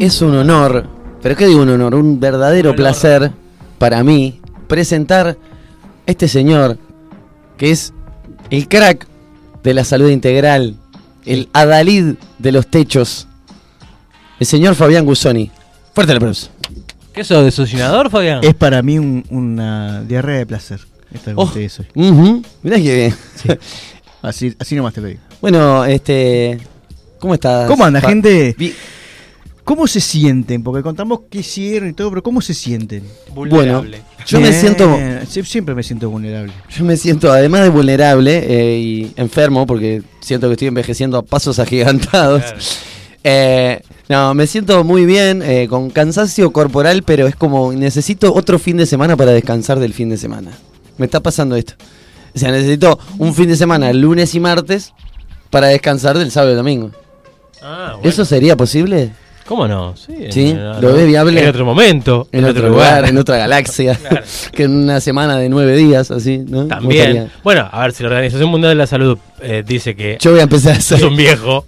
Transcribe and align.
Es 0.00 0.22
un 0.22 0.34
honor, 0.34 0.86
pero 1.22 1.36
¿qué 1.36 1.46
digo 1.46 1.62
un 1.62 1.68
honor? 1.68 1.94
Un 1.94 2.18
verdadero 2.18 2.74
placer 2.74 3.30
para 3.78 4.02
mí 4.02 4.40
presentar 4.66 5.28
a 5.28 5.36
este 6.06 6.26
señor 6.26 6.78
que 7.58 7.70
es 7.70 7.92
el 8.50 8.66
crack 8.68 9.06
de 9.62 9.74
la 9.74 9.84
salud 9.84 10.08
integral, 10.08 10.76
el 11.26 11.48
adalid 11.52 12.14
de 12.38 12.52
los 12.52 12.66
techos, 12.66 13.28
el 14.38 14.46
señor 14.46 14.74
Fabián 14.74 15.04
Gusoni. 15.04 15.50
Fuerte 15.94 16.12
el 16.12 16.16
aplauso. 16.16 16.48
¿Qué 17.12 17.22
sos, 17.24 17.44
desocinador, 17.44 18.08
Fabián? 18.08 18.40
Es 18.42 18.54
para 18.54 18.80
mí 18.82 18.98
un- 18.98 19.24
una 19.28 20.02
diarrea 20.02 20.38
de 20.38 20.46
placer. 20.46 20.80
Esta 21.12 21.32
Oh. 21.34 21.52
que 21.52 21.68
soy. 21.68 21.86
Ujú, 21.94 22.42
Mirá 22.62 22.76
que 22.76 22.94
bien. 23.44 23.58
Así, 24.22 24.54
así 24.58 24.76
nomás 24.76 24.94
te 24.94 25.00
lo 25.00 25.08
digo. 25.08 25.20
Bueno, 25.42 25.84
este. 25.84 26.58
¿Cómo 27.18 27.34
estás? 27.34 27.66
¿Cómo 27.66 27.84
anda, 27.84 28.00
Fa- 28.00 28.08
gente? 28.08 28.54
¿Cómo 29.64 29.86
se 29.86 30.00
sienten? 30.00 30.62
Porque 30.62 30.82
contamos 30.82 31.20
qué 31.30 31.38
hicieron 31.40 31.88
y 31.90 31.92
todo, 31.92 32.10
pero 32.10 32.22
¿cómo 32.22 32.40
se 32.40 32.54
sienten? 32.54 33.04
Vulnerable. 33.34 34.02
Yo 34.26 34.40
me 34.40 34.48
Bien, 34.50 34.60
siento. 34.60 34.84
sie- 35.28 35.44
Siempre 35.44 35.74
me 35.74 35.82
siento 35.82 36.10
vulnerable. 36.10 36.52
Yo 36.76 36.84
me 36.84 36.96
siento, 36.96 37.30
además 37.32 37.62
de 37.62 37.68
vulnerable 37.68 38.38
eh, 38.46 38.78
y 38.78 39.12
enfermo, 39.16 39.66
porque 39.66 40.02
siento 40.20 40.48
que 40.48 40.52
estoy 40.54 40.68
envejeciendo 40.68 41.18
a 41.18 41.22
pasos 41.22 41.58
agigantados. 41.58 42.42
Claro. 42.42 42.58
Eh, 43.22 43.82
no, 44.08 44.32
me 44.32 44.46
siento 44.46 44.82
muy 44.82 45.04
bien, 45.04 45.42
eh, 45.42 45.66
con 45.68 45.90
cansancio 45.90 46.50
corporal, 46.54 47.02
pero 47.02 47.26
es 47.26 47.36
como 47.36 47.70
necesito 47.70 48.32
otro 48.32 48.58
fin 48.58 48.78
de 48.78 48.86
semana 48.86 49.14
para 49.14 49.32
descansar 49.32 49.78
del 49.78 49.92
fin 49.92 50.08
de 50.08 50.16
semana. 50.16 50.52
Me 50.96 51.04
está 51.04 51.20
pasando 51.20 51.54
esto. 51.54 51.74
O 52.34 52.38
sea, 52.38 52.50
necesito 52.50 52.98
un 53.18 53.34
fin 53.34 53.46
de 53.50 53.56
semana, 53.56 53.92
lunes 53.92 54.34
y 54.34 54.40
martes, 54.40 54.94
para 55.50 55.66
descansar 55.66 56.16
del 56.16 56.30
sábado 56.30 56.54
y 56.54 56.56
domingo. 56.56 56.92
Ah, 57.60 57.92
bueno. 57.96 58.08
¿Eso 58.08 58.24
sería 58.24 58.56
posible? 58.56 59.12
¿Cómo 59.50 59.66
no? 59.66 59.96
Sí, 59.96 60.14
Sí, 60.30 60.56
lo 60.80 60.92
ves 60.92 61.08
viable. 61.08 61.42
En 61.42 61.48
otro 61.48 61.64
momento. 61.64 62.28
En 62.30 62.44
otro 62.44 62.68
lugar, 62.68 63.04
en 63.08 63.18
otra 63.18 63.36
galaxia, 63.36 63.96
Claro. 64.08 64.24
que 64.52 64.62
en 64.62 64.84
una 64.84 65.00
semana 65.00 65.38
de 65.38 65.48
nueve 65.48 65.74
días, 65.74 66.12
así, 66.12 66.38
¿no? 66.38 66.68
También. 66.68 67.32
Bueno, 67.42 67.68
a 67.68 67.82
ver, 67.82 67.90
si 67.90 68.04
la 68.04 68.10
Organización 68.10 68.48
Mundial 68.48 68.70
de 68.70 68.74
la 68.76 68.86
Salud 68.86 69.18
eh, 69.42 69.64
dice 69.66 69.96
que 69.96 70.18
Yo 70.20 70.30
voy 70.30 70.38
a 70.38 70.44
empezar 70.44 70.76
a 70.76 70.80
sos 70.80 71.02
un 71.02 71.16
viejo. 71.16 71.66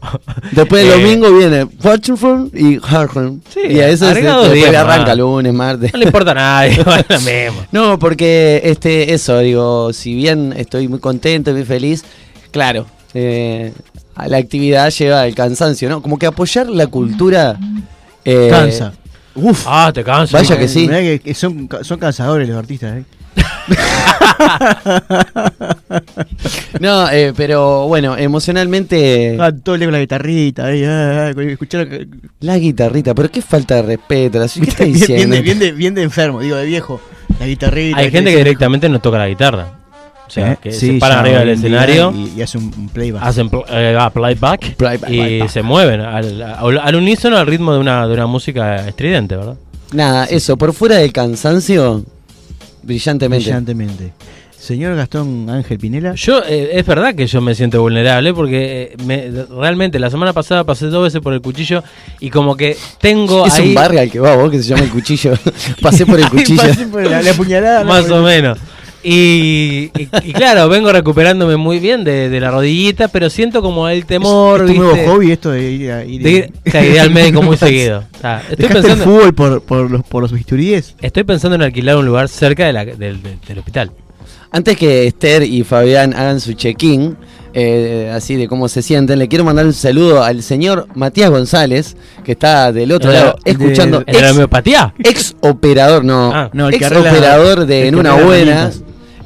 Después 0.53 0.87
del 0.87 0.93
eh, 0.93 1.03
domingo 1.03 1.37
viene 1.37 1.67
Waterford 1.83 2.55
y 2.55 2.79
Hartford. 2.81 3.39
Sí, 3.53 3.63
y 3.69 3.81
a 3.81 3.89
eso 3.89 4.07
se, 4.15 4.23
después 4.23 4.53
días 4.53 4.77
arranca 4.77 5.17
lunes, 5.17 5.53
martes. 5.53 5.93
No 5.93 5.99
le 5.99 6.05
importa 6.05 6.31
a 6.31 6.35
nadie. 6.35 6.79
No, 7.73 7.99
porque 7.99 8.61
este, 8.63 9.13
eso, 9.13 9.41
digo, 9.41 9.93
si 9.93 10.15
bien 10.15 10.55
estoy 10.57 10.87
muy 10.87 11.01
contento 11.01 11.51
y 11.51 11.55
muy 11.55 11.65
feliz, 11.65 12.05
claro, 12.53 12.87
eh, 13.13 13.73
a 14.15 14.29
la 14.29 14.37
actividad 14.39 14.91
lleva 14.91 15.27
el 15.27 15.35
cansancio, 15.35 15.89
¿no? 15.89 16.03
Como 16.03 16.19
que 16.19 16.27
apoyar 16.27 16.69
la 16.69 16.87
cultura. 16.87 17.59
eh, 18.25 18.49
Cansa. 18.51 18.93
Uf, 19.35 19.65
Ah, 19.67 19.91
te 19.95 20.05
canso. 20.05 20.37
Vaya 20.37 20.59
que 20.59 20.69
sí. 20.69 20.87
Mirá 20.87 21.01
que, 21.01 21.19
que 21.21 21.35
son, 21.35 21.69
son 21.83 21.99
cansadores 21.99 22.47
los 22.49 22.59
artistas, 22.59 22.99
¿eh? 22.99 23.05
no, 26.81 27.09
eh, 27.11 27.33
pero 27.37 27.87
bueno, 27.89 28.17
emocionalmente. 28.17 29.37
Ah, 29.41 29.53
todo 29.53 29.75
el 29.77 29.81
día 29.81 29.87
con 29.87 29.93
la 29.95 30.01
guitarrita, 30.01 30.67
ahí, 30.67 30.85
ah, 30.85 31.33
ah, 31.37 31.43
escuchar 31.43 31.89
La 32.41 32.59
guitarrita, 32.59 33.15
pero 33.15 33.31
qué 33.31 33.43
falta 33.43 33.77
de 33.77 33.83
respeto. 33.83 34.39
la- 34.39 34.49
¿Qué 34.49 34.61
está 34.69 34.85
bien, 34.85 34.95
bien, 34.95 35.01
diciendo? 35.09 35.37
de, 35.37 35.43
bien, 35.43 35.59
de, 35.59 35.73
bien 35.73 35.95
de 35.95 36.03
enfermo, 36.03 36.41
digo, 36.41 36.57
de 36.57 36.67
viejo. 36.67 37.01
La 37.41 37.47
guitarrita. 37.47 37.99
Hay 37.99 38.11
gente 38.11 38.31
que 38.31 38.37
directamente 38.37 38.89
no 38.89 39.01
toca 39.01 39.19
la 39.19 39.29
guitarra. 39.29 39.79
O 40.33 40.35
sea, 40.35 40.53
¿Eh? 40.53 40.59
que 40.63 40.73
Sí, 40.73 40.93
se 40.95 40.99
paran 40.99 41.19
arriba 41.19 41.41
del 41.41 41.51
escenario, 41.51 42.11
Y, 42.17 42.39
y 42.39 42.43
hace 42.43 42.57
un, 42.57 42.89
playback. 42.89 43.23
hacen 43.23 43.51
pl- 43.51 43.65
eh, 43.69 43.95
ah, 44.01 44.09
playback, 44.09 44.77
Playback, 44.77 45.11
y 45.11 45.17
playback. 45.19 45.49
se 45.51 45.61
mueven 45.63 46.01
al, 46.01 46.41
al, 46.43 46.79
al 46.79 46.95
unísono 46.97 47.37
al 47.37 47.47
ritmo 47.47 47.75
de 47.75 47.79
una, 47.81 48.07
de 48.09 48.15
una 48.15 48.27
música 48.27 48.89
estridente, 48.89 49.37
¿verdad? 49.37 49.57
Nada, 49.93 50.25
eso, 50.25 50.57
por 50.57 50.73
fuera 50.73 50.97
del 50.97 51.13
cansancio, 51.13 52.03
brillantemente. 52.83 53.45
Brillantemente. 53.45 54.13
Señor 54.59 54.95
Gastón 54.97 55.51
Ángel 55.51 55.77
Pinela. 55.79 56.15
Yo, 56.15 56.41
eh, 56.49 56.71
es 56.79 56.87
verdad 56.87 57.15
que 57.17 57.27
yo 57.27 57.41
me 57.41 57.55
siento 57.55 57.83
vulnerable 57.83 58.33
porque 58.33 58.93
eh, 58.93 58.97
me- 59.05 59.29
realmente 59.61 59.99
la 59.99 60.09
semana 60.09 60.33
pasada 60.33 60.63
pasé 60.65 60.87
dos 60.87 61.03
veces 61.03 61.21
por 61.21 61.35
el 61.35 61.43
cuchillo 61.43 61.83
y 62.21 62.31
como 62.31 62.57
que 62.57 62.77
tengo 63.01 63.45
Es 63.45 63.55
ahí 63.55 63.69
un 63.71 63.75
barrio 63.75 64.01
al 64.01 64.11
que 64.11 64.21
va 64.21 64.37
vos 64.37 64.51
que 64.53 64.59
se 64.63 64.69
llama 64.69 64.85
el 64.85 64.91
cuchillo. 64.91 65.33
Pasé 65.83 66.07
por 66.07 66.19
el 66.21 66.29
cuchillo. 66.31 66.63
Pasé 66.63 66.87
por 66.87 67.05
la, 67.05 67.21
la 67.23 67.35
puñalada. 67.35 67.85
más 67.85 68.09
o 68.09 68.23
menos. 68.23 68.57
Y, 69.05 69.91
y- 69.99 70.09
y 70.23 70.33
claro, 70.33 70.69
vengo 70.69 70.93
recuperándome 70.93 71.57
muy 71.57 71.81
bien 71.81 72.05
de, 72.05 72.29
de 72.29 72.41
la 72.41 72.51
rodillita, 72.53 73.09
pero 73.09 73.29
siento 73.31 73.61
como 73.61 73.89
el 73.89 74.07
temor, 74.07 74.61
Es 74.63 74.67
tu 74.69 74.75
nuevo 74.75 74.93
¿viste? 74.95 75.09
hobby 75.09 75.31
esto 75.33 75.51
de 75.51 75.71
ir, 75.73 75.91
a, 75.91 76.05
ir, 76.05 76.23
de 76.23 76.31
ir, 76.31 76.53
o 76.67 76.71
sea, 76.71 76.87
ir 76.87 77.01
al 77.01 77.11
médico 77.11 77.43
muy 77.43 77.57
seguido. 77.59 78.05
O 78.17 78.19
sea, 78.21 78.41
estoy, 78.49 78.57
Dejaste 78.57 78.79
el 78.79 78.83
pensando, 78.85 79.05
fútbol 79.05 79.35
por, 79.35 79.63
por, 79.63 79.91
los, 79.91 80.03
por 80.05 80.23
los 80.23 80.33
bisturíes. 80.33 80.95
estoy 81.01 81.25
pensando 81.25 81.57
en 81.57 81.63
alquilar 81.63 81.97
un 81.97 82.07
lugar 82.07 82.29
cerca 82.29 82.65
de 82.67 82.73
la- 82.73 82.85
del, 82.85 83.21
del- 83.23 83.41
del 83.47 83.59
hospital. 83.59 83.91
Antes 84.55 84.77
que 84.77 85.07
Esther 85.07 85.43
y 85.45 85.65
Fabián 85.65 86.13
hagan 86.15 86.39
su 86.39 86.53
check-in, 86.53 87.17
eh, 87.55 88.11
así 88.15 88.37
de 88.37 88.49
cómo 88.49 88.69
se 88.69 88.83
sienten, 88.83 89.19
le 89.19 89.27
quiero 89.27 89.45
mandar 89.45 89.65
un 89.67 89.73
saludo 89.73 90.23
al 90.23 90.43
señor 90.43 90.87
Matías 90.95 91.31
González, 91.31 91.97
que 92.23 92.33
está 92.33 92.71
del 92.71 92.93
otro 92.93 93.11
de- 93.11 93.17
lado 93.19 93.37
de- 93.45 93.51
escuchando. 93.51 94.05
¿El 94.07 94.15
de 94.15 94.21
la 94.21 94.27
ex, 94.29 94.37
homeopatía? 94.37 94.95
ex 95.03 95.35
operador, 95.41 96.05
no, 96.05 96.31
Ah, 96.35 96.51
no, 96.53 96.67
el 96.69 96.73
que 96.79 96.85
ex 96.85 96.87
arregla- 96.93 97.11
operador 97.13 97.65
de 97.67 97.89
En 97.89 97.95
Una 97.97 98.13
Buena. 98.15 98.71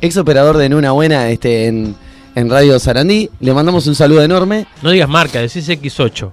Ex 0.00 0.16
operador 0.16 0.56
de 0.56 0.66
En 0.66 0.74
Una 0.74 0.92
Buena 0.92 1.28
este, 1.30 1.66
en, 1.66 1.94
en 2.34 2.50
Radio 2.50 2.78
Sarandí. 2.78 3.30
Le 3.40 3.52
mandamos 3.54 3.86
un 3.86 3.94
saludo 3.94 4.22
enorme. 4.22 4.66
No 4.82 4.90
digas 4.90 5.08
marca, 5.08 5.40
decís 5.40 5.68
X8. 5.68 6.30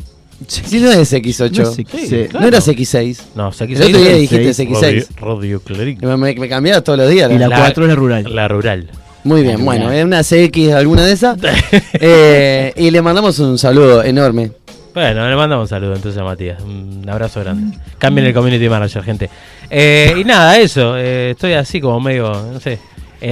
Si 0.48 0.80
no 0.80 0.92
es 0.92 1.14
X8, 1.14 1.52
No 1.58 1.64
no, 1.64 1.72
Sí, 1.72 1.86
qué- 1.86 2.28
claro. 2.28 2.48
eras 2.48 2.68
X6. 2.68 3.18
No, 3.36 3.52
X6 3.52 3.70
El 3.76 3.82
otro 3.84 4.00
día 4.02 4.12
es 4.12 4.20
dijiste 4.30 4.66
X6, 4.66 4.70
X6. 4.70 5.08
Radio, 5.22 5.62
Radio. 5.66 6.18
Me, 6.18 6.36
me, 6.36 6.50
cambiabas 6.50 6.84
todos 6.84 7.00
los 7.00 7.10
días. 7.10 7.32
Y 7.32 7.38
la 7.38 7.48
La- 7.48 7.58
4 7.60 7.84
es 7.84 7.90
la 7.90 7.96
rural. 7.96 8.36
La 8.36 8.48
rural. 8.48 8.90
Muy 9.24 9.42
bien, 9.44 9.64
bueno, 9.64 9.90
es 9.90 10.04
una 10.04 10.22
CX 10.22 10.74
alguna 10.74 11.06
de 11.06 11.14
esas. 11.14 11.38
Eh, 11.94 12.74
y 12.76 12.92
le 12.92 13.02
mandamos 13.02 13.40
un 13.40 13.58
saludo 13.58 14.04
enorme. 14.04 14.52
Bueno, 14.94 15.28
le 15.30 15.36
mandamos 15.36 15.64
un 15.66 15.70
saludo 15.70 15.96
entonces 15.96 16.20
a 16.20 16.24
Matías. 16.26 16.62
Un 16.62 17.06
abrazo 17.10 17.40
grande. 17.40 17.78
Cambien 17.98 18.28
el 18.28 18.34
community 18.34 18.68
manager, 18.68 19.02
gente. 19.04 19.30
Eh, 19.70 20.14
y 20.20 20.24
nada, 20.26 20.60
eso. 20.60 20.96
eh, 20.98 21.32
estoy 21.32 21.54
así 21.54 21.80
como 21.80 22.00
medio, 22.02 22.32
no 22.52 22.60
sé, 22.60 22.74
eh, 22.74 22.80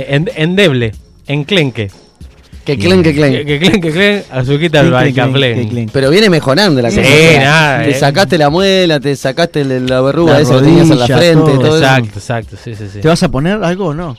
en- 0.10 0.30
endeble, 0.36 0.92
enclenque. 1.28 1.90
Que 2.66 2.78
clen, 2.78 3.02
que 3.02 3.12
Que 3.14 3.16
clen. 3.20 3.46
que 3.48 3.60
clen, 3.60 3.82
que 3.82 3.92
clen, 3.92 4.24
azuquita 4.32 4.82
al 4.82 5.12
clen. 5.14 5.90
Pero 5.92 6.12
viene 6.12 6.30
mejorando 6.30 6.80
la 6.82 6.90
cosa. 6.90 7.02
nada, 7.02 7.84
Te 7.84 7.90
eh. 7.90 7.94
sacaste 7.96 8.38
la 8.38 8.52
muela, 8.52 9.00
te 9.00 9.16
sacaste 9.16 9.64
la 9.66 10.00
verruga 10.02 10.40
esa 10.40 10.56
que 10.60 10.62
tenías 10.66 10.90
en 10.90 11.00
la 11.00 11.08
frente, 11.08 11.34
todo. 11.34 11.60
todo, 11.60 11.68
eso. 11.78 11.78
Exacto, 11.78 12.20
exacto, 12.20 12.58
sí, 12.64 12.76
sí, 12.76 12.86
sí. 12.94 13.00
¿Te 13.00 13.08
vas 13.08 13.24
a 13.24 13.30
poner 13.30 13.64
algo 13.64 13.88
o 13.88 13.94
no? 13.96 14.16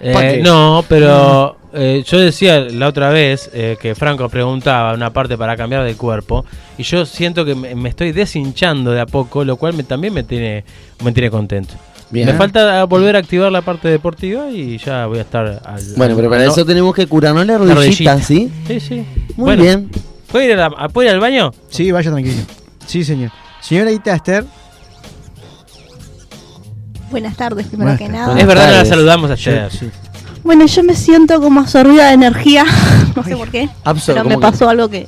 Eh, 0.00 0.40
no, 0.44 0.84
pero 0.88 1.56
eh, 1.72 2.04
yo 2.06 2.18
decía 2.18 2.60
la 2.60 2.88
otra 2.88 3.10
vez 3.10 3.50
eh, 3.52 3.76
que 3.80 3.94
Franco 3.94 4.28
preguntaba 4.28 4.92
una 4.94 5.12
parte 5.12 5.36
para 5.36 5.56
cambiar 5.56 5.84
del 5.84 5.96
cuerpo 5.96 6.44
y 6.78 6.82
yo 6.84 7.04
siento 7.06 7.44
que 7.44 7.54
me, 7.54 7.74
me 7.74 7.88
estoy 7.88 8.12
deshinchando 8.12 8.90
de 8.92 9.00
a 9.00 9.06
poco, 9.06 9.44
lo 9.44 9.56
cual 9.56 9.74
me, 9.74 9.82
también 9.82 10.14
me 10.14 10.22
tiene, 10.24 10.64
me 11.04 11.12
tiene 11.12 11.30
contento. 11.30 11.74
Bien. 12.10 12.26
Me 12.26 12.32
falta 12.34 12.84
volver 12.84 13.16
a 13.16 13.18
activar 13.18 13.52
la 13.52 13.60
parte 13.62 13.88
deportiva 13.88 14.48
y 14.50 14.78
ya 14.78 15.06
voy 15.06 15.18
a 15.18 15.22
estar 15.22 15.60
al... 15.64 15.82
Bueno, 15.96 16.16
pero 16.16 16.30
para 16.30 16.44
no, 16.44 16.50
eso 16.52 16.64
tenemos 16.64 16.94
que 16.94 17.06
curarnos 17.06 17.46
la 17.46 17.52
la 17.54 17.58
rodillita, 17.58 18.14
rodillita. 18.14 18.20
¿sí? 18.22 18.50
Sí, 18.66 18.80
sí. 18.80 18.94
Muy 19.36 19.44
Bueno, 19.44 19.62
bien. 19.62 19.90
¿Puedo 20.32 20.44
ir, 20.44 20.52
a 20.58 20.68
la- 20.70 20.88
¿puedo 20.88 21.06
ir 21.08 21.14
al 21.14 21.20
baño? 21.20 21.52
Sí, 21.70 21.90
vaya 21.92 22.10
tranquilo. 22.10 22.42
Sí, 22.86 23.04
señor. 23.04 23.30
Señorita 23.60 24.14
Esther. 24.14 24.44
Buenas 27.10 27.36
tardes, 27.36 27.66
primero 27.66 27.90
Buenas 27.92 27.98
que 27.98 28.06
tardes. 28.06 28.26
nada. 28.28 28.40
Es 28.40 28.46
verdad, 28.46 28.70
no 28.70 28.76
la 28.78 28.84
saludamos 28.84 29.30
ayer. 29.30 29.70
Sí. 29.70 29.90
Bueno, 30.44 30.66
yo 30.66 30.82
me 30.84 30.94
siento 30.94 31.40
como 31.40 31.60
absorbida 31.60 32.08
de 32.08 32.14
energía. 32.14 32.64
no 33.16 33.24
sé 33.24 33.36
por 33.36 33.50
qué. 33.50 33.68
Absor- 33.84 34.14
pero 34.14 34.24
me 34.24 34.38
pasó 34.38 34.68
algo 34.68 34.88
que. 34.88 35.06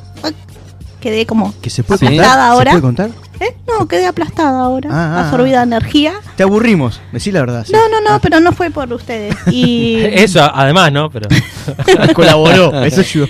Quedé 1.00 1.26
como. 1.26 1.54
Que 1.60 1.70
se 1.70 1.82
puede 1.82 1.98
Sí. 2.00 2.06
contar. 2.06 2.24
Aplastada 2.24 2.44
¿Se 2.46 2.52
ahora. 2.52 2.70
puede 2.72 2.82
contar? 2.82 3.10
¿Eh? 3.40 3.56
No, 3.66 3.88
quedé 3.88 4.06
aplastada 4.06 4.60
ahora. 4.60 4.90
Ah, 4.92 5.14
ah, 5.16 5.24
absorbida 5.24 5.58
de 5.58 5.62
energía. 5.64 6.12
Te 6.36 6.42
aburrimos. 6.42 7.00
Decí 7.12 7.32
la 7.32 7.40
verdad. 7.40 7.64
sí. 7.66 7.72
No, 7.72 7.88
no, 7.88 8.00
no, 8.02 8.16
Ah, 8.16 8.18
pero 8.22 8.38
no 8.40 8.52
fue 8.52 8.70
por 8.70 8.92
ustedes. 8.92 9.34
Y. 9.50 9.96
Eso, 10.02 10.40
además, 10.42 10.92
¿no? 10.92 11.10
Pero. 11.10 11.28
Colaboró. 12.14 12.82
Eso 12.84 13.00
ayudó. 13.00 13.28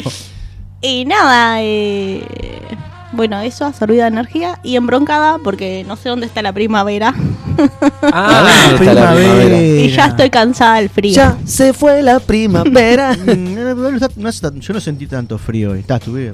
Y 0.83 1.05
nada, 1.05 1.57
eh, 1.61 2.25
bueno, 3.13 3.39
eso, 3.41 3.67
absorbida 3.67 4.05
de 4.05 4.09
energía 4.09 4.59
y 4.63 4.77
embroncada 4.77 5.37
porque 5.45 5.85
no 5.87 5.97
sé 5.97 6.09
dónde 6.09 6.25
está 6.27 6.41
la 6.43 6.53
primavera 6.55 7.13
Ah, 8.03 8.47
¿dónde 8.71 8.87
está 8.87 8.95
la 8.95 9.15
primavera? 9.15 9.61
y 9.63 9.91
ya 9.91 10.07
estoy 10.07 10.31
cansada 10.31 10.77
del 10.77 10.89
frío. 10.89 11.13
Ya 11.15 11.37
se 11.45 11.73
fue 11.75 12.03
la 12.03 12.19
primavera. 12.21 13.13
Mm, 13.15 13.55
no, 13.55 13.75
no 13.75 13.89
está- 13.97 14.09
no 14.17 14.29
está- 14.29 14.53
yo 14.55 14.73
no 14.73 14.81
sentí 14.81 15.07
tanto 15.07 15.37
frío 15.39 15.73
hoy. 15.73 15.81
Está, 15.81 15.97
estuve 15.97 16.33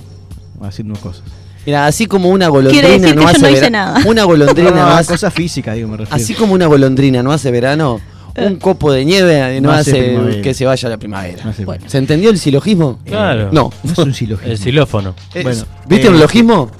haciendo 0.62 0.94
cosas. 1.00 1.22
Mira, 1.64 1.86
así 1.86 2.06
como 2.06 2.28
una 2.30 2.48
golondrina 2.48 2.88
decir 2.88 3.14
no 3.14 3.14
que 3.16 3.22
yo 3.22 3.28
hace 3.28 3.38
no 3.40 3.48
hice 3.48 3.60
verano. 3.62 3.92
nada. 3.94 4.08
Una 4.08 4.24
golondrina 4.24 4.70
No, 4.70 4.76
no 4.76 4.86
hace. 4.86 5.08
cosas 5.12 5.34
físicas, 5.34 5.74
digo, 5.74 5.88
me 5.88 5.96
refiero. 5.96 6.14
Así 6.14 6.34
como 6.34 6.54
una 6.54 6.66
golondrina 6.66 7.22
no 7.24 7.32
hace 7.32 7.50
verano, 7.50 8.00
Eh. 8.36 8.46
un 8.46 8.56
copo 8.56 8.92
de 8.92 9.04
nieve 9.04 9.60
no, 9.60 9.70
No 9.70 9.74
hace 9.74 10.00
primavera. 10.02 10.42
que 10.42 10.54
se 10.54 10.64
vaya 10.64 10.88
la 10.88 10.96
primavera. 10.98 11.44
No 11.44 11.52
sé. 11.52 11.64
Bueno. 11.64 11.84
¿Se 11.88 11.98
entendió 11.98 12.30
el 12.30 12.38
silogismo? 12.38 13.00
Claro. 13.04 13.48
No. 13.52 13.72
No 13.82 13.92
es 13.92 13.98
un 13.98 14.14
silogismo. 14.14 14.52
El 14.52 14.58
xilófono. 14.58 15.14
Es- 15.34 15.42
Bueno, 15.42 15.64
¿Viste 15.88 16.06
eh, 16.06 16.10
un 16.10 16.20
logismo? 16.20 16.70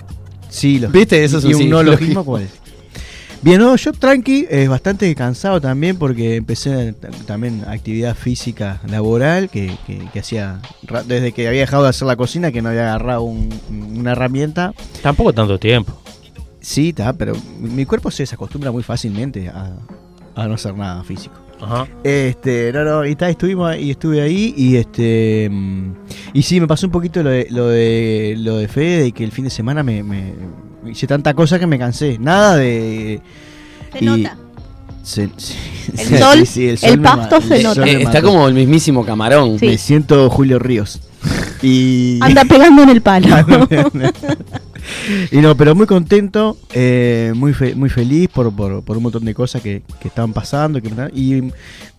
Sí, 0.49 0.79
lo- 0.79 0.89
¿Viste? 0.91 1.25
Eso 1.25 1.39
es 1.39 1.45
y 1.45 1.49
un 1.49 1.63
un 1.63 1.69
no 1.71 1.79
silogismo. 1.81 1.91
logismo, 1.91 2.25
¿cuál 2.25 2.43
es? 2.45 2.51
Bien, 3.43 3.61
no, 3.61 3.77
yo 3.77 3.93
tranqui, 3.93 4.47
eh, 4.51 4.67
bastante 4.67 5.15
cansado 5.15 5.61
también 5.61 5.97
porque 5.99 6.37
empecé 6.37 6.95
también 7.27 7.63
actividad 7.69 8.17
física 8.17 8.81
laboral 8.89 9.49
que, 9.51 9.73
que- 9.87 10.09
que 10.13 10.19
hacía 10.21 10.61
desde 11.07 11.31
que 11.33 11.47
había 11.47 11.61
dejado 11.61 11.85
de 11.85 11.91
hacer 11.91 12.09
la 12.09 12.17
cocina, 12.17 12.51
que 12.51 12.61
no 12.61 12.71
había 12.71 12.89
agarrado 12.89 13.23
un- 13.23 13.49
una 13.97 14.13
herramienta. 14.13 14.73
Tampoco 15.01 15.33
tanto 15.33 15.59
tiempo. 15.61 16.01
Sí, 16.61 16.89
está, 16.89 17.13
pero 17.13 17.35
mi 17.61 17.85
cuerpo 17.85 18.11
se 18.11 18.25
desacostumbra 18.25 18.73
muy 18.73 18.83
fácilmente 18.83 19.49
a, 19.49 19.77
a 20.35 20.49
no 20.49 20.55
hacer 20.55 20.75
nada 20.75 21.05
físico. 21.05 21.37
Ajá. 21.61 21.87
Este, 22.03 22.73
no, 22.73 22.85
no, 22.85 23.07
y 23.07 23.13
está, 23.13 23.31
estuvimos 23.31 23.77
y 23.79 23.93
estuve 23.93 24.21
ahí 24.23 24.53
y 24.57 24.77
este 24.77 25.49
mm, 25.51 25.93
y 26.35 26.43
sí 26.43 26.61
me 26.61 26.67
pasó 26.67 26.87
un 26.87 26.93
poquito 26.93 27.23
lo 27.23 27.31
de 27.31 27.47
lo 27.51 27.69
de 27.69 28.35
lo 28.39 28.57
de 28.59 28.67
Fede 28.69 29.07
y 29.07 29.13
que 29.13 29.25
el 29.25 29.31
fin 29.33 29.45
de 29.45 29.51
semana 29.51 29.83
me- 29.83 30.03
me 30.03 30.35
hice 30.91 31.07
tanta 31.07 31.35
cosa 31.35 31.59
que 31.59 31.67
me 31.67 31.79
cansé. 31.79 32.19
Nada 32.19 32.57
de 32.57 33.21
Se 33.93 33.99
y- 34.05 34.07
nota. 34.07 34.37
se- 35.03 35.31
sí, 35.37 35.55
El 35.93 35.99
sí, 36.07 36.17
sol- 36.19 36.47
sí, 36.47 36.69
el 36.69 36.79
sol 36.79 37.01
pasto 37.01 37.41
se 37.41 37.63
nota. 37.63 37.87
Eh, 37.87 38.03
está 38.03 38.21
como 38.23 38.49
el 38.49 38.55
mismísimo 38.55 39.05
camarón. 39.05 39.59
Sí. 39.59 39.67
me 39.67 39.79
siento 39.79 40.29
Julio 40.31 40.59
Ríos. 40.59 41.01
Y 41.63 42.19
Anda 42.23 42.45
pegando 42.45 42.83
en 42.83 42.89
el 42.91 43.01
palo. 43.03 43.27
y 45.33 45.39
no, 45.39 45.57
pero 45.57 45.75
muy 45.75 45.87
contento, 45.87 46.57
eh, 46.73 47.33
muy 47.35 47.53
fe- 47.53 47.75
muy 47.75 47.89
feliz 47.91 48.29
por, 48.29 48.53
por, 48.55 48.83
por 48.85 48.97
un 48.97 49.03
montón 49.05 49.25
de 49.25 49.35
cosas 49.35 49.61
que, 49.63 49.83
que 50.01 50.09
estaban 50.09 50.33
pasando 50.33 50.81
que, 50.81 50.89
me- 50.91 51.11
y 51.13 51.43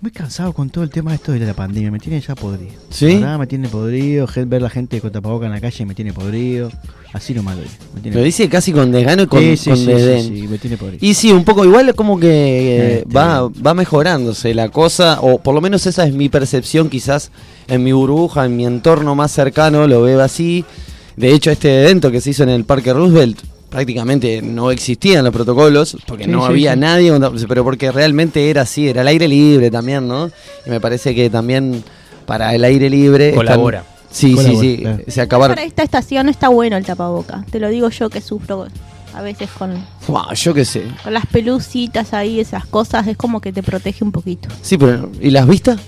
muy 0.02 0.12
cansado 0.14 0.54
con 0.54 0.70
todo 0.70 0.84
el 0.84 0.90
tema 0.90 1.14
esto 1.14 1.32
de 1.34 1.40
la 1.40 1.54
pandemia, 1.54 1.92
me 1.92 2.00
tiene 2.00 2.22
ya 2.22 2.36
podrido. 2.36 2.74
¿Sí? 2.90 3.16
Verdad, 3.16 3.40
me 3.40 3.48
tiene 3.48 3.68
podrido, 3.68 4.28
ver 4.46 4.62
la 4.62 4.70
gente 4.70 5.02
con 5.02 5.12
tapabocas 5.12 5.48
en 5.48 5.52
la 5.54 5.62
calle 5.62 5.86
me 5.86 5.96
tiene 5.96 6.14
podrido, 6.14 6.72
así 7.14 7.34
nomás 7.34 7.56
lo 7.58 8.02
tiene 8.02 8.18
Lo 8.18 8.24
dice 8.24 8.48
casi 8.50 8.72
con 8.72 8.92
desgano 8.92 9.24
y 9.24 9.28
con, 9.28 9.40
Sí, 9.42 9.58
sí, 9.58 9.70
con 9.70 9.78
sí, 9.80 9.86
sí, 9.86 9.92
desdén. 9.92 10.24
sí, 10.24 10.48
me 10.48 10.58
tiene. 10.58 10.78
Y 11.02 11.14
sí, 11.14 11.32
un 11.32 11.44
poco 11.44 11.66
igual 11.66 11.94
como 11.96 12.20
que 12.20 12.28
eh, 12.30 12.98
Este. 13.00 13.14
va, 13.14 13.48
va 13.50 13.74
mejorándose 13.74 14.54
la 14.54 14.70
cosa, 14.70 15.20
o 15.22 15.40
por 15.40 15.56
lo 15.56 15.62
menos 15.62 15.86
esa 15.88 16.06
es 16.06 16.14
mi 16.14 16.30
percepción 16.30 16.90
quizás 16.90 17.32
en 17.68 17.84
mi 17.84 17.92
burbuja, 17.92 18.46
en 18.46 18.56
mi 18.56 18.66
entorno 18.66 19.16
más 19.16 19.32
cercano, 19.32 19.88
lo 19.88 20.02
veo 20.02 20.22
así. 20.22 20.64
De 21.16 21.34
hecho, 21.34 21.50
este 21.52 21.82
evento 21.84 22.12
que 22.12 22.22
se 22.22 22.30
hizo 22.30 22.44
en 22.44 22.50
el 22.50 22.64
Parque 22.64 22.94
Roosevelt 22.94 23.40
prácticamente 23.70 24.42
no 24.42 24.72
existían 24.72 25.26
los 25.26 25.34
protocolos, 25.34 25.98
porque 26.08 26.24
Sí, 26.26 26.30
no 26.30 26.42
sí, 26.42 26.48
había 26.52 26.74
sí. 26.74 26.80
nadie, 26.80 27.12
pero 27.48 27.64
porque 27.64 27.92
realmente 27.92 28.50
era 28.50 28.62
así, 28.62 28.88
era 28.88 29.02
el 29.02 29.08
aire 29.10 29.28
libre 29.28 29.70
también, 29.72 30.08
¿no? 30.08 30.30
Y 30.66 30.70
me 30.70 30.80
parece 30.80 31.14
que 31.14 31.30
también 31.30 31.84
para 32.26 32.54
el 32.56 32.64
aire 32.64 32.90
libre... 32.90 33.30
están- 33.30 33.46
Colabora. 33.46 33.84
Sí, 34.18 34.36
sí, 34.38 34.58
sí, 34.58 34.84
se 35.08 35.22
acabar... 35.22 35.52
Para 35.52 35.64
esta 35.64 35.84
estación 35.84 36.28
está 36.30 36.50
bueno 36.50 36.76
el 36.78 36.86
tapaboca. 36.86 37.46
Te 37.52 37.60
lo 37.60 37.70
digo 37.70 37.90
yo 37.90 38.10
que 38.10 38.20
sufro 38.22 38.68
a 39.14 39.22
veces 39.22 39.50
con, 39.58 39.74
Buah, 40.08 40.34
yo 40.34 40.54
qué 40.54 40.66
sé. 40.66 40.84
con 41.04 41.14
las 41.14 41.26
pelucitas 41.28 42.14
ahí, 42.14 42.40
esas 42.40 42.66
cosas. 42.66 43.08
Es 43.08 43.18
como 43.18 43.42
que 43.42 43.52
te 43.54 43.62
protege 43.64 44.04
un 44.04 44.12
poquito. 44.12 44.50
Sí, 44.62 44.78
pero 44.78 45.10
¿y 45.22 45.30
las 45.30 45.48
vistas? 45.48 45.80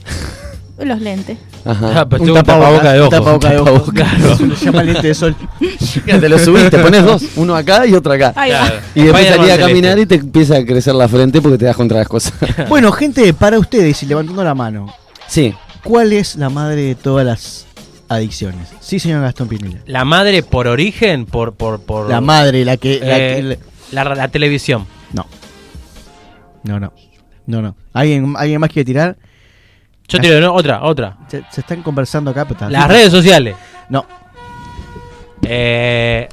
Los 0.77 1.01
lentes. 1.01 1.37
Ajá. 1.65 2.01
Ah, 2.01 2.07
pero 2.09 2.23
Un 2.23 2.29
un 2.29 2.35
tapaboca 2.35 2.93
de 2.93 2.99
un 3.01 3.07
ojo. 3.07 3.09
tapaboca 3.09 3.49
de 3.49 3.57
ojo. 3.59 3.91
Claro. 3.91 4.37
Le 4.39 4.55
llama 4.65 4.83
lente 4.83 5.07
de 5.07 5.13
sol. 5.13 5.35
te 6.05 6.29
lo 6.29 6.39
subís, 6.39 6.69
te 6.69 6.77
pones 6.79 7.03
dos, 7.03 7.23
uno 7.35 7.53
acá 7.55 7.85
y 7.85 7.93
otro 7.93 8.13
acá. 8.13 8.31
Ahí 8.35 8.51
va. 8.51 8.59
Claro. 8.61 8.75
Y 8.95 9.01
después 9.03 9.25
Spider-Man 9.25 9.47
salís 9.47 9.51
a 9.51 9.55
celeste. 9.55 9.67
caminar 9.73 9.99
y 9.99 10.05
te 10.05 10.15
empieza 10.15 10.55
a 10.57 10.65
crecer 10.65 10.95
la 10.95 11.07
frente 11.09 11.41
porque 11.41 11.57
te 11.57 11.65
das 11.65 11.75
contra 11.75 11.97
las 11.97 12.07
cosas. 12.07 12.33
bueno, 12.69 12.91
gente, 12.93 13.33
para 13.33 13.59
ustedes, 13.59 14.01
y 14.03 14.05
levantando 14.05 14.43
la 14.43 14.55
mano, 14.55 14.93
sí. 15.27 15.53
¿cuál 15.83 16.13
es 16.13 16.35
la 16.37 16.49
madre 16.49 16.81
de 16.83 16.95
todas 16.95 17.25
las 17.25 17.65
adicciones? 18.09 18.67
Sí, 18.81 19.00
señor 19.00 19.21
Gastón 19.21 19.47
Pinilla. 19.47 19.79
La 19.85 20.03
madre 20.06 20.44
por 20.44 20.67
origen, 20.67 21.25
por. 21.25 21.53
por, 21.53 21.81
por 21.81 22.09
La 22.09 22.19
madre, 22.21 22.65
la 22.65 22.77
que... 22.77 23.00
la 23.00 23.17
eh, 23.19 23.35
que- 23.35 23.59
la- 23.95 24.03
la, 24.03 24.15
la 24.15 24.27
televisión. 24.27 24.85
No. 25.13 25.25
No, 26.63 26.79
no. 26.79 26.91
No, 27.47 27.61
no. 27.61 27.75
¿Alguien, 27.94 28.33
¿Alguien 28.38 28.59
más 28.61 28.69
quiere 28.69 28.85
tirar? 28.85 29.17
Yo 30.07 30.19
te 30.19 30.27
digo, 30.27 30.39
no, 30.39 30.53
otra, 30.53 30.83
otra. 30.83 31.17
Se, 31.27 31.44
se 31.51 31.61
están 31.61 31.81
conversando 31.83 32.31
acá, 32.31 32.45
pero 32.47 32.69
Las 32.69 32.88
redes 32.88 33.11
sociales. 33.11 33.56
No. 33.89 34.06
Eh, 35.44 36.27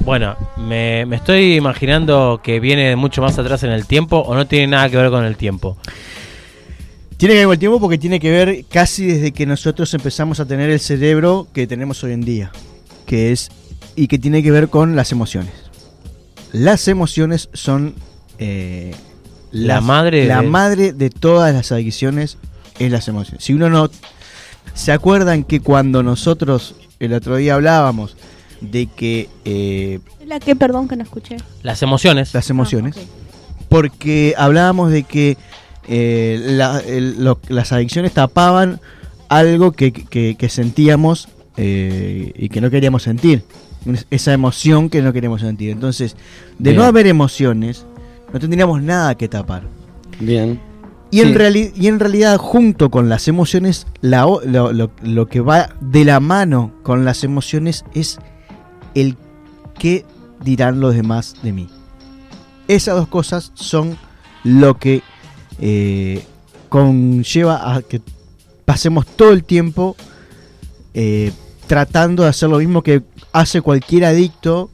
bueno, 0.00 0.36
me, 0.56 1.04
me 1.06 1.16
estoy 1.16 1.54
imaginando 1.56 2.40
que 2.42 2.60
viene 2.60 2.94
mucho 2.96 3.20
más 3.22 3.38
atrás 3.38 3.62
en 3.64 3.70
el 3.70 3.86
tiempo 3.86 4.18
o 4.18 4.34
no 4.34 4.46
tiene 4.46 4.68
nada 4.68 4.88
que 4.88 4.96
ver 4.96 5.10
con 5.10 5.24
el 5.24 5.36
tiempo. 5.36 5.76
Tiene 7.16 7.34
que 7.34 7.38
ver 7.38 7.46
con 7.46 7.52
el 7.54 7.58
tiempo 7.58 7.80
porque 7.80 7.98
tiene 7.98 8.20
que 8.20 8.30
ver 8.30 8.64
casi 8.70 9.06
desde 9.06 9.32
que 9.32 9.46
nosotros 9.46 9.92
empezamos 9.94 10.38
a 10.40 10.44
tener 10.46 10.68
el 10.70 10.80
cerebro 10.80 11.46
que 11.52 11.66
tenemos 11.66 12.02
hoy 12.04 12.12
en 12.12 12.20
día. 12.22 12.52
Que 13.06 13.32
es. 13.32 13.50
Y 13.94 14.08
que 14.08 14.18
tiene 14.18 14.42
que 14.42 14.50
ver 14.50 14.68
con 14.68 14.96
las 14.96 15.12
emociones. 15.12 15.52
Las 16.52 16.88
emociones 16.88 17.48
son. 17.54 17.94
eh, 18.38 18.94
La 19.50 19.80
madre 19.80 20.26
La 20.26 20.42
de- 20.42 20.48
madre 20.48 20.92
de 20.92 21.08
todas 21.08 21.54
las 21.54 21.72
adicciones 21.72 22.36
es 22.78 22.92
las 22.92 23.08
emociones. 23.08 23.42
Si 23.44 23.54
uno 23.54 23.70
no. 23.70 23.88
¿Se 24.74 24.92
acuerdan 24.92 25.44
que 25.44 25.60
cuando 25.60 26.02
nosotros 26.02 26.74
el 27.00 27.14
otro 27.14 27.36
día 27.36 27.54
hablábamos 27.54 28.16
de 28.60 28.86
que 28.86 29.30
eh, 29.46 30.00
La 30.26 30.38
que, 30.40 30.54
perdón, 30.54 30.86
que 30.88 30.96
no 30.96 31.02
escuché. 31.04 31.36
Las 31.62 31.82
emociones. 31.82 32.34
las 32.34 32.50
emociones, 32.50 32.96
Ah, 32.98 33.00
ok. 33.00 33.66
porque 33.70 34.34
hablábamos 34.36 34.90
de 34.90 35.04
que 35.04 35.38
eh, 35.88 36.38
la- 36.42 36.80
el- 36.80 37.22
lo- 37.24 37.38
las 37.48 37.72
adicciones 37.72 38.12
tapaban 38.12 38.80
algo 39.28 39.72
que, 39.72 39.92
que- 39.92 40.36
que 40.38 40.48
sentíamos 40.48 41.28
eh, 41.56 42.32
y 42.36 42.48
que 42.50 42.60
no 42.60 42.70
queríamos 42.70 43.02
sentir, 43.02 43.42
esa 44.10 44.32
emoción 44.32 44.90
que 44.90 45.00
no 45.00 45.12
queríamos 45.12 45.40
sentir. 45.40 45.70
Entonces, 45.70 46.16
de 46.58 46.70
Bien. 46.70 46.76
no 46.76 46.84
haber 46.84 47.06
emociones, 47.06 47.86
no 48.32 48.38
tendríamos 48.40 48.82
nada 48.82 49.14
que 49.16 49.28
tapar. 49.28 49.62
Bien. 50.20 50.60
Y, 51.10 51.20
en 51.20 51.34
Sí. 51.52 51.72
y 51.76 51.86
en 51.86 52.00
realidad, 52.00 52.36
junto 52.36 52.90
con 52.90 53.08
las 53.08 53.28
emociones, 53.28 53.86
la 54.00 54.26
o- 54.26 54.42
lo, 54.42 54.72
lo- 54.72 54.90
lo 55.02 55.26
que 55.28 55.40
va 55.40 55.70
de 55.80 56.04
la 56.04 56.18
mano 56.20 56.72
con 56.82 57.04
las 57.04 57.22
emociones 57.24 57.84
es 57.94 58.18
el 58.94 59.16
qué 59.78 60.04
dirán 60.44 60.80
los 60.80 60.94
demás 60.94 61.36
de 61.42 61.52
mí. 61.52 61.68
Esas 62.68 62.96
dos 62.96 63.08
cosas 63.08 63.52
son 63.54 63.96
lo 64.42 64.78
que 64.78 65.02
eh, 65.60 66.22
conlleva 66.68 67.74
a 67.76 67.82
que 67.82 68.00
pasemos 68.64 69.06
todo 69.06 69.32
el 69.32 69.44
tiempo 69.44 69.96
eh, 70.94 71.32
tratando 71.66 72.22
de 72.24 72.28
hacer 72.30 72.48
lo 72.48 72.58
mismo 72.58 72.82
que 72.82 73.02
hace 73.32 73.60
cualquier 73.60 74.04
adicto 74.04 74.70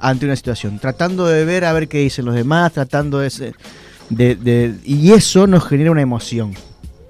ante 0.00 0.26
una 0.26 0.36
situación, 0.36 0.78
tratando 0.78 1.26
de 1.26 1.44
ver 1.44 1.64
a 1.64 1.72
ver 1.72 1.88
qué 1.88 1.98
dicen 1.98 2.24
los 2.24 2.34
demás, 2.34 2.72
tratando 2.72 3.18
de, 3.18 3.30
ser- 3.30 3.54
de- 4.10 4.36
de- 4.36 4.74
y 4.84 5.12
eso 5.12 5.46
nos 5.46 5.64
genera 5.66 5.90
una 5.90 6.02
emoción 6.02 6.54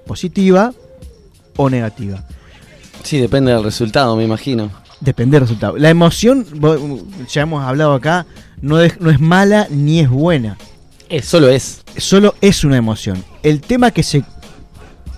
positiva 0.07 0.73
o 1.55 1.69
negativa. 1.69 2.25
Sí, 3.03 3.19
depende 3.19 3.51
del 3.53 3.63
resultado, 3.63 4.15
me 4.15 4.23
imagino. 4.23 4.71
Depende 4.99 5.35
del 5.35 5.41
resultado. 5.41 5.77
La 5.77 5.89
emoción, 5.89 6.45
ya 7.31 7.43
hemos 7.43 7.63
hablado 7.63 7.93
acá, 7.93 8.25
no 8.61 8.81
es, 8.81 8.99
no 8.99 9.09
es 9.09 9.19
mala 9.21 9.67
ni 9.69 9.99
es 10.01 10.09
buena. 10.09 10.57
Es 11.09 11.25
Solo 11.25 11.49
es. 11.49 11.81
Solo 11.97 12.35
es 12.41 12.63
una 12.63 12.77
emoción. 12.77 13.23
El 13.43 13.61
tema 13.61 13.91
que 13.91 14.03
se 14.03 14.23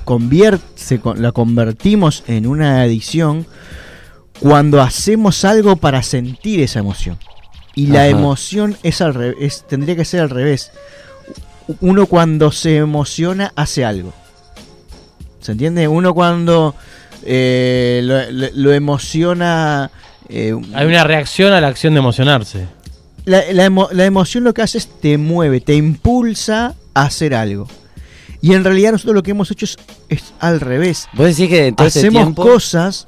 convierte, 0.06 0.64
se 0.76 1.00
con- 1.00 1.22
la 1.22 1.32
convertimos 1.32 2.24
en 2.28 2.48
una 2.48 2.82
adicción 2.82 3.46
cuando 4.40 4.82
hacemos 4.82 5.44
algo 5.46 5.76
para 5.76 6.02
sentir 6.02 6.62
esa 6.62 6.80
emoción. 6.80 7.18
Y 7.76 7.88
la 7.88 8.08
emoción 8.08 8.78
es 8.84 9.02
al 9.02 9.14
revés, 9.14 9.66
tendría 9.68 9.96
que 9.96 10.06
ser 10.06 10.22
al 10.22 10.30
revés. 10.30 10.72
Uno 11.80 12.06
cuando 12.06 12.52
se 12.52 12.78
emociona 12.78 13.54
hace 13.56 13.86
algo. 13.86 14.14
¿Se 15.40 15.54
entiende? 15.54 15.88
Uno 15.88 16.14
cuando 16.14 16.76
eh, 17.24 18.02
lo, 18.04 18.32
lo- 18.32 18.50
lo 18.54 18.74
emociona... 18.74 19.90
eh, 20.30 20.54
Hay 20.74 20.86
una 20.88 21.04
reacción 21.04 21.54
a 21.54 21.62
la 21.62 21.68
acción 21.68 21.94
de 21.94 22.00
emocionarse. 22.00 22.66
La, 23.26 23.44
la 23.54 23.66
emo- 23.68 23.90
la 23.92 24.06
emoción 24.06 24.44
lo 24.44 24.54
que 24.54 24.62
hace 24.62 24.78
es 24.78 24.88
te 24.88 25.18
mueve, 25.18 25.62
te 25.62 25.76
impulsa 25.76 26.76
a 26.94 27.02
hacer 27.04 27.34
algo. 27.34 27.68
Y 28.42 28.54
en 28.54 28.64
realidad 28.64 28.92
nosotros 28.94 29.16
lo 29.16 29.24
que 29.24 29.32
hemos 29.32 29.52
hecho 29.52 29.66
es, 29.66 29.78
es 30.10 30.34
al 30.40 30.60
revés. 30.60 31.08
Vos 31.14 31.28
decís 31.28 31.48
que 31.50 31.72
todo 31.72 31.88
este 31.88 32.00
Hacemos 32.00 32.24
tiempo. 32.24 32.42
cosas 32.44 33.06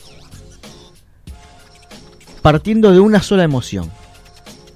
partiendo 2.41 2.91
de 2.91 2.99
una 2.99 3.21
sola 3.21 3.43
emoción, 3.43 3.89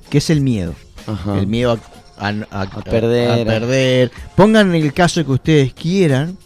que 0.09 0.19
es 0.19 0.29
el 0.29 0.41
miedo. 0.41 0.73
Ajá. 1.05 1.37
El 1.37 1.47
miedo 1.47 1.77
a, 2.17 2.27
a- 2.29 2.33
a- 2.51 2.61
A 2.63 2.81
perder. 2.81 3.29
a 3.41 3.45
perder. 3.45 4.11
Pongan 4.35 4.73
el 4.73 4.93
caso 4.93 5.23
que 5.25 5.31
ustedes 5.31 5.73
quieran 5.73 6.37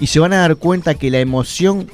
y 0.00 0.06
se 0.06 0.18
van 0.20 0.32
a 0.32 0.38
dar 0.38 0.56
cuenta 0.56 0.94
que 0.94 1.10
la 1.10 1.20
emoción 1.20 1.90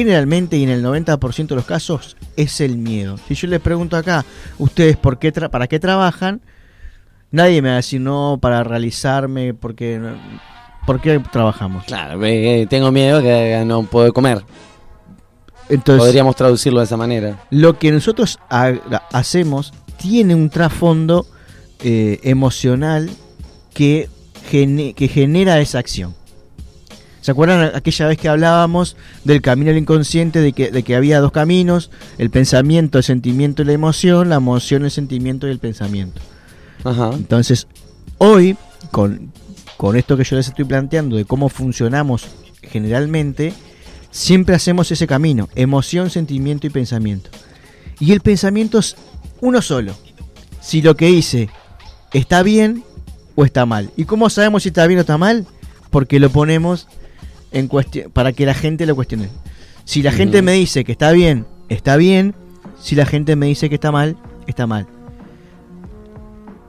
generalmente 0.00 0.58
y 0.58 0.62
en 0.64 0.68
el 0.68 0.84
90% 0.84 1.46
de 1.48 1.54
los 1.54 1.64
casos 1.64 2.16
es 2.36 2.60
el 2.60 2.76
miedo. 2.76 3.16
Si 3.28 3.34
yo 3.34 3.48
les 3.48 3.60
pregunto 3.60 3.96
acá, 3.96 4.26
ustedes 4.58 4.96
por 4.98 5.18
qué 5.18 5.32
tra- 5.32 5.48
para 5.48 5.66
qué 5.68 5.78
trabajan, 5.80 6.42
nadie 7.30 7.62
me 7.62 7.68
va 7.70 7.74
a 7.74 7.76
decir 7.76 8.00
no 8.02 8.38
para 8.40 8.62
realizarme 8.62 9.54
porque 9.54 9.98
¿por 10.86 11.00
qué 11.00 11.18
trabajamos? 11.32 11.84
Claro, 11.86 12.22
eh, 12.24 12.66
tengo 12.68 12.92
miedo 12.92 13.22
que 13.22 13.62
no 13.66 13.84
puedo 13.84 14.12
comer. 14.12 14.42
Entonces, 15.70 16.04
Podríamos 16.04 16.36
traducirlo 16.36 16.80
de 16.80 16.84
esa 16.84 16.96
manera. 16.98 17.38
lo 17.50 17.78
que 17.78 17.90
nosotros 17.90 18.38
ha- 18.50 18.74
hacemos 19.12 19.72
tiene 19.96 20.34
un 20.34 20.50
trasfondo 20.50 21.26
eh, 21.80 22.20
emocional 22.22 23.08
que, 23.72 24.08
gene- 24.50 24.92
que 24.94 25.08
genera 25.08 25.58
esa 25.60 25.78
acción. 25.78 26.14
¿Se 27.26 27.32
acuerdan 27.32 27.72
aquella 27.74 28.06
vez 28.06 28.18
que 28.18 28.28
hablábamos 28.28 28.96
del 29.24 29.42
camino 29.42 29.72
al 29.72 29.76
inconsciente, 29.76 30.38
de 30.38 30.52
que, 30.52 30.70
de 30.70 30.84
que 30.84 30.94
había 30.94 31.18
dos 31.18 31.32
caminos, 31.32 31.90
el 32.18 32.30
pensamiento, 32.30 32.98
el 32.98 33.02
sentimiento 33.02 33.62
y 33.62 33.64
la 33.64 33.72
emoción, 33.72 34.28
la 34.28 34.36
emoción, 34.36 34.84
el 34.84 34.92
sentimiento 34.92 35.48
y 35.48 35.50
el 35.50 35.58
pensamiento? 35.58 36.20
Ajá. 36.84 37.10
Entonces, 37.14 37.66
hoy, 38.18 38.56
con, 38.92 39.32
con 39.76 39.96
esto 39.96 40.16
que 40.16 40.22
yo 40.22 40.36
les 40.36 40.46
estoy 40.46 40.66
planteando 40.66 41.16
de 41.16 41.24
cómo 41.24 41.48
funcionamos 41.48 42.28
generalmente, 42.62 43.52
siempre 44.12 44.54
hacemos 44.54 44.92
ese 44.92 45.08
camino, 45.08 45.48
emoción, 45.56 46.10
sentimiento 46.10 46.68
y 46.68 46.70
pensamiento. 46.70 47.30
Y 47.98 48.12
el 48.12 48.20
pensamiento 48.20 48.78
es 48.78 48.94
uno 49.40 49.62
solo. 49.62 49.96
Si 50.60 50.80
lo 50.80 50.94
que 50.94 51.10
hice 51.10 51.50
está 52.12 52.44
bien 52.44 52.84
o 53.34 53.44
está 53.44 53.66
mal. 53.66 53.90
¿Y 53.96 54.04
cómo 54.04 54.30
sabemos 54.30 54.62
si 54.62 54.68
está 54.68 54.86
bien 54.86 54.98
o 54.98 55.00
está 55.00 55.18
mal? 55.18 55.44
Porque 55.90 56.20
lo 56.20 56.30
ponemos 56.30 56.86
en 57.58 57.68
cuestión 57.68 58.10
para 58.10 58.32
que 58.32 58.44
la 58.46 58.54
gente 58.54 58.86
lo 58.86 58.94
cuestione. 58.94 59.28
Si 59.84 60.02
la 60.02 60.12
gente 60.12 60.42
me 60.42 60.52
dice 60.52 60.84
que 60.84 60.92
está 60.92 61.12
bien, 61.12 61.46
está 61.68 61.96
bien. 61.96 62.34
Si 62.80 62.94
la 62.94 63.06
gente 63.06 63.36
me 63.36 63.46
dice 63.46 63.68
que 63.68 63.76
está 63.76 63.90
mal, 63.92 64.16
está 64.46 64.66
mal. 64.66 64.86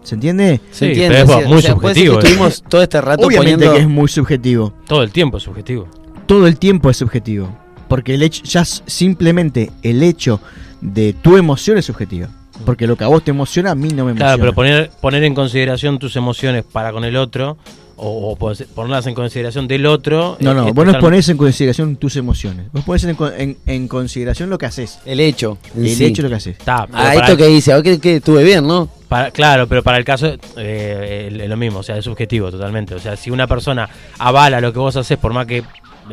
¿Se 0.03 0.15
entiende? 0.15 0.62
¿Se 0.72 0.77
Sí, 0.79 0.86
entiende? 0.86 1.25
pero 1.25 1.39
es 1.41 1.48
muy 1.48 1.58
o 1.58 1.62
sea, 1.62 1.75
puede 1.75 1.96
ser 1.96 2.03
que 2.03 2.10
subjetivo, 2.10 2.15
eh. 2.15 2.20
Estuvimos 2.24 2.63
todo 2.70 2.82
este 2.84 3.01
rato 3.01 3.25
Obviamente 3.27 3.53
poniendo. 3.56 3.74
que 3.74 3.82
es 3.82 3.88
muy 3.88 4.08
subjetivo. 4.08 4.74
Todo 4.88 5.03
el 5.03 5.12
tiempo 5.12 5.38
es 5.38 5.44
subjetivo. 5.44 5.88
Todo 6.25 6.48
el 6.48 6.58
tiempo 6.58 6.89
es 6.89 6.98
subjetivo. 6.98 7.50
Porque 7.89 8.13
el 8.13 8.24
hecho, 8.24 8.44
ya 8.44 8.63
simplemente 8.65 9.72
el 9.84 10.03
hecho 10.03 10.39
de 10.82 11.13
tu 11.13 11.36
emoción 11.38 11.77
es 11.77 11.86
subjetiva. 11.86 12.29
Porque 12.65 12.88
lo 12.88 12.96
que 12.96 13.03
a 13.03 13.08
vos 13.08 13.24
te 13.24 13.32
emociona, 13.32 13.72
a 13.72 13.75
mí 13.75 13.89
no 13.89 14.06
me 14.06 14.12
emociona. 14.12 14.17
Claro, 14.17 14.39
pero 14.39 14.53
poner, 14.53 14.89
poner 15.01 15.24
en 15.24 15.36
consideración 15.36 16.00
tus 16.00 16.15
emociones 16.15 16.63
para 16.63 16.91
con 16.91 17.03
el 17.03 17.15
otro, 17.17 17.58
o, 17.98 18.32
o 18.32 18.36
ponerlas 18.75 19.06
en 19.08 19.13
consideración 19.16 19.68
del 19.68 19.86
otro. 19.86 20.38
no, 20.39 20.51
eh, 20.51 20.54
no, 20.56 20.68
es 20.68 20.74
vos 20.74 20.86
no 20.86 21.00
ponés 21.00 21.27
en 21.30 21.38
consideración 21.38 21.96
tus 21.98 22.16
emociones. 22.16 22.68
Vos 22.72 22.84
ponés 22.86 23.04
en, 23.06 23.18
en- 23.38 23.58
en 23.66 23.88
consideración 23.88 24.50
lo 24.50 24.58
que 24.58 24.68
haces. 24.68 25.00
El 25.06 25.20
hecho. 25.20 25.58
El 25.75 25.89
sí. 25.89 26.06
hecho 26.06 26.22
lo 26.22 26.30
que 26.30 26.36
haces. 26.36 26.58
Ah, 26.66 26.88
esto 27.16 27.32
el- 27.34 27.38
que 27.38 27.48
dice, 27.48 27.82
que, 27.84 28.00
que 28.00 28.16
estuve 28.18 28.44
bien, 28.44 28.66
¿no? 28.68 28.88
para- 29.10 29.32
claro, 29.32 29.68
pero 29.68 29.82
para 29.84 29.98
el 29.98 30.06
caso 30.06 30.27
eh, 30.58 31.30
es 31.42 31.50
lo 31.50 31.58
mismo, 31.58 31.80
o 31.80 31.84
sea, 31.84 31.98
es 31.98 32.06
subjetivo 32.06 32.51
totalmente. 32.51 32.94
O 32.96 33.00
sea, 33.00 33.16
si 33.16 33.32
una 33.32 33.48
persona 33.48 33.89
avala 34.20 34.62
lo 34.62 34.72
que 34.72 34.80
vos 34.80 34.96
haces, 34.96 35.18
por 35.18 35.34
más 35.34 35.46
que 35.48 35.58
eh, 35.58 35.63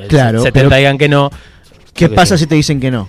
Claro, 0.09 0.39
70 0.43 0.53
pero- 0.69 0.77
digan 0.77 0.99
que 0.99 1.09
no. 1.09 1.31
¿Qué 1.93 2.09
pasa 2.09 2.37
si 2.39 2.47
te 2.47 2.55
dicen 2.57 2.81
que 2.81 2.91
no? 2.91 3.09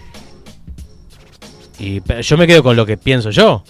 Y 1.80 2.02
yo 2.22 2.38
me 2.38 2.48
quedo 2.48 2.64
con 2.64 2.76
lo 2.76 2.86
que 2.86 2.98
pienso 2.98 3.32
yo. 3.32 3.64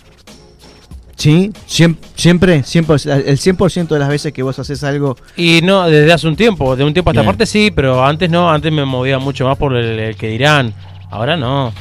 ¿Sí? 1.17 1.51
Siem- 1.67 1.95
siempre, 2.15 2.63
siempre, 2.63 2.95
el 2.95 3.38
100% 3.39 3.88
de 3.88 4.00
las 4.00 4.10
veces 4.10 4.34
que 4.34 4.43
vos 4.43 4.60
haces 4.60 4.84
algo, 4.84 5.15
Y 5.38 5.62
no, 5.63 5.88
desde 5.88 6.12
hace 6.12 6.27
un 6.27 6.36
tiempo, 6.36 6.75
de 6.75 6.84
un 6.84 6.93
tiempo 6.93 7.10
a 7.10 7.13
esta 7.13 7.22
Bien. 7.22 7.31
parte 7.31 7.45
sí, 7.45 7.72
pero 7.74 8.03
antes 8.05 8.29
no, 8.29 8.50
antes 8.51 8.72
me 8.72 8.84
movía 8.84 9.17
mucho 9.17 9.45
más 9.48 9.57
por 9.57 9.75
el, 9.75 9.98
el 9.98 10.15
que 10.17 10.27
dirán. 10.27 10.74
Ahora 11.10 11.38
no. 11.38 11.72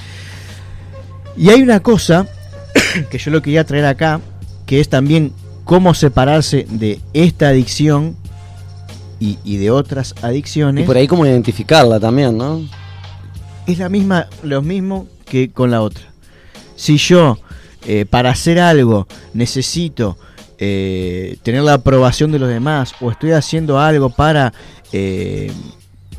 Y 1.36 1.48
hay 1.50 1.62
una 1.62 1.80
cosa 1.80 2.28
que 3.10 3.18
yo 3.18 3.30
lo 3.32 3.42
quería 3.42 3.64
traer 3.64 3.86
acá, 3.86 4.20
que 4.66 4.78
es 4.80 4.88
también 4.88 5.32
cómo 5.64 5.94
separarse 5.94 6.66
de 6.70 7.00
esta 7.12 7.48
adicción 7.48 8.16
y, 9.18 9.38
y 9.44 9.56
de 9.56 9.70
otras 9.72 10.14
Y 10.22 10.26
adicciones. 10.26 10.86
por 10.86 10.96
ahí 10.96 11.08
cómo 11.08 11.26
identificarla 11.26 11.98
también, 11.98 12.38
¿no? 12.38 12.60
Es 13.66 13.78
la 13.78 13.88
misma, 13.88 14.28
lo 14.44 14.62
mismo 14.62 15.08
que 15.24 15.50
con 15.50 15.70
la 15.72 15.80
otra. 15.80 16.04
Si 16.76 16.98
yo 16.98 17.38
eh, 17.86 18.06
para 18.08 18.30
hacer 18.30 18.58
algo 18.60 19.06
necesito 19.32 20.16
eh, 20.58 21.36
tener 21.42 21.62
la 21.62 21.74
aprobación 21.74 22.30
de 22.32 22.38
los 22.38 22.48
demás 22.48 22.94
o 23.00 23.10
estoy 23.10 23.32
haciendo 23.32 23.78
algo 23.78 24.08
para 24.10 24.52
eh, 24.92 25.50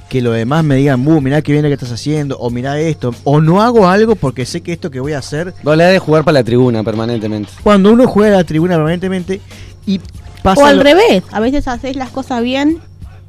que 0.10 0.22
los 0.22 0.36
demás 0.36 0.64
me 0.64 0.76
digan, 0.76 1.06
"Uh, 1.08 1.20
mirá 1.22 1.42
qué 1.42 1.52
bien 1.52 1.64
lo 1.64 1.70
que 1.70 1.74
estás 1.74 1.92
haciendo, 1.92 2.38
o 2.38 2.50
mirá 2.50 2.80
esto, 2.80 3.14
o 3.24 3.42
no 3.42 3.62
hago 3.62 3.88
algo 3.88 4.16
porque 4.16 4.46
sé 4.46 4.62
que 4.62 4.74
esto 4.74 4.92
que 4.92 5.00
voy 5.00 5.14
a 5.14 5.18
hacer 5.20 5.54
Vos 5.64 5.76
la 5.76 5.86
de 5.88 5.98
jugar 6.00 6.24
para 6.24 6.40
la 6.40 6.44
tribuna 6.44 6.84
permanentemente. 6.84 7.50
cuando 7.64 7.92
uno 7.92 8.06
juega 8.08 8.36
a 8.36 8.38
la 8.40 8.44
tribuna 8.44 8.76
permanentemente 8.76 9.42
y 9.88 10.00
pasa 10.44 10.62
O 10.62 10.66
al 10.66 10.78
lo- 10.78 10.84
revés, 10.84 11.24
a 11.32 11.40
veces 11.40 11.68
haces 11.68 11.96
las 11.96 12.10
cosas 12.12 12.44
bien 12.44 12.80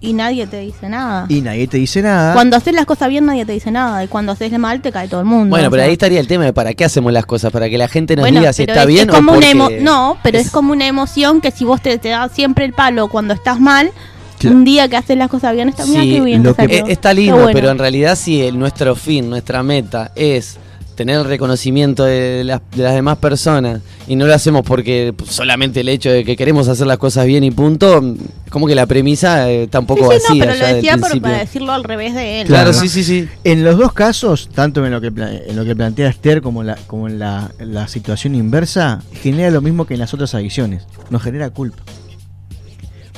y 0.01 0.13
nadie 0.13 0.47
te 0.47 0.61
dice 0.61 0.89
nada. 0.89 1.27
y 1.29 1.41
nadie 1.41 1.67
te 1.67 1.79
dice 1.79 2.03
nada. 2.03 2.35
Cuando 2.35 2.57
haces 2.57 2.75
las 2.75 2.85
cosas 2.87 3.09
bien 3.09 3.25
nadie 3.27 3.45
te 3.47 3.53
dice 3.53 3.71
nada 3.71 4.05
y 4.05 4.09
cuando 4.09 4.33
haces 4.33 4.57
mal 4.59 4.81
te 4.83 4.93
cae 4.93 5.09
todo 5.09 5.21
el 5.21 5.27
mundo. 5.27 5.51
Bueno, 5.51 5.71
pero 5.71 5.81
sea. 5.81 5.87
ahí 5.89 5.93
estaría 5.95 6.21
el 6.21 6.27
tema 6.29 6.45
de 6.45 6.53
para 6.53 6.75
qué 6.75 6.85
hacemos 6.85 7.13
las 7.13 7.25
cosas, 7.27 7.51
para 7.53 7.69
que 7.71 7.79
la 7.79 7.89
gente 7.89 8.15
nos 8.15 8.23
Bueno, 8.25 8.41
diga 8.41 8.53
si 8.53 8.63
pero 8.63 8.73
está 8.73 8.83
es- 8.83 8.89
bien 8.89 9.09
es 9.09 9.15
como 9.15 9.33
o 9.33 9.37
una 9.39 9.47
porque... 9.47 9.79
emo- 9.79 9.83
No, 9.83 10.19
pero 10.23 10.39
es, 10.39 10.47
es- 10.47 10.53
como 10.53 10.73
una 10.73 10.87
emoción 10.87 11.41
que 11.41 11.51
si 11.51 11.65
vos 11.65 11.81
te, 11.81 11.97
te 11.99 12.11
das 12.11 12.31
siempre 12.33 12.65
el 12.65 12.73
palo 12.73 13.09
cuando 13.09 13.33
estás 13.35 13.59
mal, 13.61 13.91
Claro. 14.39 14.57
un 14.57 14.65
día 14.65 14.87
que 14.87 14.97
haces 14.99 15.17
las 15.17 15.31
cosas 15.31 15.55
bien 15.55 15.71
está 15.71 15.85
Sí, 15.85 16.21
bien 16.21 16.43
lo 16.43 16.55
que 16.55 16.67
que- 16.67 16.77
Eh, 16.81 16.85
está 16.89 17.15
lindo, 17.15 17.37
bueno. 17.37 17.51
pero 17.55 17.71
en 17.71 17.79
realidad 17.79 18.17
si 18.17 18.43
el, 18.43 18.59
nuestro 18.59 18.95
fin, 18.95 19.31
nuestra 19.31 19.63
meta 19.63 20.13
es 20.15 20.59
tener 20.97 21.17
el 21.21 21.25
reconocimiento 21.27 22.05
de 22.05 22.43
las, 22.43 22.61
de 22.75 22.83
las 22.83 22.95
demás 22.95 23.19
personas 23.19 23.83
y 24.09 24.17
no 24.17 24.27
lo 24.27 24.35
hacemos 24.35 24.63
porque 24.63 25.15
solamente 25.29 25.81
el 25.83 25.89
hecho 25.91 26.11
de 26.11 26.25
que 26.25 26.37
queremos 26.37 26.67
hacer 26.69 26.87
las 26.87 26.97
cosas 26.99 27.27
bien 27.27 27.45
y 27.45 27.51
punto, 27.51 27.99
es 28.45 28.51
como 28.51 28.67
que 28.67 28.75
la 28.75 28.87
premisa 28.87 29.49
eh, 29.51 29.65
está 29.65 29.79
un 29.81 29.87
poco 29.87 30.11
Sí, 30.11 30.19
sí, 30.27 30.39
vacía 30.41 30.47
no, 30.47 30.53
pero 30.57 30.69
lo 30.69 30.75
decía 30.75 30.97
por- 30.99 31.21
para 31.21 31.39
decirlo 31.39 31.73
al 31.73 31.85
revés 31.85 32.15
de 32.15 32.41
él. 32.41 32.47
Claro, 32.47 32.73
sí, 32.73 32.89
sí, 32.89 33.05
sí. 33.05 33.29
En 33.45 33.63
los 33.63 33.77
dos 33.77 33.93
casos, 33.93 34.49
tanto 34.55 34.85
en 34.87 34.91
lo 34.91 35.01
que, 35.01 35.09
en 35.09 35.55
lo 35.55 35.65
que 35.65 35.77
plantea 35.77 36.09
Esther 36.09 36.41
como, 36.41 36.63
en 36.63 36.69
la, 36.69 36.77
como 36.87 37.07
en 37.09 37.19
la, 37.19 37.51
la 37.61 37.87
situación 37.89 38.35
inversa, 38.35 39.03
genera 39.23 39.51
lo 39.51 39.61
mismo 39.61 39.87
que 39.87 39.95
en 39.95 40.01
las 40.01 40.15
otras 40.15 40.35
adicciones. 40.35 40.87
Nos 41.11 41.23
genera 41.23 41.51
culpa. 41.51 41.83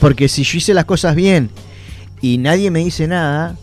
Porque 0.01 0.29
si 0.29 0.43
yo 0.45 0.59
hice 0.59 0.75
las 0.75 0.85
cosas 0.85 1.15
bien 1.15 1.51
y 2.21 2.39
nadie 2.39 2.71
me 2.71 2.81
dice 2.81 3.07
nada, 3.07 3.57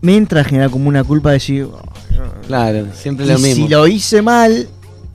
me 0.00 0.16
entra 0.16 0.42
a 0.42 0.44
generar 0.44 0.70
como 0.70 0.88
una 0.88 1.02
culpa 1.04 1.30
de 1.30 1.34
decir, 1.34 1.64
"Oh, 1.64 1.80
Claro, 2.46 2.86
siempre 2.94 3.26
y 3.26 3.28
lo 3.28 3.38
mismo. 3.38 3.66
si 3.66 3.68
lo 3.68 3.86
hice 3.86 4.22
mal, 4.22 4.68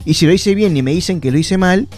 y 0.04 0.14
si 0.14 0.26
lo 0.26 0.32
hice 0.32 0.54
bien 0.54 0.76
y 0.76 0.82
me 0.82 0.92
dicen 0.92 1.20
que 1.20 1.30
lo 1.30 1.38
hice 1.38 1.58
mal, 1.58 1.88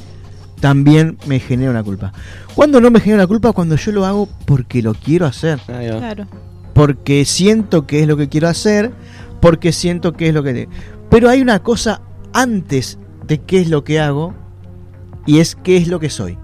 también 0.60 1.18
me 1.26 1.40
genera 1.40 1.70
una 1.70 1.82
culpa. 1.82 2.12
Cuando 2.54 2.80
no 2.80 2.90
me 2.90 3.00
genera 3.00 3.22
una 3.22 3.26
culpa, 3.26 3.52
cuando 3.52 3.76
yo 3.76 3.92
lo 3.92 4.06
hago 4.06 4.28
porque 4.46 4.82
lo 4.82 4.94
quiero 4.94 5.26
hacer. 5.26 5.60
Claro. 5.66 6.26
porque 6.72 7.24
siento 7.24 7.86
que 7.86 8.00
es 8.00 8.08
lo 8.08 8.16
que 8.16 8.28
quiero 8.28 8.48
hacer, 8.48 8.92
porque 9.40 9.72
siento 9.72 10.12
que 10.12 10.28
es 10.28 10.34
lo 10.34 10.42
que... 10.42 10.68
Pero 11.10 11.28
hay 11.28 11.40
una 11.40 11.62
cosa 11.62 12.00
antes 12.32 12.98
de 13.26 13.38
qué 13.38 13.60
es 13.60 13.68
lo 13.68 13.84
que 13.84 14.00
hago 14.00 14.34
y 15.26 15.38
es 15.38 15.56
qué 15.56 15.76
es 15.76 15.88
lo 15.88 16.00
que 16.00 16.10
soy. 16.10 16.38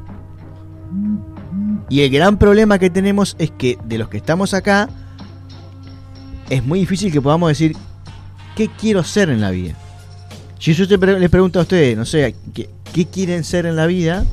Y 1.89 2.01
el 2.01 2.11
gran 2.11 2.39
problema 2.39 2.79
que 2.79 2.91
tenemos 2.91 3.37
es 3.39 3.51
que 3.51 3.79
de 3.85 3.99
los 3.99 4.09
que 4.09 4.17
estamos 4.17 4.55
acá, 4.55 4.89
es 6.49 6.65
muy 6.65 6.81
difícil 6.81 7.13
que 7.13 7.21
podamos 7.21 7.49
decir 7.49 7.77
qué 8.57 8.69
quiero 8.69 9.03
ser 9.05 9.31
en 9.31 9.41
la 9.41 9.51
vida. 9.51 9.75
Si 10.59 10.73
yo 10.75 10.87
te 10.87 10.99
pre- 10.99 11.19
les 11.19 11.31
pregunto 11.31 11.59
a 11.59 11.63
ustedes, 11.63 11.97
no 11.97 12.05
sé, 12.05 12.35
¿qué, 12.55 12.69
qué 12.93 13.07
quieren 13.07 13.43
ser 13.45 13.67
en 13.67 13.77
la 13.77 13.87
vida? 13.87 14.25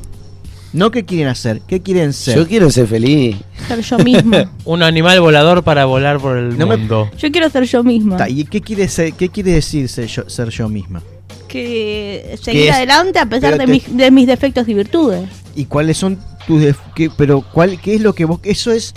No 0.71 0.91
qué 0.91 1.03
quieren 1.03 1.27
hacer, 1.27 1.61
qué 1.67 1.81
quieren 1.81 2.13
ser. 2.13 2.35
Yo 2.35 2.47
quiero 2.47 2.69
ser 2.69 2.85
feliz. 2.85 3.37
Ser 3.67 3.81
yo 3.81 3.97
misma. 3.97 4.51
Un 4.65 4.83
animal 4.83 5.19
volador 5.19 5.63
para 5.63 5.85
volar 5.85 6.19
por 6.19 6.37
el 6.37 6.55
No 6.57 6.67
me- 6.67 6.77
mundo. 6.77 7.09
yo 7.17 7.31
quiero 7.31 7.49
ser 7.49 7.63
yo 7.63 7.83
misma. 7.83 8.17
Ta, 8.17 8.29
¿Y 8.29 8.45
qué 8.45 8.61
quiere, 8.61 8.87
ser, 8.87 9.13
qué 9.13 9.29
quiere 9.29 9.53
decir 9.53 9.89
ser 9.89 10.05
yo, 10.05 10.29
ser 10.29 10.49
yo 10.49 10.69
misma? 10.69 11.01
que 11.47 12.37
seguir 12.43 12.65
es? 12.69 12.71
adelante 12.75 13.17
a 13.17 13.25
pesar 13.25 13.53
de 13.57 13.65
te- 13.65 13.67
mis, 13.67 13.97
de 13.97 14.11
mis 14.11 14.27
defectos 14.27 14.67
y 14.67 14.75
virtudes. 14.75 15.27
¿Y 15.55 15.65
cuáles 15.65 15.97
son 15.97 16.19
tus 16.45 16.61
def- 16.61 16.77
qué- 16.95 17.09
pero 17.09 17.41
cuál 17.41 17.81
qué 17.81 17.95
es 17.95 18.01
lo 18.01 18.13
que 18.13 18.25
vos 18.25 18.39
eso 18.43 18.71
es 18.71 18.93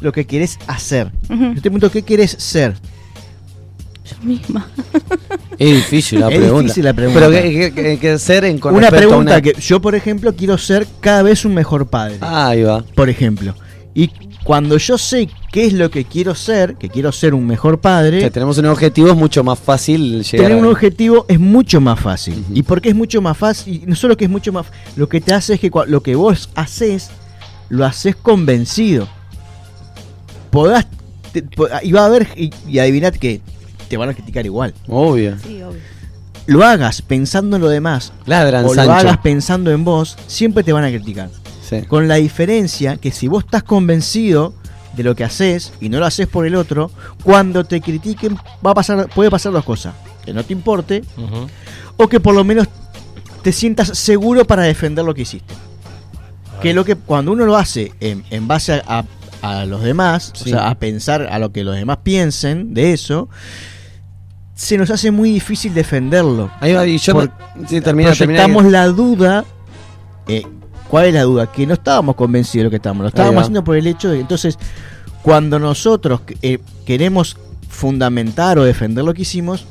lo 0.00 0.10
que 0.10 0.24
querés 0.26 0.58
hacer? 0.66 1.12
Ujú. 1.30 1.44
Yo 1.44 1.54
te 1.54 1.60
pregunto 1.62 1.90
qué 1.92 2.02
querés 2.02 2.32
ser. 2.32 2.74
Yo 4.10 4.16
misma. 4.26 4.66
Es 5.58 5.74
difícil 5.74 6.20
la 6.20 6.28
Es 6.28 6.36
pregunta. 6.36 6.62
difícil 6.64 6.84
la 6.84 6.92
pregunta. 6.92 7.20
Pero 7.20 7.32
que, 7.32 7.50
que- 7.50 7.72
que- 7.72 7.98
que 7.98 8.18
ser 8.18 8.44
en 8.44 8.58
con 8.58 8.74
una 8.74 8.90
pregunta 8.90 9.18
una- 9.32 9.40
que 9.40 9.54
yo 9.58 9.80
por 9.80 9.94
ejemplo 9.94 10.34
quiero 10.36 10.58
ser 10.58 10.86
cada 11.00 11.22
vez 11.22 11.44
un 11.46 11.54
mejor 11.54 11.86
padre. 11.86 12.18
Ahí 12.20 12.62
va. 12.62 12.82
por 12.94 13.08
ejemplo. 13.08 13.54
Y 13.94 14.10
cuando 14.44 14.76
yo 14.76 14.98
sé 14.98 15.28
qué 15.50 15.64
es 15.66 15.72
lo 15.72 15.90
que 15.90 16.04
quiero 16.04 16.34
ser, 16.34 16.74
que 16.76 16.90
quiero 16.90 17.10
ser 17.10 17.32
un 17.32 17.46
mejor 17.46 17.80
padre, 17.80 18.20
Si 18.20 18.28
tenemos 18.30 18.58
un 18.58 18.66
objetivo 18.66 19.08
es 19.08 19.16
mucho 19.16 19.42
más 19.42 19.58
fácil 19.58 20.22
llegar 20.22 20.46
tener 20.48 20.62
un 20.62 20.66
a- 20.68 20.72
objetivo 20.72 21.24
es 21.26 21.40
mucho 21.40 21.80
más 21.80 21.98
fácil. 21.98 22.34
Ujú. 22.44 22.52
¿Y 22.54 22.62
por 22.62 22.82
qué 22.82 22.90
es 22.90 22.94
mucho 22.94 23.22
más 23.22 23.38
fácil? 23.38 23.80
Y 23.82 23.86
no 23.86 23.96
solo 23.96 24.14
que 24.18 24.24
es 24.26 24.30
mucho 24.30 24.52
más 24.52 24.66
lo 24.96 25.08
que 25.08 25.22
te 25.22 25.32
hace 25.32 25.54
es 25.54 25.60
que 25.60 25.70
lo 25.86 26.02
que 26.02 26.14
vos 26.14 26.50
haces, 26.54 27.08
lo 27.70 27.86
haces 27.86 28.14
convencido. 28.14 29.08
Podás, 30.50 30.86
te- 31.32 31.44
y 31.82 31.92
va 31.92 32.02
a 32.02 32.06
haber, 32.06 32.28
y, 32.36 32.50
y 32.68 32.78
adivinad 32.78 33.14
que 33.14 33.40
te 33.88 33.96
van 33.96 34.08
a 34.10 34.14
criticar 34.14 34.44
igual. 34.46 34.74
Obvio. 34.88 35.36
Sí, 35.42 35.62
obvio. 35.62 35.80
Lo 36.46 36.64
hagas 36.64 37.02
pensando 37.02 37.56
en 37.56 37.62
lo 37.62 37.68
demás, 37.68 38.12
Ladran, 38.24 38.64
o 38.64 38.68
lo 38.68 38.74
Sancho. 38.74 38.92
hagas 38.92 39.18
pensando 39.18 39.70
en 39.72 39.84
vos, 39.84 40.16
siempre 40.28 40.62
te 40.62 40.72
van 40.72 40.84
a 40.84 40.88
criticar. 40.88 41.28
Sí. 41.68 41.82
Con 41.82 42.06
la 42.06 42.16
diferencia 42.16 42.96
que 42.96 43.10
si 43.10 43.26
vos 43.26 43.44
estás 43.44 43.64
convencido 43.64 44.54
de 44.96 45.02
lo 45.02 45.16
que 45.16 45.24
haces 45.24 45.72
y 45.80 45.88
no 45.88 45.98
lo 45.98 46.06
haces 46.06 46.28
por 46.28 46.46
el 46.46 46.54
otro, 46.54 46.90
cuando 47.24 47.64
te 47.64 47.80
critiquen 47.80 48.36
va 48.64 48.70
a 48.70 48.74
pasar, 48.74 49.08
puede 49.08 49.30
pasar 49.30 49.52
dos 49.52 49.64
cosas. 49.64 49.94
Que 50.24 50.32
no 50.32 50.44
te 50.44 50.52
importe 50.52 51.02
o 51.96 52.08
que 52.08 52.20
por 52.20 52.34
lo 52.34 52.44
menos 52.44 52.68
te 53.42 53.50
sientas 53.52 53.88
seguro 53.98 54.44
para 54.44 54.62
defender 54.62 55.04
lo 55.04 55.14
que 55.14 55.22
hiciste. 55.22 55.52
Que 56.62 56.72
lo 56.74 56.84
que 56.84 56.94
cuando 56.96 57.32
uno 57.32 57.44
lo 57.44 57.56
hace 57.56 57.92
en, 58.00 58.24
en 58.30 58.46
base 58.48 58.72
a, 58.86 59.04
a- 59.42 59.58
a 59.60 59.64
los 59.66 59.82
demás, 59.82 60.32
Sí. 60.34 60.50
o 60.50 60.54
sea, 60.54 60.70
a 60.70 60.76
pensar 60.78 61.22
a 61.30 61.38
lo 61.38 61.52
que 61.52 61.62
los 61.62 61.74
demás 61.76 61.98
piensen 62.02 62.72
de 62.74 62.92
eso, 62.92 63.28
se 64.56 64.76
nos 64.76 64.90
hace 64.90 65.10
muy 65.12 65.30
difícil 65.30 65.72
defenderlo. 65.72 66.50
Ahí 66.60 66.72
va, 66.72 66.84
y 66.86 66.98
yo 66.98 67.12
Por- 67.12 67.30
me- 67.54 67.68
sí, 67.68 67.80
termina, 67.80 68.10
proyectamos 68.12 68.64
la 68.64 68.86
duda. 68.88 69.44
eh, 70.26 70.42
¿Cuál 70.88 71.06
es 71.06 71.14
la 71.14 71.22
duda? 71.22 71.52
Que 71.52 71.66
no 71.66 71.74
estábamos 71.74 72.16
convencidos 72.16 72.62
de 72.62 72.64
lo 72.64 72.70
que 72.70 72.76
estábamos. 72.76 73.02
Lo 73.02 73.08
estábamos 73.08 73.42
haciendo 73.42 73.62
por 73.62 73.76
el 73.76 73.86
hecho 73.86 74.08
de. 74.08 74.18
Entonces, 74.20 74.58
cuando 75.22 75.58
nosotros 75.58 76.20
eh, 76.42 76.58
queremos 76.84 77.36
fundamentar 77.68 78.58
o 78.58 78.64
defender 78.64 79.04
lo 79.04 79.12
que 79.12 79.22
hicimos, 79.22 79.66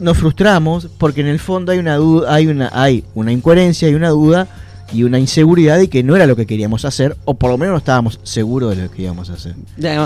nos 0.00 0.16
frustramos 0.18 0.88
porque 0.98 1.20
en 1.20 1.26
el 1.28 1.38
fondo 1.38 1.72
hay 1.72 1.78
una 1.78 1.96
duda, 1.96 2.32
hay 2.34 2.46
una, 2.46 2.70
hay 2.72 3.04
una 3.14 3.32
incoherencia, 3.32 3.86
hay 3.88 3.94
una 3.94 4.08
duda 4.10 4.48
y 4.92 5.02
una 5.04 5.18
inseguridad 5.18 5.78
de 5.78 5.88
que 5.88 6.02
no 6.02 6.16
era 6.16 6.26
lo 6.26 6.36
que 6.36 6.46
queríamos 6.46 6.84
hacer, 6.84 7.16
o 7.24 7.34
por 7.34 7.50
lo 7.50 7.58
menos 7.58 7.72
no 7.72 7.78
estábamos 7.78 8.20
seguros 8.22 8.76
de 8.76 8.84
lo 8.84 8.90
que 8.90 9.02
íbamos 9.02 9.30
a 9.30 9.34
hacer. 9.34 9.54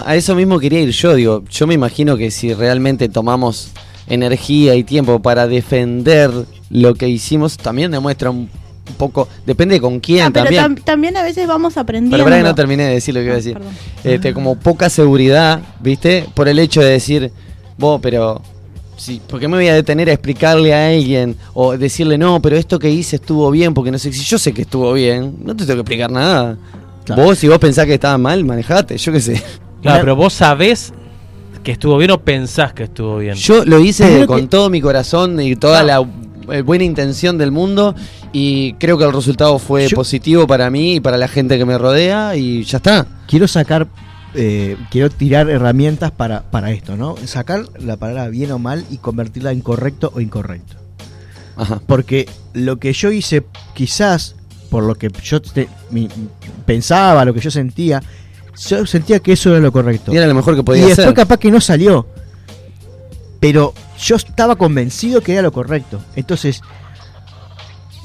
A 0.05 0.15
eso 0.17 0.35
mismo 0.35 0.59
quería 0.59 0.81
ir 0.81 0.91
yo, 0.91 1.15
digo, 1.15 1.45
yo 1.51 1.67
me 1.67 1.75
imagino 1.75 2.17
que 2.17 2.31
si 2.31 2.55
realmente 2.55 3.09
tomamos 3.09 3.71
energía 4.07 4.75
y 4.77 4.85
tiempo 4.85 5.21
para 5.21 5.47
defender 5.49 6.31
lo 6.71 6.95
que 6.95 7.09
hicimos, 7.09 7.57
también 7.57 7.91
demuestra 7.91 8.31
un 8.31 8.49
poco, 8.97 9.29
depende 9.45 9.81
con 9.81 9.99
quién 9.99 10.27
Ah, 10.27 10.31
pero 10.33 10.45
también. 10.45 10.63
tam- 10.77 10.85
también 10.85 11.17
a 11.17 11.23
veces 11.25 11.47
vamos 11.49 11.77
aprendiendo. 11.77 12.15
Pero 12.17 12.25
para 12.25 12.37
que 12.37 12.43
no 12.45 12.55
terminé 12.55 12.85
de 12.85 12.95
decir 12.95 13.15
lo 13.15 13.21
que 13.21 13.25
iba 13.27 13.35
a 13.35 13.39
Ah, 13.39 13.39
decir. 13.39 13.59
Este, 14.05 14.33
como 14.33 14.55
poca 14.57 14.89
seguridad, 14.89 15.61
¿viste? 15.81 16.25
Por 16.35 16.47
el 16.47 16.59
hecho 16.61 16.81
de 16.81 16.91
decir, 16.91 17.33
vos, 17.79 17.99
pero 18.01 18.41
sí, 18.97 19.21
¿por 19.27 19.39
qué 19.41 19.49
me 19.49 19.57
voy 19.57 19.69
a 19.69 19.75
detener 19.75 20.09
a 20.09 20.13
explicarle 20.13 20.75
a 20.75 20.89
alguien 20.89 21.37
o 21.55 21.77
decirle, 21.77 22.19
no, 22.19 22.41
pero 22.41 22.57
esto 22.57 22.79
que 22.79 22.91
hice 22.91 23.17
estuvo 23.17 23.51
bien? 23.51 23.75
Porque 23.75 23.91
no 23.91 23.99
sé, 23.99 24.13
si 24.13 24.25
yo 24.25 24.39
sé 24.39 24.53
que 24.53 24.63
estuvo 24.63 24.93
bien, 24.93 25.37
no 25.45 25.55
te 25.55 25.65
tengo 25.65 25.77
que 25.77 25.81
explicar 25.83 26.11
nada. 26.11 26.57
Claro. 27.05 27.23
Vos, 27.23 27.39
si 27.39 27.49
vos 27.49 27.59
pensás 27.59 27.87
que 27.87 27.95
estaba 27.95 28.19
mal, 28.19 28.45
manejate, 28.45 28.97
yo 28.99 29.13
qué 29.13 29.21
sé. 29.21 29.43
Claro, 29.83 30.01
pero 30.01 30.17
vos 30.17 30.33
sabés 30.33 30.93
que 31.63 31.73
estuvo 31.73 31.97
bien 31.99 32.11
o 32.11 32.21
pensás 32.21 32.73
que 32.73 32.85
estuvo 32.85 33.19
bien. 33.19 33.35
Yo 33.35 33.65
lo 33.65 33.79
hice 33.79 34.27
con 34.27 34.41
que- 34.43 34.47
todo 34.49 34.71
mi 34.71 34.81
corazón 34.81 35.41
y 35.41 35.55
toda 35.57 35.83
la 35.85 36.05
eh, 36.51 36.63
buena 36.63 36.85
intención 36.85 37.39
del 37.39 37.51
mundo 37.53 37.95
y 38.33 38.73
creo 38.75 38.97
que 38.99 39.05
el 39.05 39.13
resultado 39.13 39.59
fue 39.59 39.87
Yo- 39.89 39.97
positivo 39.97 40.47
para 40.47 40.71
mí 40.71 40.95
y 40.97 41.01
para 41.01 41.17
la 41.17 41.29
gente 41.29 41.59
que 41.59 41.65
me 41.65 41.77
rodea 41.79 42.37
y 42.37 42.65
ya 42.65 42.79
está. 42.79 43.07
quiero 43.29 43.47
sacar, 43.49 43.87
eh, 44.37 44.77
quiero 44.91 45.11
tirar 45.11 45.49
herramientas 45.51 46.11
para, 46.13 46.43
para 46.51 46.71
esto, 46.71 46.97
¿no? 46.97 47.17
Sacar 47.25 47.65
la 47.81 47.97
palabra 47.97 48.29
bien 48.29 48.53
o 48.53 48.59
mal 48.59 48.85
y 48.91 48.99
convertirla 48.99 49.51
en 49.53 49.61
correcto 49.61 50.13
o 50.15 50.21
incorrecto. 50.21 50.77
Ajá. 51.57 51.81
Porque 51.87 52.29
lo 52.53 52.79
que 52.79 52.93
yo 52.93 53.11
hice, 53.11 53.45
quizás, 53.75 54.37
por 54.71 54.85
lo 54.85 54.95
que 54.97 55.11
yo 55.23 55.41
te- 55.41 55.69
mi- 55.91 56.09
pensaba, 56.67 57.25
lo 57.25 57.33
que 57.35 57.41
yo 57.41 57.51
sentía, 57.51 58.03
yo 58.69 58.85
sentía 58.87 59.21
que 59.21 59.33
eso 59.33 59.51
era 59.51 59.61
lo 59.61 59.73
correcto. 59.73 60.13
Y 60.13 60.17
era 60.19 60.27
lo 60.27 60.35
mejor 60.35 60.55
que 60.55 60.61
Y 60.61 60.65
podía 60.65 60.87
después 60.87 61.07
hacer. 61.07 61.15
capaz 61.15 61.39
que 61.39 61.51
no 61.51 61.61
salió. 61.61 62.07
Pero 63.41 63.73
yo 63.99 64.17
estaba 64.17 64.57
convencido 64.57 65.21
que 65.23 65.33
era 65.33 65.43
lo 65.43 65.53
correcto. 65.53 66.01
Entonces, 66.15 66.61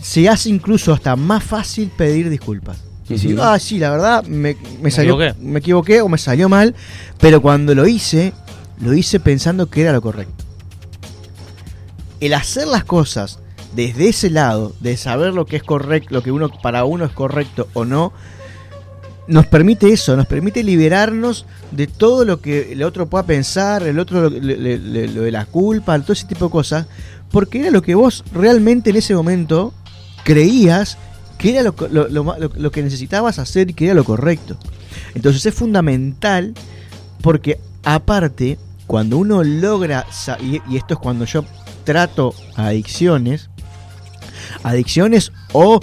se 0.01 0.27
hace 0.29 0.49
incluso 0.49 0.93
hasta 0.93 1.15
más 1.15 1.43
fácil 1.43 1.89
pedir 1.95 2.29
disculpas. 2.29 2.77
Y 3.15 3.35
ah, 3.39 3.59
sí, 3.59 3.79
la 3.79 3.89
verdad, 3.91 4.23
me, 4.25 4.55
me 4.81 4.91
salió, 4.91 5.13
equivoqué. 5.21 5.39
me 5.45 5.59
equivoqué 5.59 6.01
o 6.01 6.09
me 6.09 6.17
salió 6.17 6.49
mal. 6.49 6.75
Pero 7.19 7.41
cuando 7.41 7.73
lo 7.75 7.87
hice, 7.87 8.33
lo 8.79 8.93
hice 8.93 9.19
pensando 9.19 9.69
que 9.69 9.81
era 9.81 9.91
lo 9.93 10.01
correcto. 10.01 10.43
El 12.19 12.33
hacer 12.33 12.67
las 12.67 12.83
cosas 12.83 13.39
desde 13.75 14.09
ese 14.09 14.29
lado, 14.29 14.73
de 14.79 14.97
saber 14.97 15.33
lo 15.33 15.45
que 15.45 15.55
es 15.55 15.63
correcto, 15.63 16.09
lo 16.13 16.21
que 16.21 16.31
uno 16.31 16.49
para 16.61 16.83
uno 16.85 17.05
es 17.05 17.11
correcto 17.11 17.67
o 17.73 17.85
no, 17.85 18.11
nos 19.27 19.45
permite 19.47 19.91
eso, 19.93 20.15
nos 20.17 20.25
permite 20.27 20.61
liberarnos 20.63 21.45
de 21.71 21.87
todo 21.87 22.25
lo 22.25 22.41
que 22.41 22.73
el 22.73 22.83
otro 22.83 23.07
pueda 23.09 23.23
pensar, 23.25 23.83
el 23.83 23.97
otro 23.97 24.21
lo, 24.21 24.29
le- 24.29 24.77
le- 24.77 25.07
lo 25.07 25.21
de 25.21 25.31
la 25.31 25.45
culpa, 25.45 25.97
todo 25.99 26.11
ese 26.13 26.25
tipo 26.27 26.45
de 26.45 26.51
cosas, 26.51 26.87
porque 27.31 27.61
era 27.61 27.71
lo 27.71 27.81
que 27.81 27.95
vos 27.95 28.25
realmente 28.33 28.89
en 28.89 28.97
ese 28.97 29.15
momento 29.15 29.73
creías 30.25 30.97
que 31.41 31.49
era 31.51 31.63
lo, 31.63 31.73
lo- 31.91 32.07
lo 32.07 32.49
lo- 32.55 32.71
que 32.71 32.83
necesitabas 32.83 33.39
hacer 33.39 33.69
y 33.71 33.73
que 33.73 33.85
era 33.85 33.93
lo 33.95 34.03
correcto. 34.03 34.57
Entonces 35.15 35.45
es 35.45 35.53
fundamental 35.53 36.53
porque 37.21 37.59
aparte, 37.83 38.57
cuando 38.87 39.17
uno 39.17 39.43
logra, 39.43 40.05
y 40.41 40.75
esto 40.77 40.93
es 40.93 40.99
cuando 40.99 41.25
yo 41.25 41.43
trato 41.83 42.33
adicciones, 42.55 43.49
adicciones 44.63 45.31
o 45.53 45.79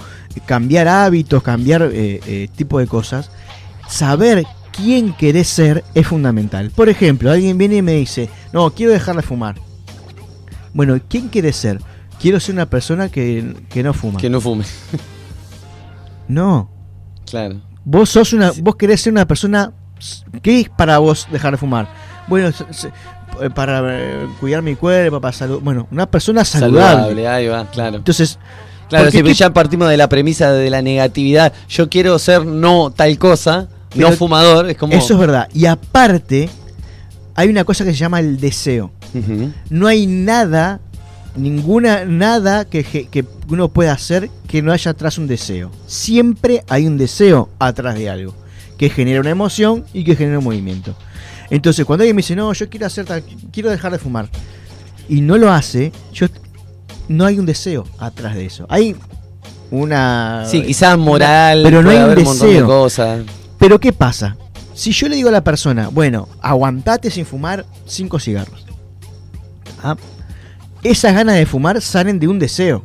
cambiar 0.47 0.89
hábitos, 0.89 1.43
cambiar 1.43 1.83
eh, 1.93 2.21
eh, 2.27 2.49
tipo 2.55 2.79
de 2.79 2.87
cosas, 2.87 3.31
saber 3.89 4.45
quién 4.73 5.13
querés 5.15 5.49
ser 5.49 5.85
es 5.95 6.07
fundamental. 6.07 6.71
Por 6.71 6.89
ejemplo, 6.89 7.31
alguien 7.31 7.59
viene 7.59 7.77
y 7.77 7.83
me 7.83 7.95
dice, 7.95 8.29
no, 8.53 8.71
quiero 8.75 8.93
dejar 8.93 9.17
de 9.17 9.23
fumar. 9.23 9.57
Bueno, 10.73 10.99
¿quién 11.09 11.29
querés 11.31 11.57
ser? 11.57 11.81
Quiero 12.21 12.39
ser 12.41 12.55
una 12.55 12.67
persona 12.71 13.09
que, 13.09 13.57
que 13.71 13.83
no 13.83 13.93
fuma. 13.95 14.21
Que 14.21 14.31
no 14.31 14.41
fume. 14.41 14.65
No, 16.29 16.71
Claro. 17.29 17.61
vos 17.85 18.11
sos 18.11 18.33
una, 18.33 18.53
vos 18.61 18.77
querés 18.77 19.01
ser 19.01 19.13
una 19.13 19.27
persona. 19.27 19.73
¿Qué 20.43 20.61
es 20.61 20.69
para 20.69 20.99
vos 20.99 21.27
dejar 21.33 21.53
de 21.53 21.59
fumar? 21.59 21.89
Bueno, 22.29 22.53
se- 22.53 22.73
se- 22.73 22.89
eh, 23.41 23.51
para 23.55 23.83
eh, 23.87 24.27
cuidar 24.41 24.63
mi 24.63 24.77
cuerpo, 24.77 25.21
para 25.21 25.33
salud. 25.33 25.61
Bueno, 25.63 25.89
una 25.91 26.07
persona 26.11 26.45
saludable. 26.45 26.95
Saludable, 27.03 27.29
ahí 27.29 27.49
va, 27.49 27.65
claro. 27.71 27.97
Entonces, 27.97 28.39
Claro, 28.89 29.11
si 29.11 29.35
ya 29.35 29.53
partimos 29.53 29.87
de 29.91 29.99
la 29.99 30.09
premisa 30.09 30.51
de 30.53 30.71
la 30.71 30.81
negatividad, 30.81 31.53
yo 31.69 31.91
quiero 31.91 32.19
ser 32.19 32.47
no 32.47 32.91
tal 32.91 33.19
cosa, 33.19 33.69
no 33.95 34.13
fumador, 34.13 34.71
es 34.71 34.79
como... 34.79 34.95
eso 34.95 35.13
es 35.13 35.21
verdad. 35.21 35.47
Y 35.53 35.67
aparte, 35.67 36.49
hay 37.35 37.49
una 37.51 37.65
cosa 37.65 37.85
que 37.85 37.91
se 37.91 37.99
llama 37.99 38.19
el 38.21 38.41
deseo. 38.41 38.91
No 39.69 39.87
hay 39.89 40.07
nada, 40.07 40.81
ninguna, 41.39 42.05
nada 42.05 42.65
que, 42.67 43.25
uno 43.49 43.69
pueda 43.69 43.93
hacer 43.93 44.31
que 44.47 44.61
no 44.63 44.73
haya 44.73 44.91
atrás 44.91 45.19
un 45.19 45.27
deseo. 45.27 45.71
Siempre 45.87 46.65
hay 46.69 46.87
un 46.87 46.99
deseo 46.99 47.49
atrás 47.59 47.95
de 47.95 48.11
algo, 48.11 48.35
que 48.77 48.91
genera 48.91 49.21
una 49.21 49.31
emoción 49.31 49.85
y 49.93 50.05
que 50.05 50.17
genera 50.17 50.39
un 50.39 50.45
movimiento. 50.45 50.95
Entonces, 51.51 51.87
cuando 51.87 52.03
alguien 52.03 52.17
me 52.17 52.21
dice, 52.21 52.37
no, 52.37 52.53
yo 52.53 52.69
quiero 52.69 52.87
hacer 52.87 53.07
tal- 53.07 53.23
quiero 53.53 53.71
dejar 53.71 53.93
de 53.93 53.99
fumar, 53.99 54.29
y 55.09 55.23
no 55.23 55.39
lo 55.39 55.51
hace, 55.51 55.93
yo 56.13 56.27
no 57.09 57.25
hay 57.25 57.39
un 57.39 57.47
deseo 57.47 57.87
atrás 57.99 58.35
de 58.35 58.45
eso. 58.45 58.67
Hay 58.69 58.95
una. 59.71 60.45
Sí, 60.47 60.63
quizás 60.63 60.99
moral, 60.99 61.63
pero 61.65 61.83
no 61.83 61.91
hay 61.91 61.99
un 61.99 62.15
deseo. 62.15 62.67
cosas. 62.67 63.25
Pero 63.59 63.81
¿qué 63.81 63.93
pasa? 63.93 64.37
Si 64.75 64.93
yo 64.93 65.09
le 65.09 65.17
digo 65.17 65.29
a 65.31 65.33
la 65.33 65.43
persona, 65.43 65.89
bueno, 65.89 66.29
aguantate 66.41 67.11
sin 67.11 67.27
fumar 67.27 67.65
cinco 67.87 68.21
cigarros. 68.21 68.65
Ah, 69.83 69.97
Esas 70.83 71.15
ganas 71.15 71.37
de 71.37 71.47
fumar 71.47 71.81
salen 71.81 72.19
de 72.19 72.29
un 72.29 72.39
deseo. 72.39 72.85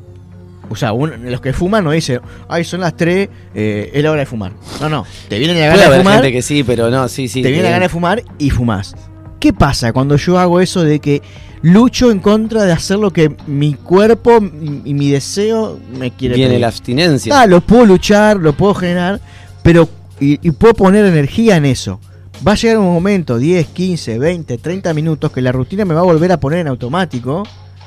O 0.70 0.76
sea, 0.76 0.94
un- 0.94 1.30
los 1.30 1.42
que 1.42 1.54
fuman 1.54 1.84
no 1.84 1.92
dicen, 1.92 2.22
ay, 2.50 2.64
son 2.64 2.80
las 2.82 2.96
3, 2.96 3.30
es 3.54 4.02
la 4.04 4.12
hora 4.12 4.22
de 4.22 4.26
fumar. 4.26 4.54
No, 4.82 4.90
no, 4.90 5.06
te 5.30 5.38
viene 5.38 5.54
la 5.60 5.68
gana 5.68 5.90
de 5.90 5.98
fumar, 6.00 6.14
gente 6.16 6.32
que 6.32 6.42
sí, 6.42 6.64
pero 6.64 6.90
no, 6.90 7.08
sí, 7.10 7.28
sí. 7.28 7.42
te 7.42 7.50
viene 7.50 7.64
la 7.64 7.70
eh, 7.70 7.74
gana 7.74 7.84
de 7.84 7.90
fumar 7.90 8.24
y 8.40 8.50
fumás. 8.50 8.96
¿Qué 9.40 9.52
pasa 9.54 9.92
cuando 9.92 10.16
yo 10.16 10.40
hago 10.40 10.62
eso 10.62 10.84
de 10.84 11.00
que 11.00 11.22
lucho 11.62 12.12
en 12.12 12.20
contra 12.20 12.64
de 12.64 12.72
hacer 12.72 12.98
lo 12.98 13.12
que 13.12 13.36
mi 13.46 13.74
cuerpo 13.74 14.40
y 14.86 14.94
mi 14.94 15.10
deseo 15.12 15.78
me 16.00 16.12
quiere 16.12 16.36
Viene 16.36 16.52
pedir? 16.52 16.62
la 16.62 16.68
abstinencia. 16.68 17.42
Ah, 17.42 17.46
lo 17.46 17.60
puedo 17.62 17.86
luchar, 17.86 18.38
lo 18.38 18.54
puedo 18.54 18.74
generar, 18.74 19.20
pero 19.62 19.90
y, 20.20 20.40
y 20.48 20.52
puedo 20.52 20.74
poner 20.74 21.04
energía 21.06 21.58
en 21.58 21.66
eso. 21.66 22.00
Va 22.48 22.54
a 22.54 22.56
llegar 22.56 22.78
un 22.78 22.86
momento, 22.94 23.38
10, 23.38 23.68
15, 23.68 24.18
20, 24.18 24.58
30 24.58 24.94
minutos, 24.94 25.32
que 25.32 25.42
la 25.42 25.52
rutina 25.52 25.84
me 25.84 25.94
va 25.94 26.00
a 26.00 26.04
volver 26.04 26.32
a 26.32 26.40
poner 26.40 26.60
en 26.60 26.68
automático 26.68 27.44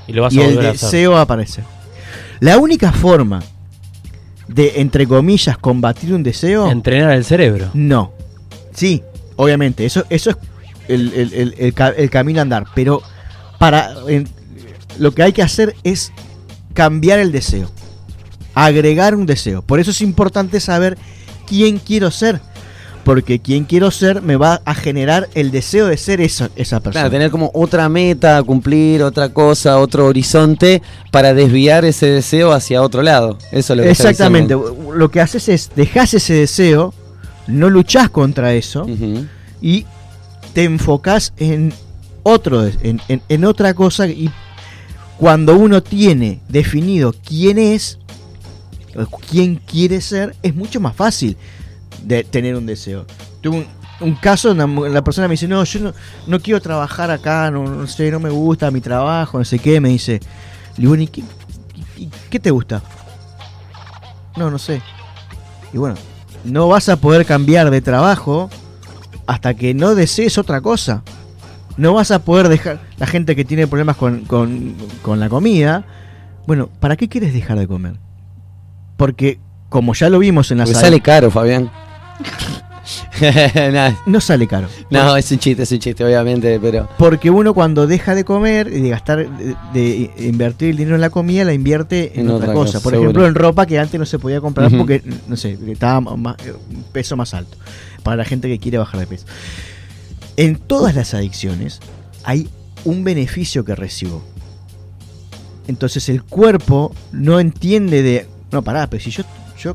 Y 0.09 0.13
lo 0.13 0.23
vas 0.23 0.33
y 0.33 0.41
a 0.41 0.47
el 0.49 0.57
deseo 0.61 1.17
a 1.17 1.23
aparecer. 1.23 1.65
La 2.41 2.59
única 2.59 2.93
forma 2.93 3.43
de, 4.49 4.75
entre 4.81 5.07
comillas, 5.07 5.59
combatir 5.59 6.13
un 6.15 6.23
deseo, 6.23 6.71
Entrenar 6.71 7.13
el 7.13 7.25
cerebro. 7.25 7.71
no. 7.75 8.13
Sí, 8.75 9.03
obviamente, 9.37 9.87
eso, 9.87 10.05
eso 10.11 10.31
es 10.31 10.37
el, 10.89 11.13
el- 11.15 11.33
el- 11.33 11.55
el 11.59 11.73
ca- 11.75 11.95
el 11.97 12.11
camino 12.11 12.41
a 12.41 12.43
andar, 12.43 12.65
pero 12.75 13.01
para 13.59 13.91
en- 14.07 14.29
lo 14.99 15.13
que 15.13 15.23
hay 15.23 15.33
que 15.33 15.43
hacer 15.43 15.75
es 15.83 16.13
cambiar 16.75 17.19
el 17.19 17.33
deseo, 17.33 17.71
agregar 18.55 19.15
un 19.15 19.25
deseo. 19.25 19.63
Por 19.63 19.81
eso 19.81 19.91
es 19.93 20.03
importante 20.03 20.61
saber 20.61 20.99
quién 21.47 21.79
quiero 21.79 22.11
ser, 22.11 22.41
porque 23.07 23.39
quién 23.39 23.65
quiero 23.65 23.93
ser 23.93 24.21
me 24.21 24.35
va 24.37 24.61
a 24.65 24.75
generar 24.75 25.29
el 25.35 25.53
deseo 25.53 25.87
de 25.87 25.97
ser 25.97 26.21
esa, 26.21 26.51
esa 26.57 26.81
persona. 26.81 27.03
Claro, 27.03 27.11
tener 27.13 27.31
como 27.31 27.53
otra 27.55 27.89
meta 27.89 28.37
a 28.37 28.43
cumplir, 28.43 29.03
otra 29.05 29.29
cosa, 29.29 29.79
otro 29.79 30.07
horizonte 30.07 30.83
para 31.13 31.33
desviar 31.33 31.85
ese 31.85 32.07
deseo 32.07 32.51
hacia 32.53 32.83
otro 32.83 33.03
lado. 33.03 33.39
Eso 33.53 33.73
es 33.73 33.77
lo 33.77 33.83
que 33.85 33.91
Exactamente, 33.91 34.55
lo 34.95 35.09
que 35.11 35.21
haces 35.21 35.49
es 35.49 35.71
dejas 35.77 36.15
ese 36.15 36.35
deseo, 36.35 36.93
no 37.47 37.71
luchás 37.71 38.11
contra 38.11 38.53
eso 38.55 38.85
y 39.63 39.87
te 40.53 40.65
enfocás 40.65 41.33
en 41.37 41.73
otro, 42.25 42.67
en, 42.67 43.01
en- 43.07 43.23
en 43.29 43.45
otra 43.45 43.73
cosa 43.73 44.09
y 44.09 44.29
cuando 45.17 45.55
uno 45.57 45.81
tiene 45.81 46.41
definido 46.49 47.15
quién 47.25 47.57
es, 47.59 47.99
quién 49.31 49.57
quiere 49.65 50.01
ser, 50.01 50.35
es 50.43 50.55
mucho 50.57 50.81
más 50.81 50.97
fácil 50.97 51.37
de 52.07 52.25
tener 52.25 52.55
un 52.57 52.67
deseo. 52.67 53.05
Tuve 53.41 53.57
un, 53.59 53.67
un 54.01 54.15
caso, 54.17 54.55
mu- 54.55 54.87
la 54.87 55.03
persona 55.03 55.27
me 55.29 55.33
dice, 55.33 55.49
no, 55.49 55.63
yo 55.65 55.81
no, 55.81 55.93
no 56.27 56.41
quiero 56.41 56.61
trabajar 56.61 57.11
acá, 57.11 57.51
no, 57.51 57.65
no 57.65 57.87
sé, 57.87 58.11
no 58.11 58.21
me 58.21 58.31
gusta 58.31 58.71
mi 58.71 58.81
trabajo, 58.81 59.39
no 59.39 59.45
sé 59.45 59.59
qué, 59.59 59.81
me 59.81 59.89
dice, 59.89 60.21
le 60.77 60.83
digo, 60.89 60.95
"¿Y 60.97 62.09
qué, 62.31 62.39
te 62.39 62.51
gusta? 62.51 62.83
No, 64.37 64.51
no 64.51 64.59
sé. 64.59 64.83
Y 65.73 65.79
bueno, 65.79 65.97
no 66.45 66.69
vas 66.69 66.89
a 66.89 66.97
poder 66.97 67.25
cambiar 67.27 67.71
de 67.71 67.81
trabajo 67.81 68.51
hasta 69.27 69.55
que 69.55 69.75
no 69.75 69.95
desees 69.95 70.39
otra 70.39 70.61
cosa. 70.61 71.03
No 71.77 71.95
vas 71.95 72.11
a 72.11 72.21
poder 72.21 72.49
dejar. 72.49 72.81
La 72.99 73.07
gente 73.07 73.35
que 73.37 73.45
tiene 73.45 73.67
problemas 73.67 73.97
con, 73.97 74.21
con- 74.25 74.75
con 75.03 75.21
la 75.21 75.29
comida. 75.29 75.85
Bueno, 76.47 76.69
¿para 76.81 76.97
qué 76.97 77.09
quieres 77.09 77.35
dejar 77.35 77.59
de 77.59 77.67
comer? 77.67 77.97
Porque, 78.97 79.41
como 79.69 79.93
ya 79.95 80.09
lo 80.09 80.19
vimos 80.19 80.51
en 80.51 80.59
la 80.59 80.67
sala, 80.67 80.81
sale 80.81 81.01
caro, 81.01 81.31
Fabián. 81.31 81.71
No 84.07 84.21
sale 84.21 84.47
caro. 84.47 84.69
no, 84.91 85.17
es 85.17 85.31
un 85.33 85.39
chiste, 85.39 85.63
es 85.63 85.73
un 85.73 85.79
chiste, 85.79 86.05
obviamente, 86.05 86.61
pero. 86.61 86.89
Porque 86.99 87.31
uno 87.31 87.55
cuando 87.55 87.87
deja 87.87 88.15
de 88.15 88.25
comer 88.25 88.69
y 88.69 88.81
de 88.81 88.89
gastar, 88.91 89.29
de, 89.29 89.57
de 89.73 90.13
invertir 90.29 90.71
el 90.71 90.77
dinero 90.77 90.95
en 90.95 91.01
la 91.01 91.11
comida, 91.11 91.45
la 91.45 91.53
invierte 91.55 92.13
en, 92.15 92.27
En 92.27 92.31
otra, 92.31 92.51
otra 92.51 92.55
cosa. 92.55 92.73
cosa, 92.73 92.81
Por 92.83 92.93
seguro. 92.93 93.11
ejemplo, 93.11 93.27
en 93.27 93.35
ropa 93.35 93.67
que 93.67 93.79
antes 93.79 93.99
no 93.99 94.07
se 94.07 94.19
podía 94.19 94.41
comprar 94.41 94.71
porque, 94.77 95.03
no 95.27 95.37
sé, 95.37 95.59
estaba 95.69 96.01
más, 96.01 96.37
un 96.71 96.83
peso 96.93 97.17
más 97.17 97.35
alto. 97.35 97.57
Para 98.03 98.19
la 98.19 98.25
gente 98.25 98.49
que 98.49 98.59
quiere 98.59 98.79
bajar 98.79 99.01
de 99.01 99.07
peso. 99.07 99.27
En 100.37 100.57
todas 100.57 100.95
las 100.95 101.15
adicciones 101.15 101.81
hay 102.25 102.49
un 102.85 103.03
beneficio 103.03 103.65
que 103.65 103.75
recibo. 103.75 104.23
Entonces 105.67 106.09
el 106.09 106.23
cuerpo 106.23 106.95
no 107.11 107.41
entiende 107.41 108.03
de, 108.03 108.29
no, 108.53 108.63
pará, 108.63 108.89
pero 108.89 109.03
si 109.03 109.11
yo, 109.11 109.25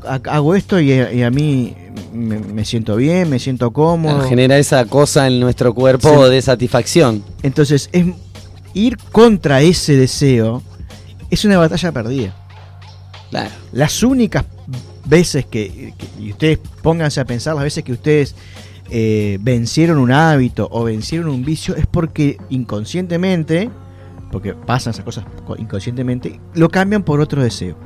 ha- 0.08 0.20
hago 0.34 0.54
esto 0.54 0.80
y, 0.80 0.92
a- 0.92 1.12
y 1.12 1.22
a 1.22 1.30
mí 1.30 1.74
me, 2.14 2.38
me 2.38 2.64
siento 2.64 2.96
bien, 2.96 3.28
me 3.30 3.38
siento 3.38 3.70
cómodo. 3.72 4.14
Claro, 4.16 4.28
genera 4.28 4.58
esa 4.58 4.84
cosa 4.86 5.26
en 5.26 5.38
nuestro 5.40 5.74
cuerpo 5.74 6.24
Sí. 6.26 6.30
de 6.30 6.42
satisfacción. 6.42 7.22
Entonces, 7.42 7.88
es, 7.92 8.06
ir 8.74 8.96
contra 9.12 9.60
ese 9.60 9.96
deseo 9.96 10.62
es 11.30 11.44
una 11.44 11.58
batalla 11.58 11.92
perdida. 11.92 12.34
Claro. 13.30 13.50
Las 13.72 14.02
únicas 14.02 14.44
veces 15.04 15.44
que, 15.46 15.94
que- 15.98 16.22
y 16.22 16.30
ustedes 16.30 16.58
pónganse 16.82 17.20
a 17.20 17.24
pensar, 17.24 17.54
las 17.54 17.64
veces 17.64 17.84
que 17.84 17.92
ustedes 17.92 18.34
eh, 18.90 19.38
vencieron 19.40 19.98
un 19.98 20.12
hábito 20.12 20.68
o 20.70 20.84
vencieron 20.84 21.28
un 21.30 21.44
vicio, 21.44 21.74
es 21.76 21.86
porque 21.86 22.36
inconscientemente, 22.50 23.70
porque 24.30 24.52
pasan 24.54 24.92
esas 24.92 25.04
cosas 25.04 25.24
co- 25.46 25.56
inconscientemente, 25.56 26.40
lo 26.54 26.68
cambian 26.68 27.02
por 27.02 27.20
otro 27.20 27.42
deseo. 27.42 27.76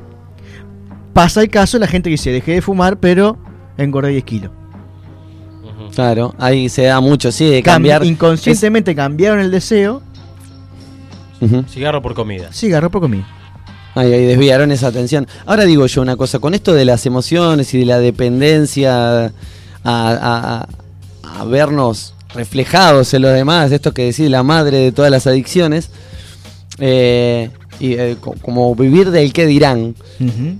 Pasa 1.16 1.40
el 1.40 1.48
caso 1.48 1.78
de 1.78 1.80
la 1.80 1.86
gente 1.86 2.10
que 2.10 2.12
dice, 2.12 2.30
dejé 2.30 2.52
de 2.52 2.60
fumar, 2.60 2.98
pero 3.00 3.38
engordé 3.78 4.10
10 4.10 4.24
kilos. 4.24 4.50
Claro, 5.94 6.34
ahí 6.38 6.68
se 6.68 6.82
da 6.82 7.00
mucho, 7.00 7.32
sí, 7.32 7.48
de 7.48 7.60
Cam- 7.62 7.76
cambiar. 7.76 8.04
inconscientemente 8.04 8.94
cambiaron 8.94 9.40
el 9.40 9.50
deseo. 9.50 10.02
Cigarro 11.70 12.02
por 12.02 12.12
comida. 12.14 12.52
cigarro 12.52 12.90
por 12.90 13.00
comida. 13.00 13.26
Ahí, 13.94 14.12
ahí 14.12 14.26
desviaron 14.26 14.70
esa 14.72 14.88
atención. 14.88 15.26
Ahora 15.46 15.64
digo 15.64 15.86
yo 15.86 16.02
una 16.02 16.16
cosa, 16.16 16.38
con 16.38 16.52
esto 16.52 16.74
de 16.74 16.84
las 16.84 17.06
emociones 17.06 17.72
y 17.72 17.78
de 17.78 17.86
la 17.86 17.98
dependencia 17.98 19.24
a, 19.24 19.30
a- 19.84 20.66
a- 20.66 20.68
a 21.40 21.44
vernos 21.46 22.12
reflejados 22.34 23.14
en 23.14 23.22
los 23.22 23.32
demás, 23.32 23.72
esto 23.72 23.92
que 23.94 24.04
decís 24.04 24.28
la 24.28 24.42
madre 24.42 24.76
de 24.80 24.92
todas 24.92 25.10
las 25.10 25.26
adicciones, 25.26 25.88
eh, 26.78 27.48
y 27.80 27.94
eh, 27.94 28.16
co- 28.20 28.34
como 28.42 28.74
vivir 28.74 29.10
del 29.10 29.32
qué 29.32 29.46
dirán, 29.46 29.94
Ujú. 30.20 30.58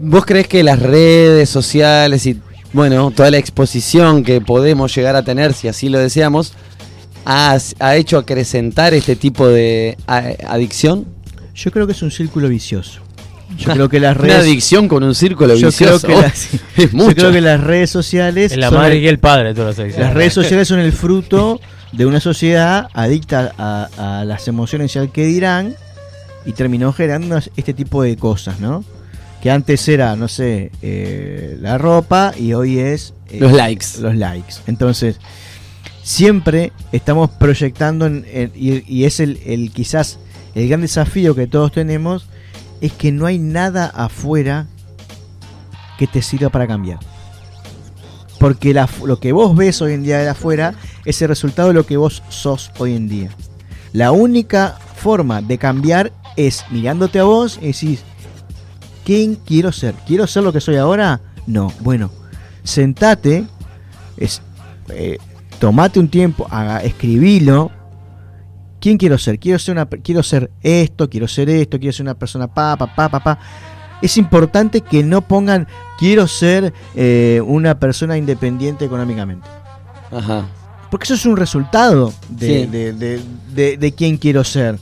¿Vos 0.00 0.24
crees 0.24 0.48
que 0.48 0.62
las 0.62 0.78
redes 0.80 1.48
sociales 1.48 2.26
y 2.26 2.38
bueno, 2.72 3.10
toda 3.10 3.30
la 3.30 3.38
exposición 3.38 4.22
que 4.24 4.40
podemos 4.40 4.94
llegar 4.94 5.14
a 5.16 5.22
tener, 5.24 5.52
si 5.52 5.68
así 5.68 5.88
lo 5.88 5.98
deseamos, 5.98 6.54
ha, 7.24 7.58
ha 7.80 7.96
hecho 7.96 8.18
acrecentar 8.18 8.94
este 8.94 9.14
tipo 9.16 9.48
de 9.48 9.96
a- 10.06 10.32
adicción? 10.48 11.06
Yo 11.54 11.70
creo 11.70 11.86
que 11.86 11.92
es 11.92 12.02
un 12.02 12.10
círculo 12.10 12.48
vicioso. 12.48 13.00
Yo 13.58 13.72
creo 13.74 13.88
que 13.90 14.00
las 14.00 14.16
Una 14.18 14.22
redes 14.24 14.38
adicción 14.40 14.88
con 14.88 15.02
un 15.02 15.14
círculo 15.14 15.54
yo 15.54 15.70
creo 15.70 15.96
vicioso. 15.98 16.06
que 16.06 16.14
las, 16.16 16.48
es 16.76 16.90
yo 16.92 16.96
mucho. 16.96 17.14
creo 17.14 17.32
que 17.32 17.40
las 17.42 17.60
redes 17.60 17.90
sociales 17.90 18.52
Es 18.52 18.58
la 18.58 18.70
madre 18.70 18.96
el- 18.96 19.02
y 19.04 19.08
el 19.08 19.18
padre 19.18 19.48
de 19.48 19.54
todas 19.54 19.76
las 19.76 19.78
adicciones. 19.80 20.06
las 20.08 20.14
redes 20.16 20.32
sociales 20.32 20.66
son 20.68 20.80
el 20.80 20.92
fruto 20.92 21.60
de 21.92 22.06
una 22.06 22.20
sociedad 22.20 22.88
adicta 22.94 23.52
a, 23.58 24.20
a 24.20 24.24
las 24.24 24.48
emociones 24.48 24.96
y 24.96 24.98
al 24.98 25.12
que 25.12 25.26
dirán 25.26 25.74
y 26.46 26.52
terminó 26.52 26.94
generando 26.94 27.38
este 27.56 27.74
tipo 27.74 28.02
de 28.02 28.16
cosas, 28.16 28.58
¿no? 28.60 28.82
Que 29.42 29.50
antes 29.50 29.88
era, 29.88 30.14
no 30.14 30.28
sé, 30.28 30.70
eh, 30.82 31.56
la 31.60 31.76
ropa 31.76 32.32
y 32.38 32.52
hoy 32.52 32.78
es 32.78 33.12
eh, 33.28 33.38
Los 33.40 33.52
likes. 33.52 33.86
los 34.00 34.14
likes. 34.14 34.54
Entonces, 34.68 35.18
siempre 36.02 36.72
estamos 36.92 37.30
proyectando 37.30 38.06
en- 38.06 38.24
en- 38.32 38.52
y, 38.54 38.84
y 38.92 39.04
es 39.04 39.18
el, 39.20 39.40
el 39.44 39.72
quizás 39.72 40.18
el 40.54 40.68
gran 40.68 40.80
desafío 40.82 41.34
que 41.34 41.46
todos 41.48 41.72
tenemos 41.72 42.26
es 42.80 42.92
que 42.92 43.10
no 43.10 43.26
hay 43.26 43.38
nada 43.38 43.86
afuera 43.86 44.66
que 45.98 46.06
te 46.06 46.22
sirva 46.22 46.48
para 46.50 46.66
cambiar. 46.68 46.98
Porque 48.38 48.72
la- 48.74 48.88
lo 49.04 49.18
que 49.18 49.32
vos 49.32 49.56
ves 49.56 49.80
hoy 49.82 49.94
en 49.94 50.02
día 50.04 50.18
de 50.18 50.28
afuera 50.28 50.74
es 51.04 51.20
el 51.22 51.28
resultado 51.28 51.68
de 51.68 51.74
lo 51.74 51.86
que 51.86 51.96
vos 51.96 52.22
sos 52.28 52.70
hoy 52.78 52.94
en 52.94 53.08
día. 53.08 53.30
La 53.92 54.12
única 54.12 54.78
forma 54.96 55.42
de 55.42 55.58
cambiar 55.58 56.12
es 56.36 56.64
mirándote 56.70 57.18
a 57.18 57.24
vos 57.24 57.58
y 57.60 57.66
decís, 57.68 58.02
¿quién 59.04 59.36
quiero 59.36 59.72
ser? 59.72 59.94
¿Quiero 60.06 60.26
ser 60.26 60.42
lo 60.42 60.52
que 60.52 60.60
soy 60.60 60.76
ahora? 60.76 61.20
No. 61.46 61.72
Bueno, 61.80 62.10
sentate, 62.64 63.44
es, 64.16 64.42
eh, 64.88 65.18
tomate 65.58 65.98
un 66.00 66.08
tiempo, 66.08 66.46
haga, 66.50 66.78
escribilo. 66.82 67.70
¿Quién 68.80 68.98
quiero 68.98 69.16
ser? 69.18 69.38
Quiero 69.38 69.58
ser 69.58 69.72
una, 69.76 69.86
quiero 69.86 70.22
ser 70.22 70.50
esto, 70.60 71.08
quiero 71.08 71.28
ser 71.28 71.48
esto, 71.50 71.78
quiero 71.78 71.92
ser 71.92 72.04
una 72.04 72.14
persona 72.14 72.48
pa, 72.48 72.76
pa, 72.76 72.92
pa, 72.94 73.08
pa, 73.08 73.20
pa. 73.22 73.38
Es 74.00 74.16
importante 74.16 74.80
que 74.80 75.04
no 75.04 75.20
pongan 75.22 75.68
quiero 75.98 76.26
ser 76.26 76.72
eh, 76.96 77.40
una 77.46 77.78
persona 77.78 78.16
independiente 78.18 78.84
económicamente. 78.84 79.46
Ajá. 80.10 80.46
Porque 80.90 81.04
eso 81.04 81.14
es 81.14 81.24
un 81.24 81.36
resultado 81.36 82.12
de, 82.28 82.46
Sí. 82.64 82.66
de, 82.66 82.92
de, 82.92 83.20
de- 83.54 83.76
de 83.76 83.92
quién 83.92 84.16
quiero 84.16 84.42
ser. 84.42 84.78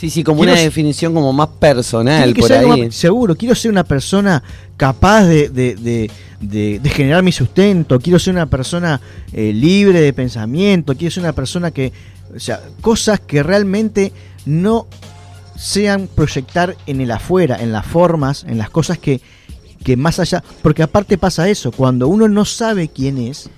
Sí, 0.00 0.08
sí, 0.08 0.24
como 0.24 0.38
Quiero 0.38 0.52
una 0.54 0.62
definición 0.62 1.12
como 1.12 1.30
más 1.32 1.48
personal 1.58 2.32
por 2.34 2.50
ahí. 2.52 2.66
más- 2.86 2.94
seguro, 2.94 3.36
quiero 3.36 3.54
ser 3.54 3.70
una 3.70 3.84
persona 3.84 4.42
capaz 4.78 5.24
de, 5.26 5.50
de- 5.50 5.74
de- 5.74 6.10
de- 6.40 6.78
de 6.82 6.88
generar 6.88 7.22
mi 7.22 7.32
sustento, 7.32 7.98
quiero 8.00 8.18
ser 8.18 8.32
una 8.32 8.46
persona 8.46 8.98
eh, 9.32 9.52
libre 9.52 10.00
de 10.00 10.12
pensamiento, 10.14 10.94
quiero 10.96 11.12
ser 11.12 11.22
una 11.24 11.34
persona 11.34 11.70
que, 11.70 11.92
o 12.34 12.40
sea, 12.40 12.60
cosas 12.80 13.20
que 13.20 13.42
realmente 13.42 14.14
no 14.46 14.86
sean 15.54 16.08
proyectar 16.14 16.76
en 16.86 17.02
el 17.02 17.10
afuera, 17.10 17.58
en 17.60 17.70
las 17.70 17.84
formas, 17.84 18.44
en 18.48 18.56
las 18.56 18.70
cosas 18.70 18.96
que, 18.96 19.20
que 19.84 19.98
más 19.98 20.18
allá, 20.18 20.42
porque 20.62 20.82
aparte 20.82 21.18
pasa 21.18 21.46
eso, 21.50 21.72
cuando 21.72 22.08
uno 22.08 22.26
no 22.26 22.46
sabe 22.46 22.88
quién 22.88 23.18
es, 23.18 23.50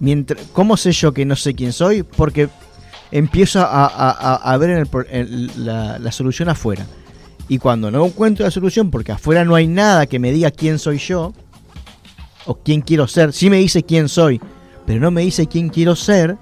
Mientras, 0.00 0.42
¿Cómo 0.52 0.76
sé 0.76 0.90
yo 0.90 1.14
que 1.14 1.24
no 1.24 1.36
sé 1.36 1.54
quién 1.54 1.72
soy? 1.72 2.02
Porque 2.02 2.48
empiezo 3.10 3.60
a, 3.60 3.86
a- 3.86 4.10
a- 4.10 4.52
a 4.52 4.56
ver 4.56 4.70
en 4.70 4.78
el 4.78 4.88
en 5.10 5.64
la, 5.66 5.98
la 5.98 6.12
solución 6.12 6.48
afuera. 6.48 6.86
Y 7.48 7.58
cuando 7.58 7.90
no 7.90 8.04
encuentro 8.06 8.44
la 8.44 8.50
solución, 8.50 8.90
porque 8.90 9.12
afuera 9.12 9.44
no 9.44 9.54
hay 9.54 9.66
nada 9.66 10.06
que 10.06 10.18
me 10.18 10.32
diga 10.32 10.50
quién 10.50 10.78
soy 10.78 10.98
yo, 10.98 11.32
o 12.46 12.54
quién 12.56 12.80
quiero 12.80 13.06
ser, 13.06 13.32
sí 13.32 13.50
me 13.50 13.58
dice 13.58 13.82
quién 13.82 14.08
soy, 14.08 14.40
pero 14.86 15.00
no 15.00 15.10
me 15.10 15.22
dice 15.22 15.46
quién 15.46 15.68
quiero 15.68 15.94
ser, 15.96 16.36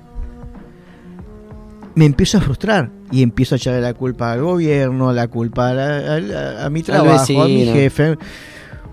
me 1.94 2.05
empiezo 2.07 2.38
a 2.38 2.40
frustrar. 2.40 2.90
Y 3.11 3.22
empiezo 3.22 3.55
a 3.55 3.59
echarle 3.59 3.81
la 3.83 3.92
culpa 3.92 4.33
al 4.33 4.40
gobierno, 4.42 5.12
la 5.12 5.29
culpa 5.29 5.68
a, 5.68 5.70
a 5.72 6.20
la- 6.20 6.64
a 6.64 6.70
mi 6.70 6.83
trabajo, 6.83 7.42
a 7.42 7.46
mi 7.46 7.64
jefe. 7.75 8.16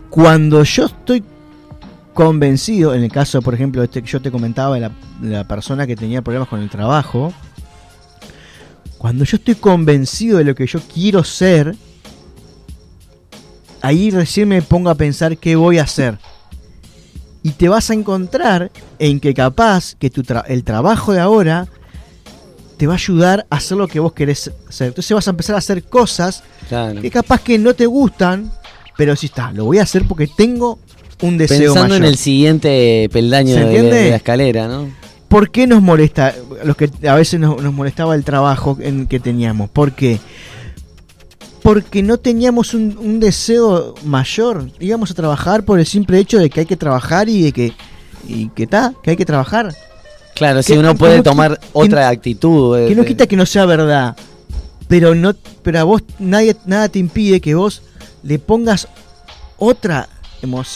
Cuando 0.09 0.63
yo 0.63 0.85
estoy 0.87 1.23
convencido, 2.13 2.93
en 2.93 3.03
el 3.03 3.11
caso, 3.11 3.41
por 3.41 3.53
ejemplo, 3.53 3.81
este 3.81 4.01
que 4.01 4.07
yo 4.09 4.21
te 4.21 4.29
comentaba 4.31 4.75
de 4.75 4.81
la, 4.81 4.91
de 5.21 5.29
la 5.29 5.47
persona 5.47 5.87
que 5.87 5.95
tenía 5.95 6.21
problemas 6.21 6.49
con 6.49 6.59
el 6.59 6.69
trabajo, 6.69 7.31
cuando 8.99 9.23
yo 9.25 9.37
estoy 9.37 9.55
convencido 9.55 10.37
de 10.37 10.43
lo 10.43 10.53
que 10.53 10.67
yo 10.67 10.79
quiero 10.93 11.23
ser, 11.23 11.75
ahí 13.81 14.11
recién 14.11 14.47
me 14.49 14.61
pongo 14.61 14.89
a 14.89 14.95
pensar 14.95 15.37
qué 15.37 15.55
voy 15.55 15.77
a 15.79 15.83
hacer. 15.83 16.17
Y 17.41 17.51
te 17.51 17.69
vas 17.69 17.89
a 17.89 17.93
encontrar 17.93 18.71
en 18.99 19.19
que 19.19 19.33
capaz 19.33 19.95
que 19.95 20.09
tu 20.09 20.23
tra- 20.23 20.43
el 20.47 20.63
trabajo 20.63 21.13
de 21.13 21.19
ahora 21.21 21.67
te 22.77 22.87
va 22.87 22.93
a 22.93 22.97
ayudar 22.97 23.45
a 23.49 23.55
hacer 23.57 23.77
lo 23.77 23.87
que 23.87 23.99
vos 23.99 24.13
querés 24.13 24.51
hacer. 24.67 24.89
Entonces 24.89 25.13
vas 25.15 25.27
a 25.27 25.31
empezar 25.31 25.55
a 25.55 25.59
hacer 25.59 25.83
cosas 25.83 26.43
Claro. 26.67 27.01
que 27.01 27.09
capaz 27.09 27.41
que 27.41 27.57
no 27.57 27.73
te 27.73 27.85
gustan, 27.85 28.51
pero 28.97 29.15
si 29.15 29.27
está, 29.27 29.51
lo 29.53 29.65
voy 29.65 29.79
a 29.79 29.83
hacer 29.83 30.03
porque 30.07 30.27
tengo 30.27 30.79
un 31.21 31.37
deseo 31.37 31.73
Pensando 31.73 31.95
en 31.95 32.03
el 32.05 32.17
siguiente 32.17 33.09
peldaño 33.11 33.55
de 33.55 34.09
la 34.11 34.15
escalera, 34.17 34.67
¿no? 34.67 34.89
¿Por 35.29 35.51
qué 35.51 35.67
nos 35.67 35.81
molesta, 35.81 36.33
los 36.65 36.75
que 36.75 36.89
a 37.07 37.15
veces 37.15 37.39
nos, 37.39 37.61
nos 37.61 37.73
molestaba 37.73 38.15
el 38.15 38.23
trabajo 38.23 38.77
en 38.81 39.05
que 39.07 39.19
teníamos? 39.19 39.69
¿Por 39.69 39.91
qué? 39.93 40.19
Porque 41.61 42.01
no 42.01 42.17
teníamos 42.17 42.73
un, 42.73 42.97
un 42.97 43.19
deseo 43.19 43.93
mayor. 44.03 44.69
Íbamos 44.79 45.11
a 45.11 45.13
trabajar 45.13 45.63
por 45.65 45.79
el 45.79 45.85
simple 45.85 46.17
hecho 46.19 46.39
de 46.39 46.49
que 46.49 46.61
hay 46.61 46.65
que 46.65 46.77
trabajar 46.77 47.29
y 47.29 47.43
de 47.43 47.51
que 47.51 47.73
y 48.27 48.49
que 48.49 48.63
está, 48.63 48.93
que 49.03 49.11
hay 49.11 49.17
que 49.17 49.25
trabajar. 49.25 49.73
Claro, 50.35 50.61
si 50.63 50.73
Que- 50.73 50.79
uno 50.79 50.93
que 50.93 50.97
puede 50.99 51.21
tomar 51.21 51.59
que 51.59 51.65
otra 51.73 52.09
actitud. 52.09 52.77
eh, 52.77 52.87
Que 52.87 52.95
no 52.95 53.05
quita 53.05 53.27
que 53.27 53.35
no 53.35 53.45
sea 53.45 53.65
verdad, 53.65 54.15
pero 54.87 55.13
no, 55.15 55.33
pero 55.61 55.79
a 55.79 55.83
vos 55.83 56.01
nadie 56.17 56.55
nada 56.65 56.89
te 56.89 56.99
impide 56.99 57.39
que 57.41 57.55
vos 57.55 57.81
le 58.23 58.39
pongas 58.39 58.87
otra 59.57 60.09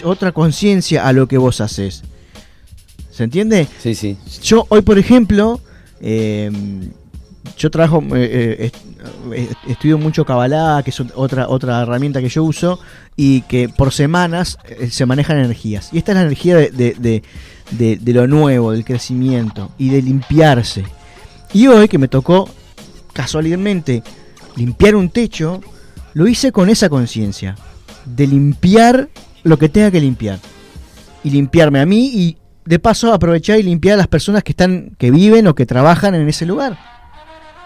otra 0.03 0.31
conciencia 0.33 1.07
a 1.07 1.13
lo 1.13 1.27
que 1.27 1.37
vos 1.37 1.61
haces. 1.61 2.03
¿Se 3.13 3.23
entiende? 3.23 3.67
Sí, 3.79 3.93
sí. 3.93 4.17
Yo 4.43 4.65
hoy, 4.69 4.81
por 4.81 4.97
ejemplo, 4.97 5.61
eh, 6.01 6.49
yo 7.57 7.69
trabajo, 7.69 8.01
eh, 8.15 8.71
eh, 8.71 8.71
est- 9.35 9.53
estudio 9.69 9.97
mucho 9.99 10.25
Kabbalah, 10.25 10.81
que 10.83 10.89
es 10.89 10.99
ot- 10.99 11.11
otra, 11.15 11.47
otra 11.47 11.81
herramienta 11.83 12.21
que 12.21 12.29
yo 12.29 12.43
uso, 12.43 12.79
y 13.15 13.41
que 13.41 13.69
por 13.69 13.93
semanas 13.93 14.57
se 14.89 15.05
manejan 15.05 15.37
energías. 15.37 15.89
Y 15.93 15.99
esta 15.99 16.13
es 16.13 16.15
la 16.15 16.21
energía 16.23 16.55
de, 16.57 16.71
de- 16.71 16.95
de- 16.97 17.23
de- 17.71 17.97
de 17.97 18.13
lo 18.13 18.25
nuevo, 18.27 18.71
del 18.71 18.83
crecimiento 18.83 19.69
y 19.77 19.89
de 19.89 20.01
limpiarse. 20.01 20.83
Y 21.53 21.67
hoy 21.67 21.87
que 21.87 21.99
me 21.99 22.07
tocó 22.07 22.49
casualmente 23.13 24.01
limpiar 24.55 24.95
un 24.95 25.09
techo, 25.09 25.61
lo 26.15 26.27
hice 26.27 26.51
con 26.51 26.69
esa 26.69 26.89
conciencia, 26.89 27.55
de 28.05 28.25
limpiar 28.25 29.09
lo 29.43 29.57
que 29.59 29.69
tenga 29.69 29.91
que 29.91 29.99
limpiar. 30.01 30.39
Y 31.23 31.29
limpiarme 31.29 31.79
a 31.79 31.85
mí 31.85 32.07
y 32.13 32.37
de 32.65 32.79
paso 32.79 33.13
aprovechar 33.13 33.59
y 33.59 33.63
limpiar 33.63 33.95
a 33.95 33.97
las 33.97 34.07
personas 34.07 34.43
que 34.43 34.51
están, 34.51 34.95
que 34.97 35.11
viven 35.11 35.47
o 35.47 35.55
que 35.55 35.65
trabajan 35.65 36.15
en 36.15 36.27
ese 36.29 36.45
lugar. 36.45 36.77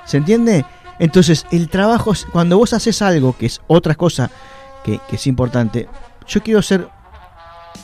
¿Se 0.06 0.18
entiende? 0.18 0.66
Entonces, 1.00 1.46
el 1.52 1.70
trabajo, 1.70 2.12
es- 2.14 2.26
cuando 2.26 2.58
vos 2.58 2.74
haces 2.74 3.02
algo 3.02 3.36
que 3.38 3.46
es 3.46 3.62
otra 3.68 3.96
cosa 3.96 4.32
que, 4.84 5.00
que 5.10 5.18
es 5.18 5.28
importante, 5.28 5.88
yo 6.28 6.42
quiero 6.42 6.60
hacer 6.60 6.88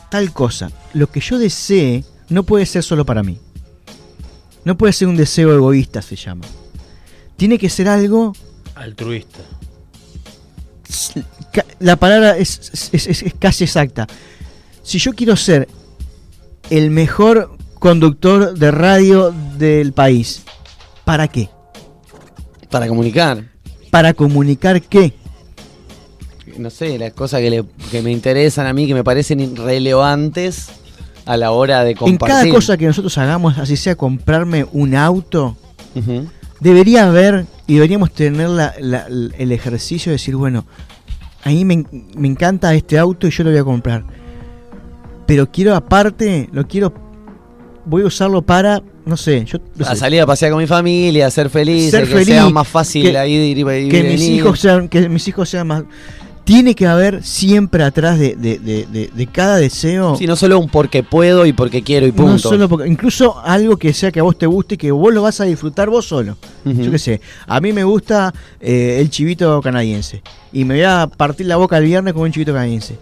tal 0.10 0.32
cosa. 0.34 0.71
Lo 0.93 1.08
que 1.08 1.19
yo 1.19 1.38
desee 1.38 2.04
no 2.30 2.43
puede 2.43 2.65
ser 2.65 2.82
solo 2.84 3.06
para 3.06 3.21
mí. 3.23 3.38
No 4.65 4.78
puede 4.78 4.93
ser 4.93 5.08
un 5.08 5.17
deseo 5.17 5.54
egoísta, 5.54 6.02
se 6.02 6.15
llama. 6.15 6.45
Tiene 7.38 7.58
que 7.60 7.69
ser 7.69 7.88
algo 7.89 8.34
Altruista. 8.76 9.39
la 11.80 11.95
palabra 11.97 12.38
es, 12.38 12.71
es- 12.93 13.08
es- 13.08 13.21
es 13.23 13.34
casi 13.38 13.63
exacta. 13.65 14.08
Si 14.84 14.99
yo 14.99 15.13
quiero 15.13 15.36
ser 15.36 15.67
el 16.69 16.89
mejor 16.89 17.52
conductor 17.80 18.58
de 18.58 18.71
radio 18.71 19.34
del 19.58 19.93
país, 19.93 20.43
¿para 21.06 21.28
qué? 21.28 21.49
Para 22.69 22.88
comunicar. 22.88 23.43
¿Para 23.91 24.13
comunicar 24.13 24.82
qué? 24.82 25.13
No 26.58 26.69
sé, 26.69 26.97
las 26.97 27.13
cosas 27.13 27.41
que, 27.41 27.49
le- 27.49 27.65
que 27.91 28.02
me 28.02 28.12
interesan 28.12 28.65
a 28.67 28.73
mí, 28.73 28.88
que 28.88 28.93
me 28.93 29.04
parecen 29.04 29.39
irrelevantes 29.39 30.67
a 31.26 31.38
la 31.38 31.52
hora 31.52 31.84
de 31.84 31.91
En 31.91 31.97
compartir. 31.97 32.28
cada 32.36 32.49
cosa 32.49 32.78
que 32.78 32.86
nosotros 32.86 33.17
hagamos, 33.17 33.58
así 33.58 33.76
sea 33.78 33.95
comprarme 33.95 34.65
un 34.71 34.95
auto, 34.95 35.56
debería 36.60 37.08
haber 37.08 37.45
y 37.67 37.76
deberíamos 37.76 38.12
tener 38.12 38.49
la- 38.49 38.73
la- 38.80 39.08
el 39.08 39.52
ejercicio 39.52 40.10
de 40.12 40.15
decir, 40.15 40.36
bueno, 40.36 40.65
a 41.43 41.49
mí 41.49 41.65
me, 41.65 41.73
en- 41.76 42.08
me 42.15 42.28
encanta 42.28 42.73
este 42.73 42.97
auto 42.97 43.28
y 43.28 43.32
yo 43.32 43.43
lo 43.43 43.49
voy 43.52 43.60
a 43.60 43.63
comprar. 43.63 44.04
Pero 45.25 45.49
quiero 45.51 45.75
aparte, 45.75 46.49
lo 46.51 46.67
quiero, 46.67 46.93
voy 47.86 48.03
a 48.03 48.05
usarlo 48.05 48.41
para, 48.41 48.81
no 49.05 49.15
sé, 49.17 49.45
yo 49.45 49.57
no 49.77 49.86
A 49.86 49.91
sé, 49.93 49.95
salir 50.01 50.21
a 50.21 50.25
pasear 50.25 50.51
con 50.51 50.59
mi 50.62 50.67
familia, 50.67 51.27
a 51.27 51.31
ser 51.31 51.49
feliz, 51.49 51.91
Ser 51.91 52.01
que 52.05 52.13
feliz, 52.13 52.27
sea 52.27 52.49
más 52.49 52.67
fácil 52.67 53.12
que- 53.12 53.17
ahí 53.17 53.33
ir, 53.33 53.57
ir 53.57 53.65
que 53.89 54.03
mis 54.03 54.19
venir. 54.19 54.31
hijos 54.36 54.59
sean, 54.59 54.89
que 54.89 55.07
mis 55.09 55.27
hijos 55.27 55.49
sean 55.49 55.67
más. 55.67 55.83
Tiene 56.43 56.75
que 56.75 56.86
haber 56.88 57.23
siempre 57.23 57.86
atrás 57.86 58.19
de, 58.19 58.36
de- 58.36 58.59
de- 58.59 59.09
de- 59.15 59.27
cada 59.27 59.55
deseo. 59.55 60.17
Sí, 60.17 60.27
no 60.27 60.36
solo 60.36 60.59
un 60.59 60.67
porque 60.67 61.01
puedo 61.01 61.45
y 61.45 61.53
porque 61.53 61.83
quiero 61.83 62.05
y 62.05 62.09
no 62.12 62.17
punto. 62.17 62.38
solo 62.49 62.67
porque, 62.67 62.89
incluso 62.89 63.39
algo 63.39 63.77
que 63.77 63.93
sea 63.93 64.12
que 64.12 64.19
a 64.19 64.23
vos 64.23 64.38
te 64.38 64.45
guste 64.45 64.75
y 64.75 64.77
que 64.77 64.91
vos 64.91 65.13
lo 65.13 65.21
vas 65.21 65.39
a 65.39 65.45
disfrutar 65.45 65.89
vos 65.89 66.05
solo. 66.05 66.36
Yo 66.65 66.91
qué 66.91 66.99
sé, 66.99 67.21
a 67.47 67.62
mí 67.62 67.71
me 67.71 67.86
gusta 67.86 68.33
eh, 68.59 68.97
el 68.99 69.09
chivito 69.09 69.62
canadiense. 69.62 70.21
Y 70.51 70.65
me 70.65 70.73
voy 70.73 70.83
a 70.83 71.07
partir 71.07 71.45
la 71.45 71.55
boca 71.55 71.77
el 71.77 71.86
viernes 71.86 72.13
con 72.13 72.23
un 72.23 72.31
chivito 72.33 72.51
canadiense. 72.51 72.97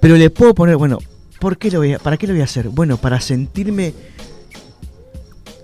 Pero 0.00 0.14
le 0.16 0.30
puedo 0.30 0.54
poner, 0.54 0.76
bueno, 0.76 0.98
¿por 1.40 1.58
qué 1.58 1.70
lo 1.70 1.78
voy 1.78 1.94
a, 1.94 1.98
¿para 1.98 2.16
qué 2.16 2.26
lo 2.26 2.32
voy 2.34 2.42
a 2.42 2.44
hacer? 2.44 2.68
Bueno, 2.68 2.96
para 2.96 3.20
sentirme. 3.20 3.92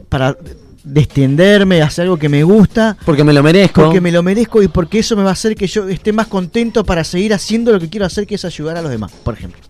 Para 0.08 0.36
descenderme, 0.84 1.82
hacer 1.82 2.04
algo 2.04 2.16
que 2.16 2.28
me 2.28 2.42
gusta. 2.44 2.96
Porque 3.04 3.24
me 3.24 3.32
lo 3.32 3.42
merezco. 3.42 3.82
Porque 3.84 4.00
me 4.00 4.12
lo 4.12 4.22
merezco 4.22 4.62
y 4.62 4.68
porque 4.68 5.00
eso 5.00 5.16
me 5.16 5.22
va 5.24 5.30
a 5.30 5.32
hacer 5.32 5.56
que 5.56 5.66
yo 5.66 5.88
esté 5.88 6.12
más 6.12 6.28
contento 6.28 6.84
para 6.84 7.02
seguir 7.04 7.34
haciendo 7.34 7.72
lo 7.72 7.80
que 7.80 7.88
quiero 7.88 8.06
hacer, 8.06 8.26
que 8.26 8.36
es 8.36 8.44
ayudar 8.44 8.76
a 8.76 8.82
los 8.82 8.90
demás, 8.90 9.12
por 9.24 9.34
ejemplo. 9.34 9.60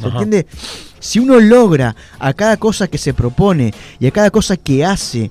¿Se 0.00 0.06
entiende? 0.08 0.46
Si 0.98 1.18
uno 1.18 1.38
logra 1.38 1.94
a 2.18 2.32
cada 2.32 2.56
cosa 2.56 2.88
que 2.88 2.96
se 2.98 3.12
propone 3.12 3.72
y 4.00 4.06
a 4.06 4.10
cada 4.10 4.30
cosa 4.30 4.56
que 4.56 4.84
hace 4.84 5.30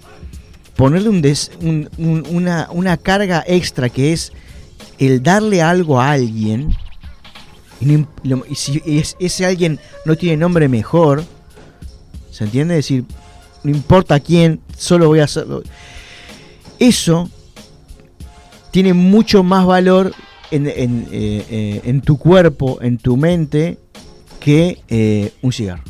ponerle 0.76 1.10
un 1.10 1.22
des- 1.22 1.52
un- 1.62 1.90
un- 1.98 2.26
una, 2.30 2.68
una 2.72 2.96
carga 2.98 3.44
extra 3.48 3.90
que 3.90 4.14
es 4.14 4.32
el 5.00 5.24
darle 5.24 5.62
algo 5.62 6.00
a 6.00 6.12
alguien, 6.12 6.76
y, 7.82 7.86
no 8.28 8.44
y 8.50 8.56
si 8.56 8.82
es- 8.86 9.16
ese 9.20 9.46
alguien 9.46 9.80
no 10.06 10.16
tiene 10.16 10.38
nombre 10.38 10.68
mejor, 10.70 11.24
¿se 12.32 12.44
entiende? 12.46 12.76
Es 12.78 12.86
decir, 12.86 13.06
no 13.64 13.72
importa 13.72 14.20
quién, 14.20 14.62
solo 14.78 15.08
voy 15.08 15.20
a 15.20 15.26
hacerlo. 15.26 15.64
Eso 16.80 17.30
tiene 18.72 18.94
mucho 18.94 19.44
más 19.44 19.66
valor 19.66 20.14
en, 20.50 20.68
en, 20.68 21.08
eh, 21.12 21.82
eh, 21.84 22.02
tu 22.04 22.18
cuerpo, 22.18 22.80
en 22.82 22.98
tu 22.98 23.18
mente, 23.18 23.78
que 24.40 24.80
eh, 24.88 25.34
un 25.42 25.52
cigarro. 25.52 25.84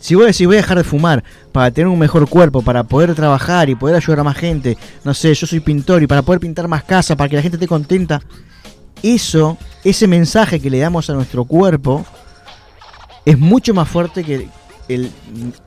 Si 0.00 0.16
vos 0.16 0.26
decís 0.26 0.46
voy 0.48 0.56
a 0.56 0.62
dejar 0.62 0.78
de 0.78 0.84
fumar 0.84 1.22
para 1.52 1.70
tener 1.70 1.86
un 1.86 1.98
mejor 1.98 2.28
cuerpo, 2.28 2.62
para 2.62 2.82
poder 2.82 3.14
trabajar 3.14 3.70
y 3.70 3.76
poder 3.76 3.94
ayudar 3.94 4.18
a 4.20 4.24
más 4.24 4.36
gente, 4.36 4.76
no 5.04 5.14
sé, 5.14 5.32
yo 5.32 5.46
soy 5.46 5.60
pintor 5.60 6.02
y 6.02 6.08
para 6.08 6.22
poder 6.22 6.40
pintar 6.40 6.66
más 6.66 6.82
casas, 6.82 7.16
para 7.16 7.28
que 7.28 7.36
la 7.36 7.42
gente 7.42 7.56
esté 7.56 7.68
contenta, 7.68 8.20
eso, 9.02 9.58
ese 9.84 10.06
mensaje 10.06 10.60
que 10.60 10.70
le 10.70 10.78
damos 10.78 11.08
a 11.10 11.14
nuestro 11.14 11.44
cuerpo, 11.44 12.04
es 13.24 13.38
mucho 13.38 13.74
más 13.74 13.88
fuerte 13.88 14.24
que 14.24 14.48
el 14.88 15.10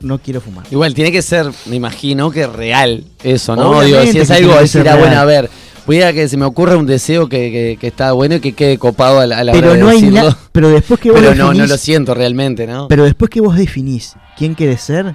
no 0.00 0.18
quiero 0.18 0.40
fumar. 0.40 0.66
Igual 0.70 0.94
tiene 0.94 1.10
que 1.10 1.22
ser, 1.22 1.50
me 1.66 1.76
imagino 1.76 2.30
que 2.30 2.46
real 2.46 3.04
eso, 3.22 3.56
¿no? 3.56 3.70
Obviamente 3.70 4.12
Digo, 4.12 4.12
si 4.12 4.18
es 4.18 4.30
algo 4.30 4.54
decir, 4.60 4.88
ah, 4.88 4.96
bueno, 4.96 5.18
a 5.18 5.24
ver, 5.24 5.50
voy 5.86 6.02
a 6.02 6.12
que 6.12 6.28
se 6.28 6.36
me 6.36 6.44
ocurra 6.44 6.76
un 6.76 6.86
deseo 6.86 7.28
que, 7.28 7.50
que, 7.50 7.78
que 7.80 7.86
está 7.86 8.12
bueno 8.12 8.36
y 8.36 8.40
que 8.40 8.52
quede 8.52 8.78
copado 8.78 9.20
a 9.20 9.26
la, 9.26 9.38
a 9.38 9.44
la 9.44 9.52
Pero 9.52 9.68
hora 9.68 9.76
de 9.76 9.80
no 9.82 9.88
hay 9.88 10.02
nada, 10.02 10.36
pero 10.52 10.68
después 10.68 11.00
que 11.00 11.10
vos 11.10 11.18
Pero 11.20 11.34
no, 11.34 11.52
no 11.54 11.64
definís- 11.64 11.68
lo 11.68 11.76
siento 11.78 12.14
realmente, 12.14 12.66
¿no? 12.66 12.88
Pero 12.88 13.04
después 13.04 13.30
que 13.30 13.40
vos 13.40 13.56
definís 13.56 14.14
quién 14.36 14.54
querés 14.54 14.82
ser, 14.82 15.14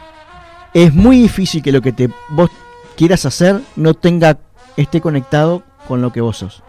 es 0.73 0.93
muy 0.93 1.19
difícil 1.19 1.61
que 1.61 1.71
lo 1.71 1.81
que 1.81 1.91
te 1.91 2.09
vos 2.29 2.49
quieras 2.97 3.25
hacer 3.25 3.61
no 3.75 3.93
tenga 3.93 4.39
esté 4.77 4.99
conectado 4.99 5.63
con 5.87 6.01
lo 6.01 6.11
que 6.11 6.21
vos 6.21 6.37
sos. 6.37 6.63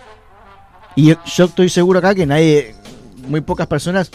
Y 0.97 1.07
yo, 1.09 1.15
yo 1.25 1.45
estoy 1.47 1.69
seguro 1.69 1.99
acá 1.99 2.15
que 2.15 2.27
nadie, 2.27 2.75
muy 3.29 3.41
pocas 3.41 3.67
personas 3.67 4.11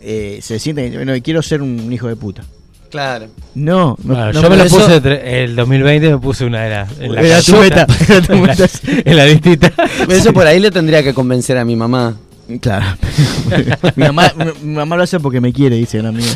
eh, 0.00 0.38
se 0.42 0.58
sienten, 0.58 0.92
bueno, 0.94 1.12
quiero 1.22 1.42
ser 1.42 1.62
un 1.62 1.92
hijo 1.92 2.08
de 2.08 2.16
puta. 2.16 2.42
Claro. 2.90 3.28
No, 3.54 3.96
no, 4.04 4.14
Bueno, 4.14 4.32
no, 4.32 4.42
yo 4.42 4.50
me 4.50 4.56
lo 4.58 4.64
eso- 4.64 4.78
puse 4.78 5.44
el 5.44 5.56
2020 5.56 6.10
me 6.10 6.18
puse 6.18 6.44
una 6.44 6.62
de 6.64 6.70
las 6.70 6.98
en 7.00 7.14
la 7.14 7.20
Era 7.22 7.40
tu 7.42 7.52
casita, 7.52 7.86
meta, 7.86 8.04
era 8.14 8.20
tu 8.26 8.32
en, 8.34 8.40
la, 8.42 8.46
meta. 8.48 8.68
en 9.10 9.16
la 9.16 9.24
listita. 9.26 9.72
Eso 10.10 10.32
por 10.34 10.46
ahí 10.46 10.60
le 10.60 10.70
tendría 10.70 11.02
que 11.02 11.14
convencer 11.14 11.56
a 11.56 11.64
mi 11.64 11.74
mamá. 11.74 12.16
Claro. 12.60 12.84
mi, 13.96 14.04
mamá, 14.04 14.32
mi- 14.36 14.68
mi 14.68 14.74
mamá 14.74 14.96
lo 14.96 15.04
hace 15.04 15.18
porque 15.20 15.40
me 15.40 15.52
quiere, 15.54 15.76
dice 15.76 16.00
una 16.00 16.10
amiga. 16.10 16.32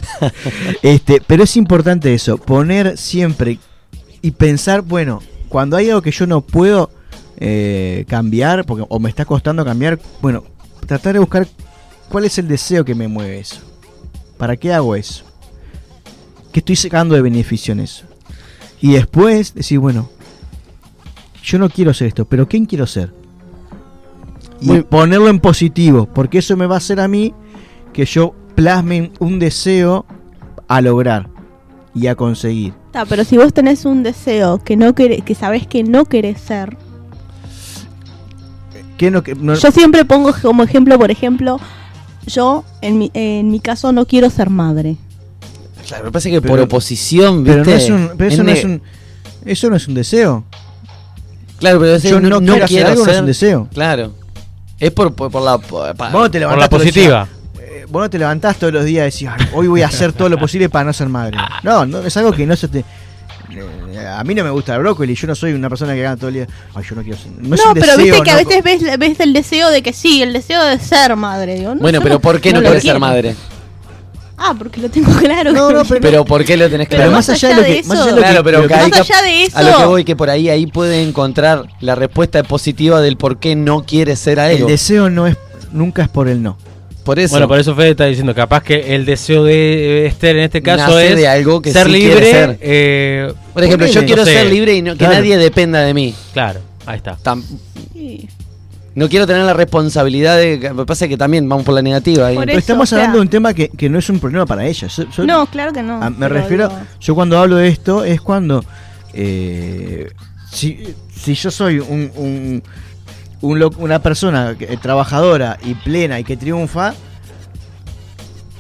Este, 0.81 1.20
pero 1.26 1.42
es 1.44 1.57
importante 1.59 2.14
eso, 2.14 2.38
poner 2.38 2.96
siempre 2.96 3.59
y 4.22 4.31
pensar, 4.31 4.81
bueno, 4.81 5.20
cuando 5.50 5.76
hay 5.76 5.88
algo 5.90 6.00
que 6.00 6.11
yo 6.11 6.26
no 6.26 6.40
puedo 6.40 6.88
eh, 7.38 8.05
cambiar, 8.09 8.64
porque, 8.64 8.85
o 8.88 8.99
me 8.99 9.09
está 9.09 9.25
costando 9.25 9.64
cambiar, 9.64 9.99
bueno, 10.22 10.44
tratar 10.87 11.12
de 11.14 11.18
buscar 11.18 11.46
cuál 12.09 12.25
es 12.25 12.38
el 12.38 12.49
deseo 12.49 12.85
que 12.85 12.94
me 12.94 13.09
mueve 13.09 13.38
eso. 13.40 13.61
¿Para 14.38 14.57
qué 14.57 14.72
hago 14.72 14.94
eso? 14.96 15.25
¿Qué 16.53 16.61
estoy 16.61 16.77
sacando 16.77 17.14
de 17.14 17.22
beneficio 17.22 17.72
en 17.72 17.81
eso? 17.81 18.05
Y 18.81 18.92
después 18.92 19.55
decir, 19.55 19.79
bueno, 19.79 20.09
yo 21.42 21.59
no 21.59 21.68
quiero 21.70 21.92
ser 21.94 22.09
esto, 22.09 22.25
pero 22.25 22.49
¿quién 22.49 22.66
quiero 22.66 22.87
ser? 22.87 23.12
Y 24.61 24.66
Muy- 24.68 24.83
ponerlo 24.83 25.29
en 25.29 25.38
positivo, 25.40 26.07
porque 26.07 26.38
eso 26.38 26.57
me 26.57 26.66
va 26.66 26.77
a 26.77 26.79
hacer 26.79 27.01
a 27.01 27.09
mí 27.09 27.35
que 27.92 28.05
yo 28.05 28.35
plasme 28.55 29.12
un 29.18 29.38
deseo 29.38 30.07
a 30.68 30.81
lograr 30.81 31.29
y 31.94 32.07
a 32.09 32.14
conseguir. 32.14 32.75
Ta, 32.90 33.05
pero 33.07 33.25
si 33.25 33.37
vos 33.37 33.53
tenés 33.53 33.85
un 33.85 34.03
deseo 34.03 34.59
que 34.62 34.77
no 34.77 34.94
querés, 34.94 35.22
que 35.22 35.35
sabés 35.35 35.66
que 35.66 35.83
no 35.83 36.05
querés 36.07 36.40
ser, 36.40 36.77
¿Qué 38.96 39.11
no, 39.11 39.22
no- 39.40 39.54
yo 39.54 39.70
siempre 39.70 40.04
pongo 40.04 40.32
como 40.40 40.62
ejemplo, 40.62 40.98
por 40.98 41.11
ejemplo, 41.11 41.61
yo 42.26 42.64
en 42.80 42.98
mi, 42.98 43.11
en 43.14 43.50
mi 43.50 43.61
caso 43.61 43.92
no 43.92 44.06
quiero 44.06 44.30
ser 44.30 44.50
madre. 44.50 44.96
Claro, 45.87 46.04
que 46.06 46.11
pasa 46.12 46.28
es 46.28 46.35
que 46.35 46.40
por 46.40 46.52
Pero- 46.52 46.64
oposición, 46.64 47.44
pero 47.44 47.62
¿viste? 47.64 47.70
no 47.70 47.76
es 47.76 47.90
un, 47.90 48.11
pero 48.16 48.30
eso, 48.30 48.42
no 48.42 48.50
es 48.50 48.64
un, 48.64 48.82
eso 49.44 49.70
no 49.70 49.76
es 49.76 49.87
un 49.88 49.94
deseo. 49.94 50.44
Claro, 51.59 51.78
pero 51.80 51.94
es 51.94 52.02
Yo 52.02 52.20
no, 52.20 52.38
quiero 52.40 52.54
hacer 52.56 52.66
quiero 52.68 52.88
algo, 52.90 53.04
no 53.06 53.12
es 53.12 53.20
un 53.20 53.26
deseo. 53.26 53.68
Claro. 53.72 54.12
Es 54.78 54.90
por, 54.90 55.14
por, 55.14 55.30
por 55.30 55.42
la. 55.42 55.56
por- 55.59 55.94
Vos 55.96 56.12
no 56.12 56.30
te 56.30 56.40
Por 56.40 56.59
la 56.59 56.68
positiva. 56.68 57.28
días- 57.54 57.68
eh, 57.68 57.87
vos 57.88 58.02
no 58.02 58.11
te 58.11 58.18
levantás 58.18 58.56
todos 58.59 58.72
los 58.74 58.85
días 58.85 59.22
y 59.22 59.24
decís, 59.26 59.37
"Ay, 59.40 59.48
hoy 59.54 59.68
voy 59.68 59.82
a 59.82 59.87
hacer 59.87 60.12
todo 60.12 60.28
lo 60.28 60.38
posible 60.38 60.68
para 60.68 60.85
no 60.87 60.92
ser 60.92 61.09
madre. 61.09 61.38
No, 61.62 61.87
no, 61.87 62.00
es 62.00 62.14
algo 62.16 62.32
que 62.32 62.44
no 62.46 62.56
se 62.56 62.68
te. 62.68 62.85
Eh, 63.59 64.07
A 64.07 64.23
mí 64.25 64.35
no 64.35 64.45
me 64.45 64.51
gusta 64.51 64.75
el 64.75 64.81
brócoli, 64.81 65.14
yo 65.14 65.27
no 65.27 65.35
soy 65.35 65.53
una 65.53 65.69
persona 65.69 65.95
que 65.95 66.03
gana 66.03 66.16
todo 66.16 66.29
el 66.29 66.35
día. 66.35 66.47
Ay, 66.75 66.85
yo 66.88 66.95
no 66.97 67.03
quiero 67.03 67.19
ser. 67.19 67.33
No, 67.33 67.57
pero 67.75 67.97
deseo, 67.97 67.99
viste 67.99 68.23
que 68.23 68.31
a 68.31 68.37
veces 68.37 68.62
ves, 68.62 68.99
ves 68.99 69.21
el 69.21 69.33
deseo 69.33 69.71
de 69.71 69.83
que 69.83 69.92
sí, 69.92 70.23
el 70.23 70.33
deseo 70.33 70.62
de 70.64 70.79
ser 70.79 71.14
madre. 71.16 71.55
Digo, 71.57 71.75
no, 71.75 71.81
Bueno, 71.81 72.01
pero 72.03 72.21
¿por 72.21 72.40
qué 72.40 72.53
no, 72.53 72.61
querés 72.62 72.83
ser 72.83 72.99
madre? 72.99 73.35
Ah, 74.38 74.55
porque 74.57 74.81
lo 74.83 74.90
tengo 74.90 75.11
claro. 75.19 75.53
No, 75.53 75.71
no, 75.71 75.83
pero- 75.88 76.01
Pero 76.03 76.25
¿por 76.27 76.45
qué 76.45 76.57
lo 76.59 76.69
tenés 76.69 76.88
Pero 76.88 76.99
claro? 77.05 77.12
más 77.12 77.29
allá 77.31 77.57
de 77.59 77.79
eso- 77.79 77.88
más 77.88 77.99
allá 78.01 78.07
de 78.07 78.12
lo 78.12 78.19
Claro, 78.19 78.37
que- 78.37 78.45
pero 78.45 78.69
Más 78.69 79.01
allá 79.01 79.23
de 79.23 79.49
A 79.55 79.62
lo 79.62 79.69
que 79.71 79.75
eso- 79.77 79.88
voy, 79.88 80.05
que 80.05 80.14
por 80.16 80.29
ahí 80.29 80.51
ahí 80.51 80.66
puede 80.66 81.03
encontrar 81.03 81.64
la 81.81 81.95
respuesta 81.95 82.42
positiva 82.42 83.01
del 83.01 83.16
por 83.16 83.38
qué 83.38 83.57
no 83.57 83.85
quiere 83.87 84.14
ser 84.16 84.38
a 84.40 84.51
el 84.53 84.62
él. 84.62 84.66
deseo 84.66 85.09
no 85.09 85.27
es 85.27 85.37
nunca 85.73 86.03
es 86.03 86.09
por 86.11 86.29
el 86.29 86.42
no. 86.42 86.59
Por 87.07 87.19
eso. 87.19 87.31
Bueno, 87.33 87.49
por 87.49 87.59
eso 87.59 87.75
Fede 87.75 87.90
está 87.90 88.05
diciendo, 88.05 88.35
capaz 88.35 88.62
que 88.62 88.95
el 88.95 89.07
deseo 89.07 89.45
de 89.45 90.05
Esther 90.07 90.37
en 90.37 90.42
este 90.42 90.61
caso 90.61 90.88
Nace 90.88 91.11
es 91.12 91.16
de 91.16 91.29
algo 91.29 91.62
que 91.62 91.73
ser 91.73 91.87
sí 91.87 91.92
libre. 91.92 92.31
ser. 92.31 92.59
eh, 92.61 93.33
por 93.55 93.64
ejemplo, 93.64 93.87
yo 93.87 94.05
quiero 94.05 94.23
no 94.23 94.27
sé. 94.27 94.33
ser 94.35 94.47
libre 94.51 94.75
y 94.75 94.83
no, 94.83 94.92
que 94.92 94.99
Claro. 94.99 95.14
nadie 95.14 95.38
dependa 95.38 95.81
de 95.81 95.95
mí. 95.95 96.14
claro, 96.35 96.61
ahí 96.85 96.97
está. 96.99 97.16
Tam- 97.23 97.42
no 98.95 99.09
quiero 99.11 99.27
tener 99.27 99.42
la 99.45 99.53
responsabilidad 99.55 100.37
de. 100.38 100.59
Lo 100.71 100.79
que 100.85 100.87
pasa 100.87 101.05
es 101.05 101.11
que 101.11 101.16
también 101.19 101.47
vamos 101.49 101.64
por 101.66 101.75
la 101.75 101.83
negativa. 101.83 102.29
Por 102.31 102.38
Pero 102.40 102.51
eso, 102.53 102.59
estamos 102.59 102.85
o 102.85 102.87
sea- 102.90 102.99
hablando 102.99 103.19
de 103.19 103.23
un 103.23 103.29
tema 103.29 103.53
que, 103.55 103.69
que 103.69 103.88
no 103.90 103.99
es 103.99 104.09
un 104.09 104.19
problema 104.19 104.47
para 104.47 104.66
ella. 104.66 104.88
Yo- 104.88 105.05
yo- 105.16 105.25
No, 105.27 105.47
claro 105.47 105.73
que 105.73 105.83
no. 105.83 106.01
Ah, 106.03 106.09
me 106.11 106.29
refiero, 106.29 106.69
digo- 106.69 106.81
yo 107.01 107.14
cuando 107.14 107.38
hablo 107.38 107.57
de 107.57 107.69
esto 107.69 108.05
es 108.05 108.21
cuando 108.23 108.64
eh, 109.12 110.09
si, 110.51 110.95
si 111.14 111.35
yo 111.35 111.51
soy 111.51 111.79
un, 111.79 112.11
un- 112.16 112.62
un 113.46 113.59
lo- 113.59 113.70
una 113.78 114.00
persona 114.00 114.54
que- 114.59 114.76
trabajadora 114.76 115.59
y 115.64 115.74
plena 115.74 116.18
y 116.20 116.24
que 116.24 116.37
triunfa, 116.37 116.94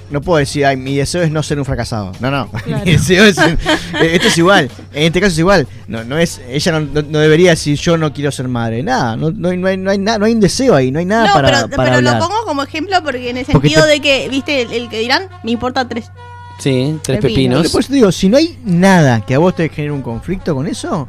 no 0.08 0.20
puedo 0.20 0.38
decir, 0.38 0.64
ay, 0.64 0.76
mi 0.76 0.94
deseo 0.96 1.22
es 1.22 1.32
no 1.32 1.42
ser 1.42 1.58
un 1.58 1.64
fracasado. 1.64 2.12
No, 2.20 2.30
no, 2.30 2.48
Claro. 2.64 2.84
mi 2.84 2.92
deseo 2.92 3.24
es, 3.24 3.36
eh, 3.38 3.56
esto 4.00 4.28
es 4.28 4.38
igual, 4.38 4.70
en 4.92 5.02
este 5.02 5.20
caso 5.20 5.32
es 5.32 5.38
igual. 5.40 5.66
No, 5.88 6.04
no 6.04 6.16
es, 6.16 6.40
ella 6.48 6.72
no, 6.72 6.80
no- 6.80 7.02
no 7.08 7.18
debería 7.18 7.50
decir 7.50 7.76
yo 7.76 7.96
no 7.98 8.12
quiero 8.12 8.30
ser 8.30 8.46
madre. 8.46 8.82
Nada, 8.84 9.16
no, 9.16 9.32
no, 9.32 9.48
hay- 9.48 9.56
no 9.56 9.66
hay, 9.66 9.76
no 9.76 9.90
hay 9.90 9.98
nada, 9.98 10.18
no 10.18 10.26
hay 10.26 10.32
un 10.32 10.40
deseo 10.40 10.74
ahí, 10.76 10.92
no 10.92 11.00
hay 11.00 11.04
nada 11.06 11.26
No, 11.28 11.32
para, 11.34 11.48
pero, 11.64 11.76
para 11.76 11.90
pero 11.96 12.00
lo 12.02 12.18
pongo 12.20 12.44
como 12.46 12.62
ejemplo 12.62 12.96
porque 13.02 13.30
en 13.30 13.38
el 13.38 13.46
sentido 13.46 13.82
te- 13.82 13.88
de 13.88 14.00
que, 14.00 14.28
viste, 14.28 14.62
el, 14.62 14.72
el 14.72 14.88
que 14.88 15.00
dirán, 15.00 15.28
me 15.42 15.50
importa 15.50 15.88
tres. 15.88 16.10
Sí, 16.60 16.96
tres 17.02 17.20
Pepino. 17.20 17.56
pepinos. 17.56 17.68
Por 17.72 17.80
eso 17.80 17.88
te 17.88 17.96
digo, 17.96 18.12
si 18.12 18.28
no 18.28 18.36
hay 18.38 18.58
nada 18.64 19.20
que 19.26 19.34
a 19.34 19.38
vos 19.38 19.54
te 19.56 19.68
genere 19.68 19.90
un 19.92 20.02
conflicto 20.02 20.54
con 20.54 20.66
eso, 20.68 21.06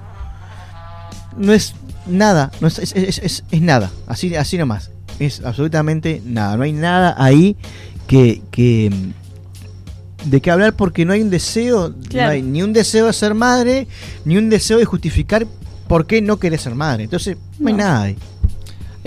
no 1.37 1.53
es 1.53 1.73
nada, 2.09 2.51
no 2.61 2.67
es, 2.67 2.79
es, 2.79 2.93
es- 2.95 3.19
es- 3.19 3.43
es 3.51 3.61
nada, 3.61 3.91
así, 4.07 4.33
así 4.35 4.57
nomás. 4.57 4.89
Es 5.19 5.41
absolutamente 5.43 6.21
nada, 6.25 6.57
no 6.57 6.63
hay 6.63 6.73
nada 6.73 7.15
ahí 7.17 7.55
que, 8.07 8.41
que 8.51 8.89
mm, 8.91 10.29
de 10.29 10.41
qué 10.41 10.51
hablar 10.51 10.75
porque 10.75 11.05
no 11.05 11.13
hay 11.13 11.21
un 11.21 11.29
deseo, 11.29 11.93
Claro. 12.09 12.27
no 12.27 12.31
hay 12.33 12.41
ni 12.41 12.61
un 12.63 12.73
deseo 12.73 13.07
de 13.07 13.13
ser 13.13 13.33
madre, 13.33 13.87
ni 14.25 14.37
un 14.37 14.49
deseo 14.49 14.77
de 14.77 14.85
justificar 14.85 15.47
por 15.87 16.05
qué 16.05 16.21
no 16.21 16.37
querés 16.37 16.61
ser 16.61 16.75
madre. 16.75 17.05
Entonces, 17.05 17.37
no, 17.59 17.67
hay 17.69 17.73
nada 17.73 18.01
ahí. 18.03 18.17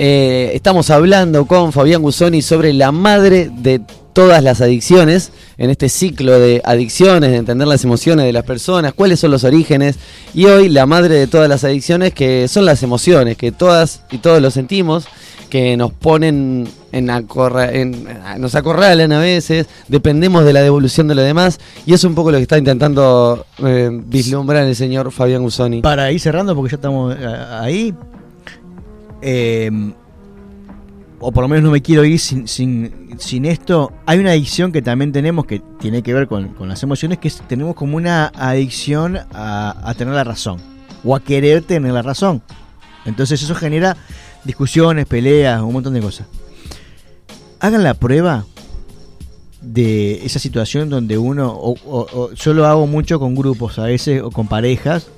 Eh, 0.03 0.53
estamos 0.55 0.89
hablando 0.89 1.45
con 1.45 1.73
Fabián 1.73 2.01
Gusoni 2.01 2.41
sobre 2.41 2.73
la 2.73 2.91
madre 2.91 3.51
de 3.55 3.83
todas 4.15 4.43
las 4.43 4.63
adicciones, 4.63 5.31
en 5.59 5.69
este 5.69 5.91
ciclo 5.91 6.39
de 6.41 6.63
adicciones, 6.65 7.31
de 7.31 7.37
entender 7.37 7.69
las 7.69 7.85
emociones 7.85 8.25
de 8.25 8.33
las 8.33 8.45
personas, 8.45 8.95
cuáles 8.95 9.21
son 9.21 9.31
los 9.31 9.45
orígenes, 9.45 9.99
y 10.33 10.47
hoy 10.47 10.71
la 10.71 10.87
madre 10.87 11.17
de 11.17 11.27
todas 11.27 11.51
las 11.51 11.65
adicciones, 11.65 12.15
que 12.15 12.49
son 12.49 12.65
las 12.65 12.83
emociones, 12.83 13.37
que 13.37 13.53
todas 13.53 14.01
y 14.11 14.17
todos 14.17 14.41
lo 14.41 14.51
sentimos, 14.51 15.07
que 15.51 15.77
nos 15.77 15.93
ponen 15.93 16.67
en, 16.93 17.11
acorra- 17.11 17.71
en- 17.71 18.09
nos 18.39 18.55
acorralan 18.55 19.13
a 19.13 19.21
veces, 19.21 19.67
dependemos 19.89 20.47
de 20.47 20.55
la 20.55 20.63
devolución 20.63 21.09
de 21.09 21.15
lo 21.15 21.21
demás, 21.21 21.61
y 21.85 21.93
es 21.93 22.05
un 22.05 22.15
poco 22.15 22.31
lo 22.31 22.39
que 22.39 22.45
está 22.45 22.57
intentando 22.57 23.45
eh, 23.59 23.91
vislumbrar 23.93 24.65
el 24.65 24.75
señor 24.75 25.13
Fabián 25.13 25.43
Gusoni. 25.43 25.83
Para 25.83 26.11
ir 26.11 26.21
cerrando, 26.21 26.55
porque 26.55 26.71
ya 26.71 26.77
estamos 26.77 27.15
eh, 27.15 27.27
ahí, 27.61 27.95
eh, 29.23 29.71
o 31.19 31.33
por 31.33 31.43
lo 31.43 31.49
menos 31.49 31.65
no 31.65 31.71
me 31.71 31.83
quiero 31.83 32.05
ir 32.05 32.19
sin, 32.19 32.49
sin, 32.49 33.45
esto, 33.45 33.93
hay 34.07 34.19
una 34.19 34.31
adicción 34.31 34.73
que 34.73 34.81
también 34.81 35.13
tenemos 35.13 35.45
que 35.45 35.61
tiene 35.79 36.03
que 36.03 36.15
ver 36.15 36.27
con, 36.27 36.49
con 36.55 36.69
las 36.69 36.83
emociones, 36.83 37.19
que 37.19 37.31
tenemos 37.47 37.75
como 37.75 37.97
una 37.99 38.29
adicción 38.35 39.19
a, 39.33 39.95
tener 39.99 40.15
la 40.15 40.25
razón, 40.25 40.59
o 41.05 41.15
a 41.15 41.21
querer 41.21 41.63
tener 41.63 41.93
la 41.93 42.01
razón. 42.03 42.43
Entonces 43.05 43.43
eso 43.43 43.55
genera 43.55 43.97
discusiones, 44.45 45.05
peleas, 45.07 45.61
un 45.61 45.75
montón 45.75 45.93
de 45.93 46.01
cosas. 46.01 46.27
Hagan 47.61 47.83
la 47.85 47.93
prueba 47.93 48.47
de 49.61 50.25
esa 50.25 50.39
situación 50.39 50.89
donde 50.89 51.19
uno, 51.19 51.53
o- 51.53 51.77
o- 51.85 52.33
yo 52.33 52.55
lo 52.55 52.65
hago 52.67 52.87
mucho 52.87 53.21
con 53.21 53.35
grupos 53.35 53.79
a 53.79 53.85
veces, 53.85 54.23
o 54.23 54.31
con 54.31 54.49
parejas, 54.49 55.09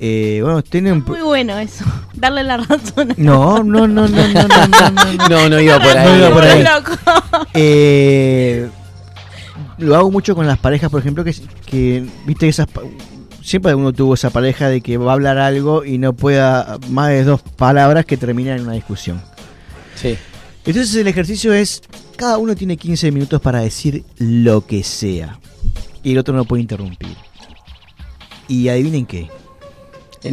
eh, 0.00 0.40
bueno, 0.42 0.62
tienen... 0.62 1.04
Muy 1.06 1.20
bueno 1.20 1.58
eso, 1.58 1.84
darle 2.14 2.42
la 2.42 2.56
razón. 2.56 3.14
No, 3.16 3.62
no, 3.62 3.86
no, 3.86 4.08
no, 4.08 4.28
no, 4.28 4.48
no, 4.48 4.48
no, 4.48 4.66
no, 4.66 4.90
no. 4.90 5.28
No, 5.28 5.48
no 5.48 5.60
iba 5.60 5.78
por 5.78 5.96
ahí. 5.96 6.08
No 6.08 6.16
iba 6.16 6.30
por 6.30 6.44
ahí. 6.44 6.64
Loco. 6.64 6.92
Eh, 7.54 8.68
lo 9.78 9.96
hago 9.96 10.10
mucho 10.10 10.34
con 10.34 10.46
las 10.46 10.58
parejas, 10.58 10.90
por 10.90 11.00
ejemplo, 11.00 11.22
que, 11.22 11.34
que 11.66 12.04
viste 12.26 12.48
esas 12.48 12.66
siempre 13.42 13.74
uno 13.74 13.92
tuvo 13.92 14.14
esa 14.14 14.30
pareja 14.30 14.68
de 14.68 14.80
que 14.80 14.96
va 14.96 15.12
a 15.12 15.14
hablar 15.14 15.38
algo 15.38 15.84
y 15.84 15.98
no 15.98 16.12
pueda 16.12 16.78
más 16.88 17.08
de 17.08 17.24
dos 17.24 17.42
palabras 17.42 18.04
que 18.04 18.16
terminan 18.16 18.58
en 18.58 18.64
una 18.64 18.72
discusión. 18.72 19.20
Sí. 19.96 20.16
Entonces 20.64 20.94
el 20.96 21.08
ejercicio 21.08 21.52
es 21.52 21.82
cada 22.16 22.38
uno 22.38 22.54
tiene 22.54 22.76
15 22.76 23.10
minutos 23.12 23.40
para 23.40 23.60
decir 23.60 24.04
lo 24.18 24.66
que 24.66 24.82
sea 24.84 25.38
y 26.02 26.12
el 26.12 26.18
otro 26.18 26.34
no 26.34 26.44
puede 26.44 26.62
interrumpir. 26.62 27.16
Y 28.48 28.68
adivinen 28.68 29.06
qué. 29.06 29.30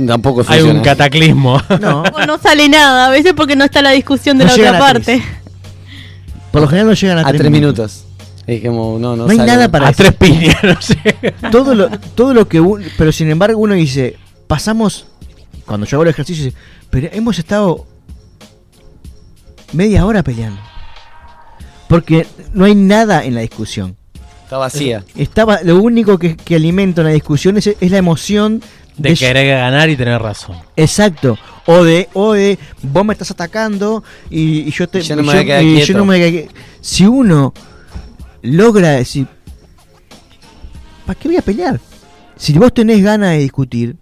Tampoco 0.05 0.41
Hay 0.41 0.45
funciona. 0.59 0.73
un 0.73 0.81
cataclismo. 0.83 1.61
No, 1.79 2.01
O 2.03 2.25
no 2.25 2.37
sale 2.37 2.67
nada, 2.69 3.07
a 3.07 3.09
veces 3.09 3.33
porque 3.35 3.55
no 3.55 3.63
está 3.65 3.81
la 3.81 3.91
discusión 3.91 4.37
de 4.37 4.45
No 4.45 4.55
la 4.55 4.69
otra 4.69 4.79
parte. 4.79 5.23
por 6.51 6.61
lo 6.61 6.67
general 6.67 6.87
no 6.87 6.93
llegan 6.93 7.17
a, 7.19 7.27
a 7.27 7.33
tres 7.33 7.49
minutos. 7.51 8.03
Es 8.45 8.61
como, 8.65 8.97
no, 8.99 9.15
no, 9.15 9.25
No 9.25 9.31
hay 9.31 9.37
sale. 9.37 9.51
nada 9.51 9.69
para 9.69 9.89
a 9.89 9.93
tres 9.93 10.13
piñas, 10.13 10.55
no 10.63 10.81
sé. 10.81 10.97
todo 11.51 11.75
lo, 11.75 11.89
todo 12.15 12.33
lo 12.33 12.47
que 12.47 12.59
uno, 12.61 12.85
pero 12.97 13.11
sin 13.11 13.29
embargo 13.29 13.59
uno 13.59 13.73
dice, 13.75 14.17
pasamos, 14.47 15.05
cuando 15.65 15.85
yo 15.85 15.97
hago 15.97 16.03
el 16.03 16.09
ejercicio, 16.09 16.45
dice, 16.45 16.57
pero 16.89 17.09
hemos 17.11 17.39
estado 17.39 17.85
media 19.73 20.05
hora 20.05 20.23
peleando. 20.23 20.59
Porque 21.87 22.27
no 22.53 22.65
hay 22.65 22.75
nada 22.75 23.23
en 23.23 23.35
la 23.35 23.41
discusión. 23.41 23.95
Está 24.43 24.57
vacía. 24.57 25.03
Estaba, 25.15 25.59
lo 25.63 25.77
único 25.79 26.17
que, 26.17 26.35
que 26.37 26.55
alimenta 26.55 27.01
una 27.01 27.11
discusión 27.11 27.57
es, 27.57 27.67
es 27.67 27.91
la 27.91 27.97
emoción 27.97 28.61
De 28.97 29.13
querer 29.15 29.47
ganar 29.47 29.89
y 29.89 29.95
tener 29.95 30.21
razón. 30.21 30.57
Exacto. 30.75 31.37
O 31.65 31.83
de, 31.83 32.09
o 32.13 32.33
de 32.33 32.57
vos 32.81 33.05
me 33.05 33.13
estás 33.13 33.29
atacando 33.31 34.03
y, 34.29 34.59
y 34.67 34.71
yo 34.71 34.87
te 34.87 34.99
Y 34.99 35.01
yo 35.03 35.15
no 35.15 35.23
me 35.23 35.33
voy 35.33 35.37
a 35.41 35.45
quedar 35.45 35.63
y 35.63 35.79
yo 35.79 35.85
quieto. 35.85 35.97
no 35.99 36.05
me 36.05 36.17
voy 36.17 36.27
a 36.27 36.31
quedar- 36.31 36.53
Si 36.81 37.05
uno 37.05 37.53
logra 38.41 38.91
decir 38.91 39.27
¿para 41.05 41.19
qué 41.19 41.27
voy 41.27 41.37
a 41.37 41.41
pelear? 41.41 41.79
Si 42.35 42.53
vos 42.57 42.73
tenés 42.73 43.01
ganas 43.03 43.31
de 43.31 43.39
discutir, 43.39 43.95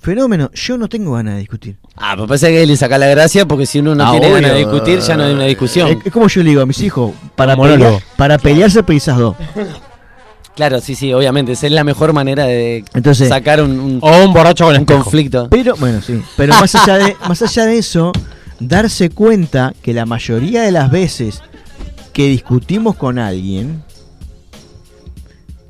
fenómeno, 0.00 0.50
yo 0.52 0.76
no 0.76 0.88
tengo 0.88 1.12
ganas 1.12 1.34
de 1.34 1.40
discutir. 1.40 1.76
Ah, 1.96 2.14
pues 2.16 2.28
parece 2.28 2.48
que 2.52 2.66
le 2.66 2.76
saca 2.76 2.98
la 2.98 3.06
gracia 3.06 3.46
porque 3.46 3.66
si 3.66 3.78
uno 3.78 3.94
no 3.94 4.04
Ah, 4.06 4.10
tiene 4.12 4.30
ganas 4.30 4.52
de 4.52 4.58
discutir, 4.58 4.98
ya 5.00 5.16
no 5.16 5.24
hay 5.24 5.32
una 5.34 5.44
discusión. 5.44 5.88
Es, 5.88 5.96
es 6.06 6.12
como 6.12 6.28
yo 6.28 6.42
le 6.42 6.50
digo 6.50 6.62
a 6.62 6.66
mis 6.66 6.80
hijos, 6.82 7.12
para, 7.36 7.56
Monólogo. 7.56 7.84
pelear, 7.98 8.02
para 8.16 8.38
pelearse 8.38 8.82
precisas 8.82 9.16
dos. 9.18 9.36
Claro, 10.56 10.80
sí, 10.80 10.94
sí, 10.94 11.12
obviamente. 11.12 11.52
Esa 11.52 11.66
es 11.66 11.72
la 11.72 11.82
mejor 11.84 12.12
manera 12.12 12.44
de 12.44 12.84
Entonces- 12.94 13.28
sacar 13.28 13.60
un, 13.60 13.72
un- 13.80 13.98
O 14.02 14.24
un 14.24 14.32
borracho 14.32 14.64
con 14.66 14.76
un 14.76 14.84
conflicto. 14.84 15.48
Pero, 15.50 15.74
bueno, 15.76 16.00
sí. 16.00 16.22
Pero 16.36 16.54
más 16.54 16.74
allá 16.76 16.98
de, 16.98 17.16
más 17.28 17.42
allá 17.42 17.66
de 17.66 17.78
eso, 17.78 18.12
darse 18.60 19.10
cuenta 19.10 19.74
que 19.82 19.92
la 19.92 20.06
mayoría 20.06 20.62
de 20.62 20.70
las 20.70 20.90
veces 20.90 21.42
que 22.12 22.28
discutimos 22.28 22.94
con 22.94 23.18
alguien 23.18 23.82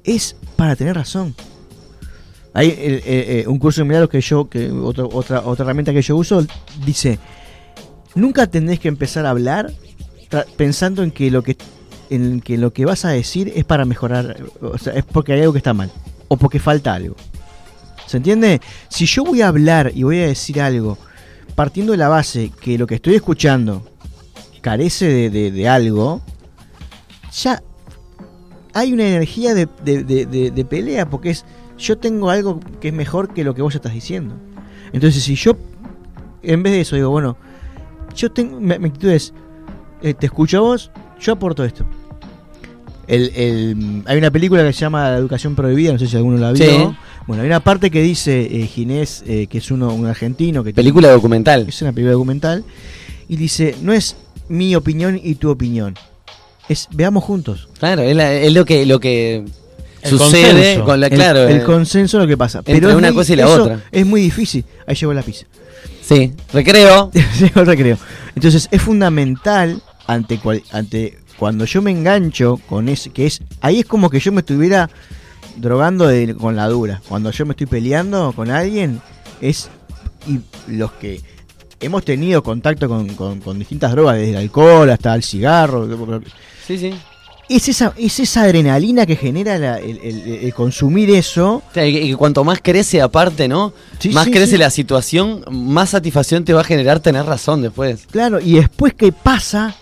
es 0.04 0.36
para 0.56 0.76
tener 0.76 0.94
razón. 0.96 1.34
Hay 2.52 2.68
eh, 2.68 2.74
eh, 2.78 3.02
eh, 3.06 3.44
un 3.48 3.58
curso 3.58 3.80
de 3.80 3.86
milagros 3.86 4.10
que 4.10 4.20
yo, 4.20 4.48
que 4.48 4.70
otro- 4.70 5.08
otra, 5.12 5.40
otra 5.44 5.64
herramienta 5.64 5.92
que 5.92 6.02
yo 6.02 6.16
uso, 6.16 6.46
dice, 6.84 7.18
nunca 8.14 8.46
tenés 8.46 8.78
que 8.80 8.88
empezar 8.88 9.24
a 9.26 9.30
hablar 9.30 9.72
pensando 10.56 11.02
en 11.02 11.10
que 11.10 11.30
lo 11.30 11.42
que 11.42 11.56
en 12.10 12.40
que 12.40 12.58
lo 12.58 12.72
que 12.72 12.84
vas 12.84 13.04
a 13.04 13.10
decir 13.10 13.52
es 13.54 13.64
para 13.64 13.84
mejorar, 13.84 14.36
o 14.60 14.78
sea, 14.78 14.92
es 14.94 15.04
porque 15.04 15.32
hay 15.32 15.40
algo 15.40 15.52
que 15.52 15.58
está 15.58 15.72
mal 15.74 15.90
o 16.28 16.36
porque 16.36 16.58
falta 16.58 16.94
algo. 16.94 17.16
¿Se 18.06 18.18
entiende? 18.18 18.60
Si 18.88 19.06
yo 19.06 19.24
voy 19.24 19.40
a 19.42 19.48
hablar 19.48 19.90
y 19.94 20.02
voy 20.02 20.18
a 20.20 20.26
decir 20.26 20.60
algo 20.60 20.98
partiendo 21.54 21.92
de 21.92 21.98
la 21.98 22.08
base 22.08 22.50
que 22.60 22.76
lo 22.78 22.86
que 22.86 22.96
estoy 22.96 23.14
escuchando 23.14 23.86
carece 24.60 25.30
de, 25.30 25.50
de- 25.50 25.68
algo, 25.68 26.20
ya 27.32 27.62
hay 28.72 28.92
una 28.92 29.06
energía 29.06 29.54
de, 29.54 29.66
de- 29.84 30.64
pelea 30.68 31.08
porque 31.08 31.30
es 31.30 31.44
yo 31.78 31.98
tengo 31.98 32.30
algo 32.30 32.60
que 32.80 32.88
es 32.88 32.94
mejor 32.94 33.32
que 33.34 33.42
lo 33.44 33.54
que 33.54 33.62
vos 33.62 33.74
estás 33.74 33.92
diciendo. 33.92 34.34
Entonces 34.92 35.22
si 35.22 35.34
yo 35.34 35.56
en 36.42 36.62
vez 36.62 36.72
de 36.72 36.80
eso 36.82 36.96
digo, 36.96 37.10
bueno, 37.10 37.36
yo 38.14 38.30
tengo, 38.30 38.60
mi 38.60 38.72
actitud 38.74 39.08
es, 39.10 39.32
eh, 40.02 40.14
te 40.14 40.26
escucho 40.26 40.58
a 40.58 40.60
vos, 40.60 40.90
yo 41.20 41.32
aporto 41.32 41.64
esto. 41.64 41.84
El, 43.06 43.30
el- 43.34 44.02
hay 44.06 44.16
una 44.18 44.30
película 44.30 44.62
que 44.64 44.72
se 44.72 44.80
llama 44.80 45.10
La 45.10 45.16
educación 45.18 45.54
prohibida, 45.54 45.92
no 45.92 45.98
sé 45.98 46.06
si 46.06 46.16
alguno 46.16 46.38
la 46.38 46.52
vio. 46.52 46.64
Sí. 46.64 46.96
Bueno, 47.26 47.42
hay 47.42 47.48
una 47.48 47.60
parte 47.60 47.90
que 47.90 48.00
dice 48.02 48.48
eh, 48.50 48.66
Ginés, 48.66 49.22
eh, 49.26 49.46
que 49.46 49.58
es 49.58 49.70
uno, 49.70 49.92
un 49.94 50.06
argentino, 50.06 50.62
que 50.64 50.72
tiene- 50.72 50.76
Película 50.84 51.10
documental. 51.10 51.66
es 51.68 51.80
una 51.82 51.92
película 51.92 52.12
documental, 52.12 52.64
y 53.28 53.36
dice, 53.36 53.74
no 53.82 53.92
es 53.92 54.16
mi 54.48 54.74
opinión 54.74 55.20
y 55.22 55.34
tu 55.36 55.50
opinión, 55.50 55.94
es 56.68 56.88
veamos 56.92 57.24
juntos. 57.24 57.68
Claro, 57.78 58.02
es, 58.02 58.16
la- 58.16 58.32
es 58.32 58.52
lo 58.52 58.64
que 58.64 58.86
lo 58.86 59.00
que 59.00 59.44
El 60.02 60.10
sucede 60.10 60.50
consenso. 60.52 60.84
con 60.84 61.00
la 61.00 61.10
claro. 61.10 61.46
el, 61.48 61.58
eh, 61.58 61.62
consenso 61.62 62.18
lo 62.18 62.26
que 62.26 62.36
pasa. 62.38 62.58
entre 62.60 62.74
Pero 62.74 62.88
es 62.90 62.94
una 62.96 63.08
muy- 63.08 63.16
cosa 63.16 63.32
y 63.32 63.36
la 63.36 63.44
eso 63.44 63.62
otra. 63.64 63.80
Es 63.92 64.06
muy 64.06 64.20
difícil. 64.22 64.64
Ahí 64.86 64.94
llegó 64.94 65.12
la 65.14 65.22
pizza. 65.22 65.44
sí, 66.02 66.32
recreo. 66.54 67.10
Llegó 67.40 67.60
el 67.60 67.66
recreo. 67.66 67.98
Entonces 68.34 68.68
es 68.70 68.82
fundamental 68.82 69.80
ante 70.06 70.38
cual- 70.38 70.62
ante 70.72 71.18
cuando 71.38 71.64
yo 71.64 71.82
me 71.82 71.90
engancho 71.90 72.58
con 72.68 72.88
ese 72.88 73.10
que 73.10 73.26
es 73.26 73.40
ahí 73.60 73.80
es 73.80 73.86
como 73.86 74.08
que 74.10 74.20
yo 74.20 74.30
me 74.32 74.40
estuviera 74.40 74.88
drogando 75.56 76.06
de- 76.06 76.34
con 76.34 76.56
la 76.56 76.68
dura. 76.68 77.00
Cuando 77.08 77.30
yo 77.30 77.46
me 77.46 77.52
estoy 77.52 77.66
peleando 77.66 78.32
con 78.34 78.50
alguien 78.50 79.00
es 79.40 79.68
y 80.26 80.40
los 80.72 80.92
que 80.92 81.20
hemos 81.80 82.04
tenido 82.04 82.42
contacto 82.42 82.88
con, 82.88 83.08
con- 83.14 83.40
con 83.40 83.58
distintas 83.58 83.92
drogas, 83.92 84.16
desde 84.16 84.30
el 84.30 84.36
alcohol 84.36 84.88
hasta 84.90 85.14
el 85.14 85.22
cigarro, 85.22 85.86
Sí, 86.66 86.78
sí. 86.78 86.94
es 87.48 87.68
esa, 87.68 87.92
es 87.98 88.18
esa 88.20 88.42
adrenalina 88.42 89.04
que 89.04 89.16
genera 89.16 89.58
la- 89.58 89.78
el, 89.78 89.98
el- 90.02 90.22
el 90.44 90.54
consumir 90.54 91.10
eso. 91.10 91.56
O 91.56 91.74
sea, 91.74 91.86
y 91.86 92.08
que 92.10 92.16
cuanto 92.16 92.42
más 92.42 92.60
crece 92.62 93.02
aparte, 93.02 93.48
¿no? 93.48 93.74
Sí, 93.98 94.08
más 94.10 94.24
sí, 94.24 94.30
crece 94.30 94.52
sí. 94.52 94.56
la 94.58 94.70
situación, 94.70 95.44
más 95.50 95.90
satisfacción 95.90 96.44
te 96.44 96.54
va 96.54 96.62
a 96.62 96.64
generar 96.64 97.00
tener 97.00 97.26
razón 97.26 97.60
después. 97.60 98.06
Claro, 98.10 98.40
y 98.40 98.54
después 98.54 98.94
que 98.94 99.12
pasa, 99.12 99.74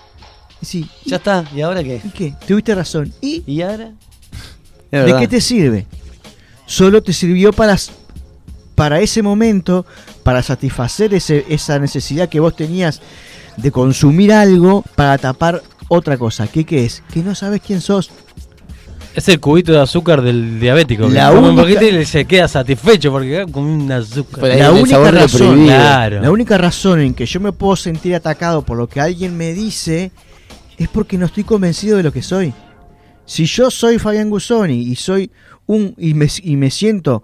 sí, 0.62 0.88
Ya 1.04 1.16
está, 1.16 1.44
¿y 1.54 1.60
ahora 1.60 1.82
qué? 1.82 2.00
¿y 2.04 2.08
qué? 2.10 2.34
Tuviste 2.46 2.74
razón. 2.74 3.12
¿Y 3.20 3.42
¿Y 3.46 3.62
ahora? 3.62 3.92
de 4.90 5.14
qué 5.18 5.28
te 5.28 5.40
sirve? 5.40 5.86
Solo 6.66 7.02
te 7.02 7.12
sirvió 7.12 7.52
para, 7.52 7.76
para 8.74 9.00
ese 9.00 9.22
momento, 9.22 9.84
para 10.22 10.42
satisfacer 10.42 11.12
ese- 11.14 11.44
esa 11.48 11.78
necesidad 11.78 12.28
que 12.28 12.40
vos 12.40 12.54
tenías 12.56 13.00
de 13.56 13.70
consumir 13.70 14.32
algo 14.32 14.82
para 14.94 15.18
tapar 15.18 15.62
otra 15.88 16.16
cosa. 16.16 16.46
¿Qué, 16.46 16.64
qué 16.64 16.84
es? 16.84 17.02
Que 17.12 17.20
no 17.22 17.34
sabes 17.34 17.60
quién 17.66 17.80
sos. 17.80 18.10
Es 19.14 19.28
el 19.28 19.40
cubito 19.40 19.72
de 19.72 19.80
azúcar 19.80 20.22
del 20.22 20.58
diabético. 20.58 21.06
La 21.08 21.30
un 21.32 21.54
poquito 21.54 21.84
y 21.84 22.06
se 22.06 22.24
queda 22.24 22.48
satisfecho 22.48 23.12
porque 23.12 23.44
come 23.52 23.70
un 23.74 23.92
azúcar. 23.92 24.44
La 24.56 24.72
única, 24.72 25.10
razón. 25.10 25.64
Claro. 25.64 26.22
la 26.22 26.30
única 26.30 26.56
razón 26.56 27.00
en 27.00 27.12
que 27.12 27.26
yo 27.26 27.38
me 27.40 27.52
puedo 27.52 27.76
sentir 27.76 28.14
atacado 28.14 28.62
por 28.62 28.78
lo 28.78 28.88
que 28.88 29.00
alguien 29.02 29.36
me 29.36 29.52
dice 29.52 30.12
es 30.82 30.88
porque 30.88 31.18
no 31.18 31.26
estoy 31.26 31.44
convencido 31.44 31.96
de 31.96 32.02
lo 32.02 32.12
que 32.12 32.22
soy. 32.22 32.52
Si 33.24 33.44
yo 33.46 33.70
soy 33.70 33.98
Fabián 33.98 34.28
Gusoni 34.30 34.74
y 34.80 34.96
soy 34.96 35.30
un 35.66 35.94
y 35.96 36.14
me, 36.14 36.28
y 36.42 36.56
me 36.56 36.70
siento 36.70 37.22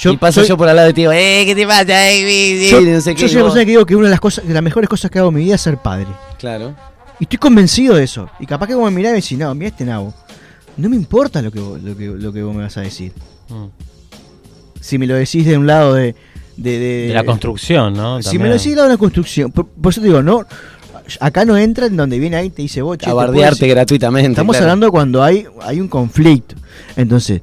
yo 0.00 0.10
y 0.12 0.16
paso 0.16 0.40
soy- 0.40 0.48
yo 0.48 0.56
por 0.56 0.68
al 0.68 0.74
lado 0.76 0.88
de 0.88 0.94
ti, 0.94 1.04
eh, 1.04 1.44
¿qué 1.46 1.54
te 1.54 1.66
pasa? 1.66 2.10
Eh, 2.10 2.22
eh, 2.22 2.66
eh", 2.66 2.70
yo, 2.70 2.80
no 2.80 3.00
sé 3.00 3.10
yo 3.14 3.16
qué, 3.20 3.28
soy 3.28 3.36
una 3.36 3.42
vos- 3.44 3.52
persona 3.52 3.64
que 3.64 3.70
digo 3.70 3.86
que 3.86 3.94
una 3.96 4.06
de 4.06 4.10
las 4.10 4.20
cosas 4.20 4.46
de 4.48 4.52
las 4.54 4.62
mejores 4.62 4.88
cosas 4.90 5.10
que 5.10 5.18
hago 5.18 5.28
en 5.28 5.34
mi 5.36 5.44
vida 5.44 5.54
es 5.54 5.60
ser 5.60 5.76
padre. 5.78 6.08
Claro. 6.38 6.74
Y 7.20 7.24
estoy 7.24 7.38
convencido 7.38 7.94
de 7.94 8.04
eso. 8.04 8.28
Y 8.40 8.46
capaz 8.46 8.66
que 8.66 8.74
vos 8.74 8.90
me 8.90 8.96
mirás 8.96 9.10
y 9.10 9.12
me 9.14 9.20
decís, 9.20 9.38
no, 9.38 9.54
mira 9.54 9.68
este 9.68 9.84
nabo. 9.84 10.12
No 10.76 10.88
me 10.88 10.96
importa 10.96 11.40
lo 11.40 11.50
que, 11.52 11.60
vos- 11.60 11.80
lo, 11.82 11.96
que, 11.96 12.06
lo 12.06 12.32
que 12.32 12.42
vos 12.42 12.54
me 12.54 12.62
vas 12.62 12.76
a 12.76 12.80
decir. 12.82 13.12
Mm. 13.48 13.66
Si 14.80 14.98
me 14.98 15.06
lo 15.06 15.14
decís 15.14 15.44
de 15.46 15.56
un 15.56 15.66
lado 15.66 15.94
de... 15.94 16.14
De, 16.56 16.78
de- 16.78 17.08
De 17.08 17.14
la 17.14 17.24
construcción, 17.24 17.92
¿no? 17.94 18.22
Si 18.22 18.38
me 18.38 18.46
lo 18.48 18.54
decís 18.54 18.70
de 18.70 18.76
lado 18.76 18.88
de 18.88 18.94
la 18.94 18.98
construcción. 18.98 19.52
Por, 19.52 19.66
por 19.68 19.92
eso 19.92 20.00
te 20.00 20.06
digo, 20.08 20.22
no... 20.22 20.44
Acá 21.20 21.44
no 21.44 21.56
entra 21.56 21.86
en 21.86 21.96
donde 21.96 22.18
viene 22.18 22.36
ahí 22.36 22.46
y 22.46 22.50
te 22.50 22.62
dice, 22.62 22.82
vos, 22.82 22.98
che, 22.98 23.08
A 23.08 23.14
bardearte 23.14 23.66
gratuitamente. 23.68 24.30
Estamos 24.30 24.56
claro. 24.56 24.64
hablando 24.72 24.90
cuando 24.90 25.22
hay, 25.22 25.46
hay 25.62 25.80
un 25.80 25.88
conflicto. 25.88 26.54
Entonces, 26.96 27.42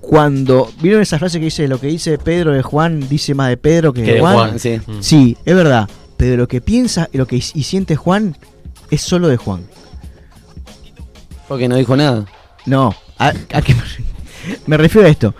cuando... 0.00 0.70
¿Vieron 0.80 1.02
esa 1.02 1.18
frase 1.18 1.38
que 1.38 1.46
dice, 1.46 1.68
lo 1.68 1.80
que 1.80 1.88
dice 1.88 2.16
Pedro 2.18 2.52
de 2.52 2.62
Juan, 2.62 3.06
dice 3.08 3.34
más 3.34 3.48
de 3.50 3.56
Pedro 3.56 3.92
que, 3.92 4.02
Que 4.04 4.14
de 4.14 4.20
Juan? 4.20 4.34
Juan. 4.34 4.58
Sí. 4.58 4.80
Mm. 4.86 5.00
Sí, 5.00 5.36
es 5.44 5.54
verdad. 5.54 5.88
Pero 6.16 6.36
lo 6.36 6.48
que 6.48 6.60
piensa, 6.60 7.08
lo 7.12 7.26
que 7.26 7.36
y 7.36 7.40
siente 7.62 7.94
Juan 7.96 8.36
es 8.90 9.02
solo 9.02 9.28
de 9.28 9.36
Juan. 9.36 9.66
Porque 11.46 11.68
no 11.68 11.76
dijo 11.76 11.96
nada. 11.96 12.26
No, 12.66 12.94
a, 13.18 13.28
a 13.52 13.62
qué 13.62 13.74
me, 14.66 14.76
refiero 14.76 15.06
a 15.06 15.10
esto. 15.10 15.34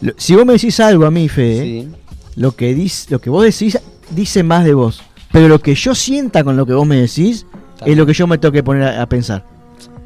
Lo- 0.00 0.12
si 0.16 0.34
vos 0.36 0.44
me 0.44 0.52
decís 0.54 0.78
algo 0.80 1.06
a 1.06 1.10
mí, 1.10 1.28
Fede, 1.28 1.62
Sí. 1.62 1.88
lo 2.36 2.54
que 2.54 2.76
dis- 2.76 3.06
lo 3.10 3.20
que 3.20 3.30
vos 3.30 3.42
decís 3.44 3.78
dice 4.10 4.42
más 4.42 4.64
de 4.64 4.74
vos. 4.74 5.02
Pero 5.32 5.48
lo 5.48 5.58
que 5.60 5.74
yo 5.74 5.94
sienta 5.94 6.42
con 6.44 6.56
lo 6.56 6.64
que 6.66 6.72
vos 6.72 6.86
me 6.86 6.96
decís 6.96 7.46
es 7.84 7.96
lo 7.96 8.06
que 8.06 8.12
yo 8.14 8.26
me 8.26 8.38
tengo 8.38 8.52
que 8.52 8.62
poner 8.62 8.82
a, 8.84 9.02
a 9.02 9.06
pensar. 9.08 9.44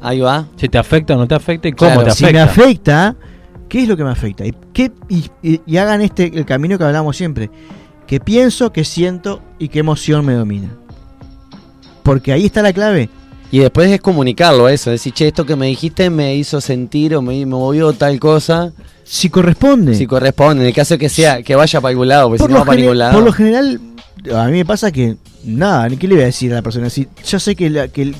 Ahí 0.01 0.19
va. 0.19 0.45
Si 0.57 0.67
te 0.69 0.77
afecta 0.77 1.15
o 1.15 1.17
no 1.17 1.27
te 1.27 1.35
afecta 1.35 1.67
y 1.67 1.71
cómo 1.73 1.91
Claro, 1.91 2.03
te 2.09 2.11
Si 2.11 2.25
me 2.25 2.39
afecta. 2.39 3.07
afecta, 3.07 3.15
¿qué 3.69 3.83
es 3.83 3.87
lo 3.87 3.95
que 3.97 4.03
me 4.03 4.11
afecta? 4.11 4.45
Y, 4.45 4.53
qué, 4.73 4.91
y, 5.07 5.25
y- 5.41 5.61
y 5.65 5.77
hagan 5.77 6.01
este 6.01 6.25
el 6.37 6.45
camino 6.45 6.77
que 6.77 6.83
hablamos 6.83 7.15
siempre. 7.15 7.49
Que 8.05 8.19
pienso, 8.19 8.73
que 8.73 8.83
siento 8.83 9.41
y 9.59 9.69
qué 9.69 9.79
emoción 9.79 10.25
me 10.25 10.33
domina. 10.33 10.69
Porque 12.03 12.33
ahí 12.33 12.45
está 12.45 12.61
la 12.61 12.73
clave. 12.73 13.09
Y 13.53 13.59
después 13.59 13.87
es 13.91 14.01
comunicarlo 14.01 14.67
eso, 14.67 14.89
decir, 14.89 15.13
che, 15.13 15.27
esto 15.27 15.45
que 15.45 15.55
me 15.55 15.67
dijiste 15.67 16.09
me 16.09 16.35
hizo 16.35 16.59
sentir 16.59 17.15
o 17.15 17.21
me, 17.21 17.33
me 17.37 17.45
movió 17.45 17.93
tal 17.93 18.19
cosa. 18.19 18.73
Si 19.03 19.29
corresponde. 19.29 19.93
Si 19.93 20.07
corresponde, 20.07 20.63
en 20.63 20.69
el 20.69 20.73
caso 20.73 20.97
que 20.97 21.07
sea, 21.07 21.43
que 21.43 21.55
vaya 21.55 21.79
para 21.79 21.91
algún 21.91 22.07
lado, 22.07 22.29
porque 22.29 22.39
por, 22.39 22.49
si 22.49 22.53
no 22.53 22.59
va 22.61 22.65
para 22.65 22.81
ningún 22.81 22.97
lado. 22.97 23.13
por 23.13 23.23
lo 23.23 23.31
general, 23.31 23.79
a 24.35 24.45
mí 24.45 24.53
me 24.53 24.65
pasa 24.65 24.91
que, 24.91 25.17
nada, 25.43 25.87
¿qué 25.89 26.07
le 26.07 26.15
voy 26.15 26.23
a 26.23 26.25
decir 26.25 26.51
a 26.51 26.55
la 26.55 26.61
persona? 26.63 26.89
Si, 26.89 27.07
yo 27.27 27.39
sé 27.39 27.55
que, 27.55 27.69
la, 27.69 27.89
que, 27.89 28.15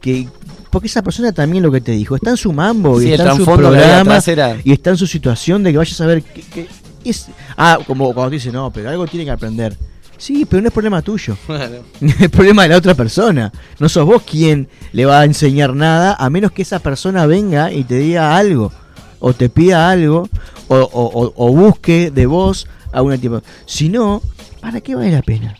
que- 0.00 0.28
porque 0.72 0.88
esa 0.88 1.02
persona 1.02 1.30
también 1.30 1.62
lo 1.62 1.70
que 1.70 1.80
te 1.80 1.92
dijo, 1.92 2.16
está 2.16 2.30
en 2.30 2.36
su 2.36 2.52
mambo 2.52 2.98
Sí, 2.98 3.10
y 3.10 3.12
está 3.12 3.30
en 3.30 3.36
su 3.36 3.44
programa 3.44 4.18
y 4.64 4.72
está 4.72 4.90
en 4.90 4.96
su 4.96 5.06
situación 5.06 5.62
de 5.62 5.70
que 5.70 5.78
vaya 5.78 5.92
a 5.92 5.94
saber 5.94 6.24
que, 6.24 6.42
que 6.42 6.68
es... 7.04 7.28
Ah, 7.56 7.78
como 7.86 8.12
cuando 8.12 8.30
te 8.30 8.36
dice, 8.38 8.50
no, 8.50 8.72
pero 8.72 8.90
algo 8.90 9.06
tiene 9.06 9.24
que 9.24 9.30
aprender. 9.30 9.76
Sí, 10.18 10.44
pero 10.46 10.62
no 10.62 10.68
es 10.68 10.74
problema 10.74 11.02
tuyo. 11.02 11.36
Claro. 11.46 11.82
Es 12.00 12.30
problema 12.30 12.62
de 12.62 12.68
la 12.70 12.76
otra 12.78 12.94
persona. 12.94 13.52
No 13.78 13.88
sos 13.88 14.06
vos 14.06 14.22
quien 14.22 14.68
le 14.92 15.04
va 15.04 15.20
a 15.20 15.24
enseñar 15.24 15.74
nada, 15.74 16.14
a 16.18 16.30
menos 16.30 16.52
que 16.52 16.62
esa 16.62 16.78
persona 16.78 17.26
venga 17.26 17.72
y 17.72 17.84
te 17.84 17.96
diga 17.96 18.36
algo, 18.36 18.72
o 19.20 19.32
te 19.34 19.48
pida 19.48 19.90
algo, 19.90 20.28
o, 20.68 20.76
o- 20.76 21.22
o- 21.24 21.32
o 21.36 21.52
busque 21.52 22.10
de 22.10 22.26
vos 22.26 22.66
algún 22.92 23.18
tipo. 23.18 23.42
Si 23.66 23.88
no, 23.88 24.22
¿para 24.60 24.80
qué 24.80 24.94
vale 24.94 25.12
la 25.12 25.22
pena? 25.22 25.56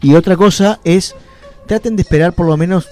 Y 0.00 0.14
otra 0.14 0.36
cosa 0.36 0.78
es, 0.84 1.14
traten 1.66 1.96
de 1.96 2.02
esperar 2.02 2.34
por 2.34 2.46
lo 2.46 2.56
menos 2.56 2.86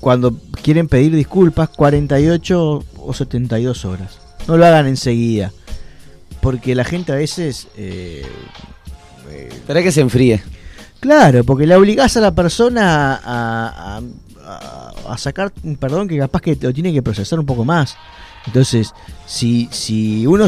cuando 0.00 0.36
quieren 0.62 0.88
pedir 0.88 1.14
disculpas, 1.14 1.68
48 1.70 2.84
o 2.98 3.14
72 3.14 3.84
horas. 3.84 4.18
No 4.46 4.56
lo 4.56 4.66
hagan 4.66 4.86
enseguida. 4.86 5.52
Porque 6.40 6.74
la 6.74 6.84
gente 6.84 7.12
a 7.12 7.16
veces... 7.16 7.68
eh, 7.76 8.24
eh, 9.30 9.48
Espera 9.52 9.82
que 9.82 9.92
se 9.92 10.00
enfríe. 10.00 10.42
Claro, 11.00 11.44
porque 11.44 11.66
le 11.66 11.76
obligás 11.76 12.16
a 12.16 12.20
la 12.20 12.34
persona 12.34 13.14
a, 13.14 13.98
a- 13.98 14.00
a- 14.44 14.92
a 15.12 15.18
sacar 15.18 15.52
un 15.62 15.76
perdón 15.76 16.08
que 16.08 16.18
capaz 16.18 16.40
que 16.40 16.56
lo 16.60 16.72
tiene 16.72 16.92
que 16.92 17.02
procesar 17.02 17.38
un 17.38 17.46
poco 17.46 17.64
más. 17.64 17.96
Entonces, 18.46 18.92
si, 19.26 19.68
si 19.70 20.26
uno 20.26 20.46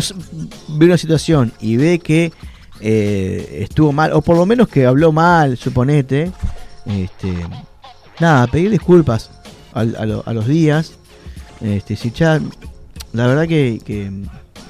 ve 0.69 0.87
una 0.87 0.97
situación 0.99 1.53
y 1.61 1.77
ve 1.77 1.99
que 1.99 2.33
eh, 2.81 3.59
estuvo 3.63 3.93
mal, 3.93 4.13
o 4.13 4.23
por 4.23 4.37
lo 4.37 4.47
menos 4.47 4.69
que 4.69 4.87
habló 4.87 5.13
mal, 5.13 5.57
suponete, 5.59 6.33
este, 6.87 7.35
nada, 8.19 8.47
pedir 8.47 8.71
disculpas 8.71 9.31
a, 9.75 9.85
lo- 9.85 10.23
a 10.27 10.33
los 10.33 10.47
días. 10.47 10.93
Este, 11.61 11.95
si 11.95 12.11
ya, 12.11 12.41
la 13.13 13.27
verdad 13.27 13.47
que, 13.47 13.81
que 13.85 14.11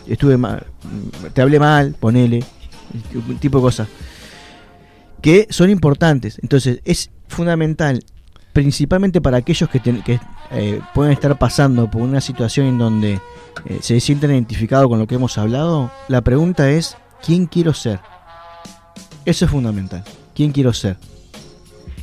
estuve 0.07 0.36
mal, 0.36 0.66
te 1.32 1.42
hablé 1.42 1.59
mal, 1.59 1.94
ponele, 1.98 2.44
tipo 3.40 3.59
de 3.59 3.62
cosas 3.62 3.88
que 5.20 5.46
son 5.51 5.70
importantes. 5.70 6.38
Entonces, 6.42 6.80
es 6.84 7.11
fundamental, 7.28 8.03
principalmente 8.53 9.20
para 9.20 9.36
aquellos 9.36 9.68
que, 9.68 9.80
ten- 9.80 10.03
que 10.03 10.18
eh, 10.51 10.80
pueden 10.94 11.12
estar 11.12 11.38
pasando 11.38 11.90
por 11.90 12.03
una 12.03 12.20
situación 12.20 12.66
en 12.66 12.78
donde 12.78 13.20
eh, 13.66 13.78
se 13.80 14.01
sienten 14.01 14.30
identificados 14.30 14.88
con 14.88 14.98
lo 14.98 15.07
que 15.07 15.16
hemos 15.16 15.36
hablado. 15.38 15.90
La 16.09 16.22
pregunta 16.22 16.70
es: 16.70 16.96
¿quién 17.24 17.46
quiero 17.46 17.74
ser? 17.74 18.01
Eso 19.24 19.44
es 19.44 19.51
fundamental. 19.51 20.03
¿Quién 20.34 20.53
quiero 20.53 20.72
ser? 20.72 20.96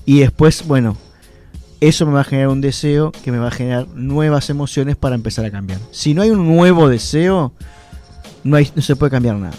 Y 0.05 0.19
después, 0.19 0.65
bueno, 0.67 0.95
eso 1.81 2.05
me 2.05 2.13
va 2.13 2.21
a 2.21 2.23
generar 2.23 2.49
un 2.49 2.61
deseo 2.61 3.11
que 3.11 3.31
me 3.31 3.39
va 3.39 3.47
a 3.47 3.51
generar 3.51 3.87
nuevas 3.89 4.49
emociones 4.49 4.95
para 4.95 5.15
empezar 5.15 5.43
a 5.43 5.51
cambiar. 5.51 5.79
Si 5.91 6.13
no 6.13 6.21
hay 6.21 6.29
un 6.29 6.47
nuevo 6.47 6.87
deseo, 6.87 7.53
no, 8.43 8.55
hay, 8.57 8.69
no 8.75 8.81
se 8.81 8.95
puede 8.95 9.11
cambiar 9.11 9.35
nada. 9.35 9.53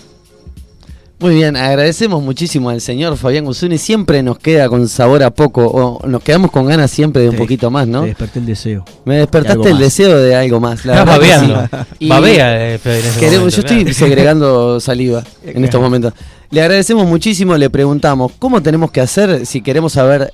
Muy 1.21 1.35
bien, 1.35 1.57
agradecemos 1.57 2.23
muchísimo 2.23 2.71
al 2.71 2.81
señor 2.81 3.17
Fabián 3.17 3.45
Guzuni. 3.45 3.77
Siempre 3.77 4.23
nos 4.23 4.39
queda 4.39 4.69
con 4.69 4.89
sabor 4.89 5.25
a 5.25 5.31
poco, 5.31 5.67
o 5.67 6.07
nos 6.07 6.23
quedamos 6.23 6.53
con 6.53 6.67
ganas 6.67 6.93
siempre 6.93 7.23
de 7.23 7.29
un 7.31 7.35
Te- 7.35 7.39
poquito 7.43 7.73
más, 7.73 7.89
¿no? 7.89 8.03
Te 8.03 8.07
desperté 8.09 8.39
el 8.39 8.47
deseo. 8.47 8.85
Me 9.05 9.15
de 9.15 9.21
despertaste 9.23 9.53
algo 9.55 9.67
el 9.67 9.73
más. 9.73 9.81
deseo 9.83 10.17
de 10.19 10.37
algo 10.37 10.61
más. 10.61 10.85
La 10.85 10.93
Estás 11.01 11.07
babeando. 11.07 11.69
sí. 11.99 12.09
Babea, 12.09 12.75
eh, 12.75 12.79
Fede, 12.79 13.01
en 13.01 13.07
ese 13.07 13.19
queremos- 13.19 13.39
momento, 13.57 13.69
yo 13.69 13.79
estoy 13.79 13.95
segregando 13.95 14.79
saliva 14.79 15.25
en 15.45 15.65
estos 15.65 15.81
momentos. 15.81 16.13
Le 16.51 16.63
agradecemos 16.63 17.07
muchísimo, 17.07 17.57
le 17.59 17.69
preguntamos 17.69 18.33
cómo 18.39 18.63
tenemos 18.63 18.91
que 18.91 19.03
hacer 19.03 19.45
si 19.45 19.61
queremos 19.61 19.93
saber 19.93 20.33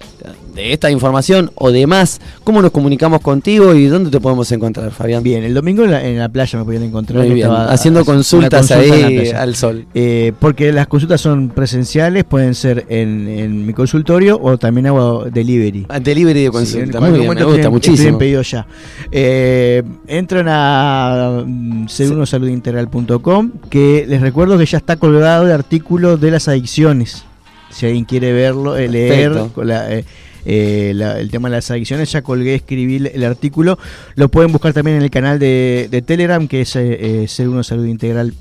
de 0.55 0.73
esta 0.73 0.89
información 0.89 1.51
o 1.57 1.73
de 1.73 1.85
más, 1.89 2.21
cómo 2.45 2.63
nos 2.63 2.71
comunicamos 2.71 3.21
contigo 3.21 3.75
y 3.75 3.87
dónde 3.87 4.11
te 4.11 4.21
podemos 4.21 4.51
encontrar, 4.53 4.93
Fabián. 4.93 5.25
Bien, 5.25 5.43
el 5.43 5.53
domingo 5.53 5.83
en 5.83 5.91
la, 5.91 6.05
en 6.07 6.17
la 6.21 6.29
playa 6.29 6.57
me 6.61 6.65
podían 6.65 6.85
encontrar. 6.85 7.25
Muy 7.27 7.35
bien, 7.35 7.51
haciendo 7.51 8.05
consultas 8.05 8.69
consulta 8.69 9.07
ahí 9.07 9.31
al 9.31 9.57
sol. 9.57 9.87
Eh, 9.95 10.33
porque 10.39 10.73
las 10.73 10.87
consultas 10.87 11.21
son 11.21 11.49
presenciales, 11.49 12.23
pueden 12.23 12.55
ser 12.55 12.87
en, 12.89 13.27
en 13.29 13.67
mi 13.67 13.73
consultorio 13.73 14.39
o 14.41 14.57
también 14.57 14.87
hago 14.87 15.25
delivery. 15.25 15.87
Ah, 15.89 15.99
Delivery 15.99 16.43
de 16.45 16.47
Sí, 16.47 16.53
consulta, 16.53 17.01
muy 17.01 17.09
cualquier 17.11 17.31
bien, 17.35 17.35
me 17.49 17.53
gusta 17.53 17.71
muchísimo. 17.71 18.19
pedido 18.19 18.43
ya. 18.43 18.65
Eh, 19.11 19.83
entran 20.07 20.47
a 20.49 21.43
mm, 21.45 21.89
serunosaludintegral.com 21.89 23.51
que 23.69 24.07
les 24.09 24.21
recuerdo 24.21 24.57
que 24.57 24.67
ya 24.67 24.79
está 24.79 24.95
colgado 24.95 25.47
el 25.47 25.53
artículo 25.53 26.04
de 26.17 26.31
las 26.31 26.49
adicciones. 26.49 27.25
Si 27.71 27.87
alguien 27.87 28.05
quiere 28.05 28.33
verlo, 28.33 28.77
eh, 28.77 28.89
leer 28.89 29.33
Perfecto. 29.33 29.53
con 29.55 29.67
la, 29.69 29.93
eh, 29.93 30.05
eh, 30.47 30.93
la- 30.95 31.19
el 31.19 31.31
tema 31.31 31.49
de 31.49 31.57
las 31.57 31.71
adicciones, 31.71 32.13
ya 32.13 32.23
colgué, 32.23 32.55
escribí 32.55 32.97
el- 32.97 33.07
el 33.09 33.25
artículo. 33.25 33.79
Lo 34.15 34.29
pueden 34.29 34.53
buscar 34.53 34.73
también 34.73 34.99
en 34.99 35.03
el 35.03 35.11
canal 35.11 35.39
de, 35.39 35.89
de 35.91 36.03
Telegram, 36.03 36.47
que 36.47 36.61
es 36.61 36.77
eh, 36.77 37.23
eh, 37.23 37.29
Ser 37.29 37.49
Uno 37.49 37.63
Salud 37.65 37.87
Integral. 37.87 38.33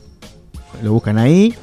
Lo 0.84 0.92
buscan 0.94 1.18
ahí. 1.18 1.54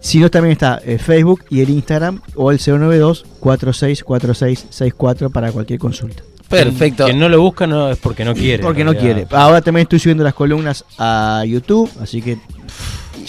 Si 0.00 0.18
no, 0.18 0.30
también 0.30 0.52
está 0.52 0.82
eh, 0.84 0.98
Facebook 0.98 1.44
y 1.48 1.60
el 1.62 1.70
Instagram 1.70 2.20
o 2.34 2.50
el 2.50 2.58
092 2.58 3.24
464664 3.40 5.30
para 5.30 5.50
cualquier 5.52 5.78
consulta. 5.78 6.22
Perfecto. 6.48 7.06
Quien 7.06 7.18
no 7.18 7.28
lo 7.30 7.40
busca 7.40 7.66
no 7.66 7.90
es 7.90 7.98
porque 7.98 8.24
no 8.24 8.34
quiere. 8.34 8.62
Porque 8.62 8.84
no 8.84 8.92
realidad. 8.92 9.14
quiere. 9.26 9.28
Ahora 9.42 9.62
también 9.62 9.84
estoy 9.84 9.98
subiendo 9.98 10.22
las 10.22 10.34
columnas 10.34 10.84
a 10.98 11.42
YouTube, 11.46 11.90
así 12.00 12.20
que. 12.20 12.36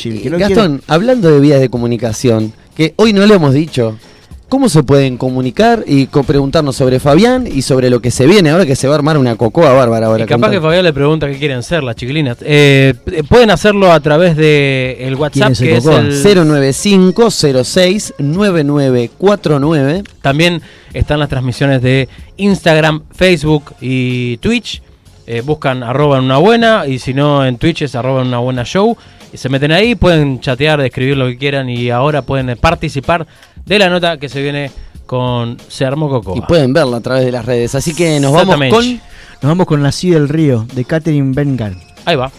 El 0.04 0.22
que 0.22 0.30
no 0.30 0.38
Gastón, 0.38 0.82
hablando 0.88 1.32
de 1.32 1.40
vías 1.40 1.60
de 1.60 1.70
comunicación, 1.70 2.54
que 2.76 2.94
hoy 2.98 3.14
no 3.14 3.26
le 3.26 3.36
hemos 3.36 3.54
dicho, 3.54 3.98
¿cómo 4.50 4.70
se 4.70 4.84
pueden 4.84 5.18
comunicar 5.18 5.84
y 5.88 6.06
co- 6.08 6.24
preguntarnos 6.24 6.76
sobre 6.76 7.00
Fabián 7.00 7.48
y 7.52 7.62
sobre 7.64 7.90
lo 7.90 8.00
que 8.02 8.12
se 8.12 8.28
viene 8.28 8.50
ahora 8.52 8.66
que 8.66 8.76
se 8.76 8.88
va 8.88 8.94
a 8.94 8.98
armar 8.98 9.18
una 9.18 9.36
cocoa 9.36 9.72
bárbara 9.74 10.08
ahora? 10.08 10.26
Y 10.26 10.28
capaz 10.28 10.52
que. 10.52 10.62
Fabián 10.62 10.84
le 10.84 10.94
pregunta 10.94 11.28
qué 11.28 11.38
quieren 11.38 11.64
ser 11.64 11.84
las 11.84 11.96
chiquilinas. 11.96 12.38
Eh, 12.42 12.94
pueden 13.30 13.50
hacerlo 13.50 13.92
a 13.92 14.00
través 14.02 14.36
de 14.38 14.98
el 15.02 15.16
WhatsApp, 15.16 15.52
es 15.52 15.62
el 15.62 15.68
que 15.68 15.78
es 15.78 15.86
el 15.86 16.36
095 16.48 17.32
06 17.32 18.14
9949 18.20 20.04
También 20.22 20.62
están 20.94 21.20
las 21.20 21.30
transmisiones 21.30 21.82
de 21.82 22.08
Instagram, 22.38 23.04
Facebook 23.14 23.74
y 23.82 24.38
Twitch. 24.38 24.82
Eh, 25.28 25.42
buscan 25.44 25.82
arroba 25.82 26.20
en 26.20 26.26
una 26.26 26.38
buena 26.38 26.86
y 26.86 27.00
si 27.00 27.14
no 27.16 27.44
en 27.46 27.58
Twitch 27.58 27.82
es 27.82 27.96
arroba 27.96 28.22
en 28.22 28.28
una 28.28 28.38
buena 28.40 28.64
show. 28.64 28.96
Y 29.34 29.38
se 29.38 29.50
meten 29.50 29.72
ahí, 29.72 29.96
pueden 29.96 30.40
chatear, 30.40 30.80
escribir 30.82 31.18
lo 31.18 31.28
que 31.28 31.38
quieran 31.38 31.70
y 31.70 31.90
ahora 31.90 32.22
pueden 32.22 32.58
participar 32.58 33.26
de 33.66 33.80
la 33.80 33.90
nota 33.90 34.18
que 34.18 34.30
se 34.30 34.42
viene 34.42 34.72
con 35.06 35.58
Sermo 35.68 36.10
Coco. 36.10 36.36
y 36.36 36.42
pueden 36.42 36.74
verlo 36.74 36.96
a 36.96 37.02
través 37.02 37.26
de 37.26 37.32
las 37.32 37.46
redes. 37.46 37.76
Así 37.76 37.94
que 37.94 38.20
nos 38.20 38.32
vamos 38.32 38.56
con 38.70 38.94
Nos 39.42 39.42
vamos 39.42 39.68
con 39.68 39.84
La 39.84 39.92
Silla 39.92 40.16
del 40.16 40.30
Río, 40.30 40.66
de 40.74 40.86
Catherine 40.86 41.34
Bengal. 41.36 41.78
Ahí 42.06 42.16
va. 42.16 42.32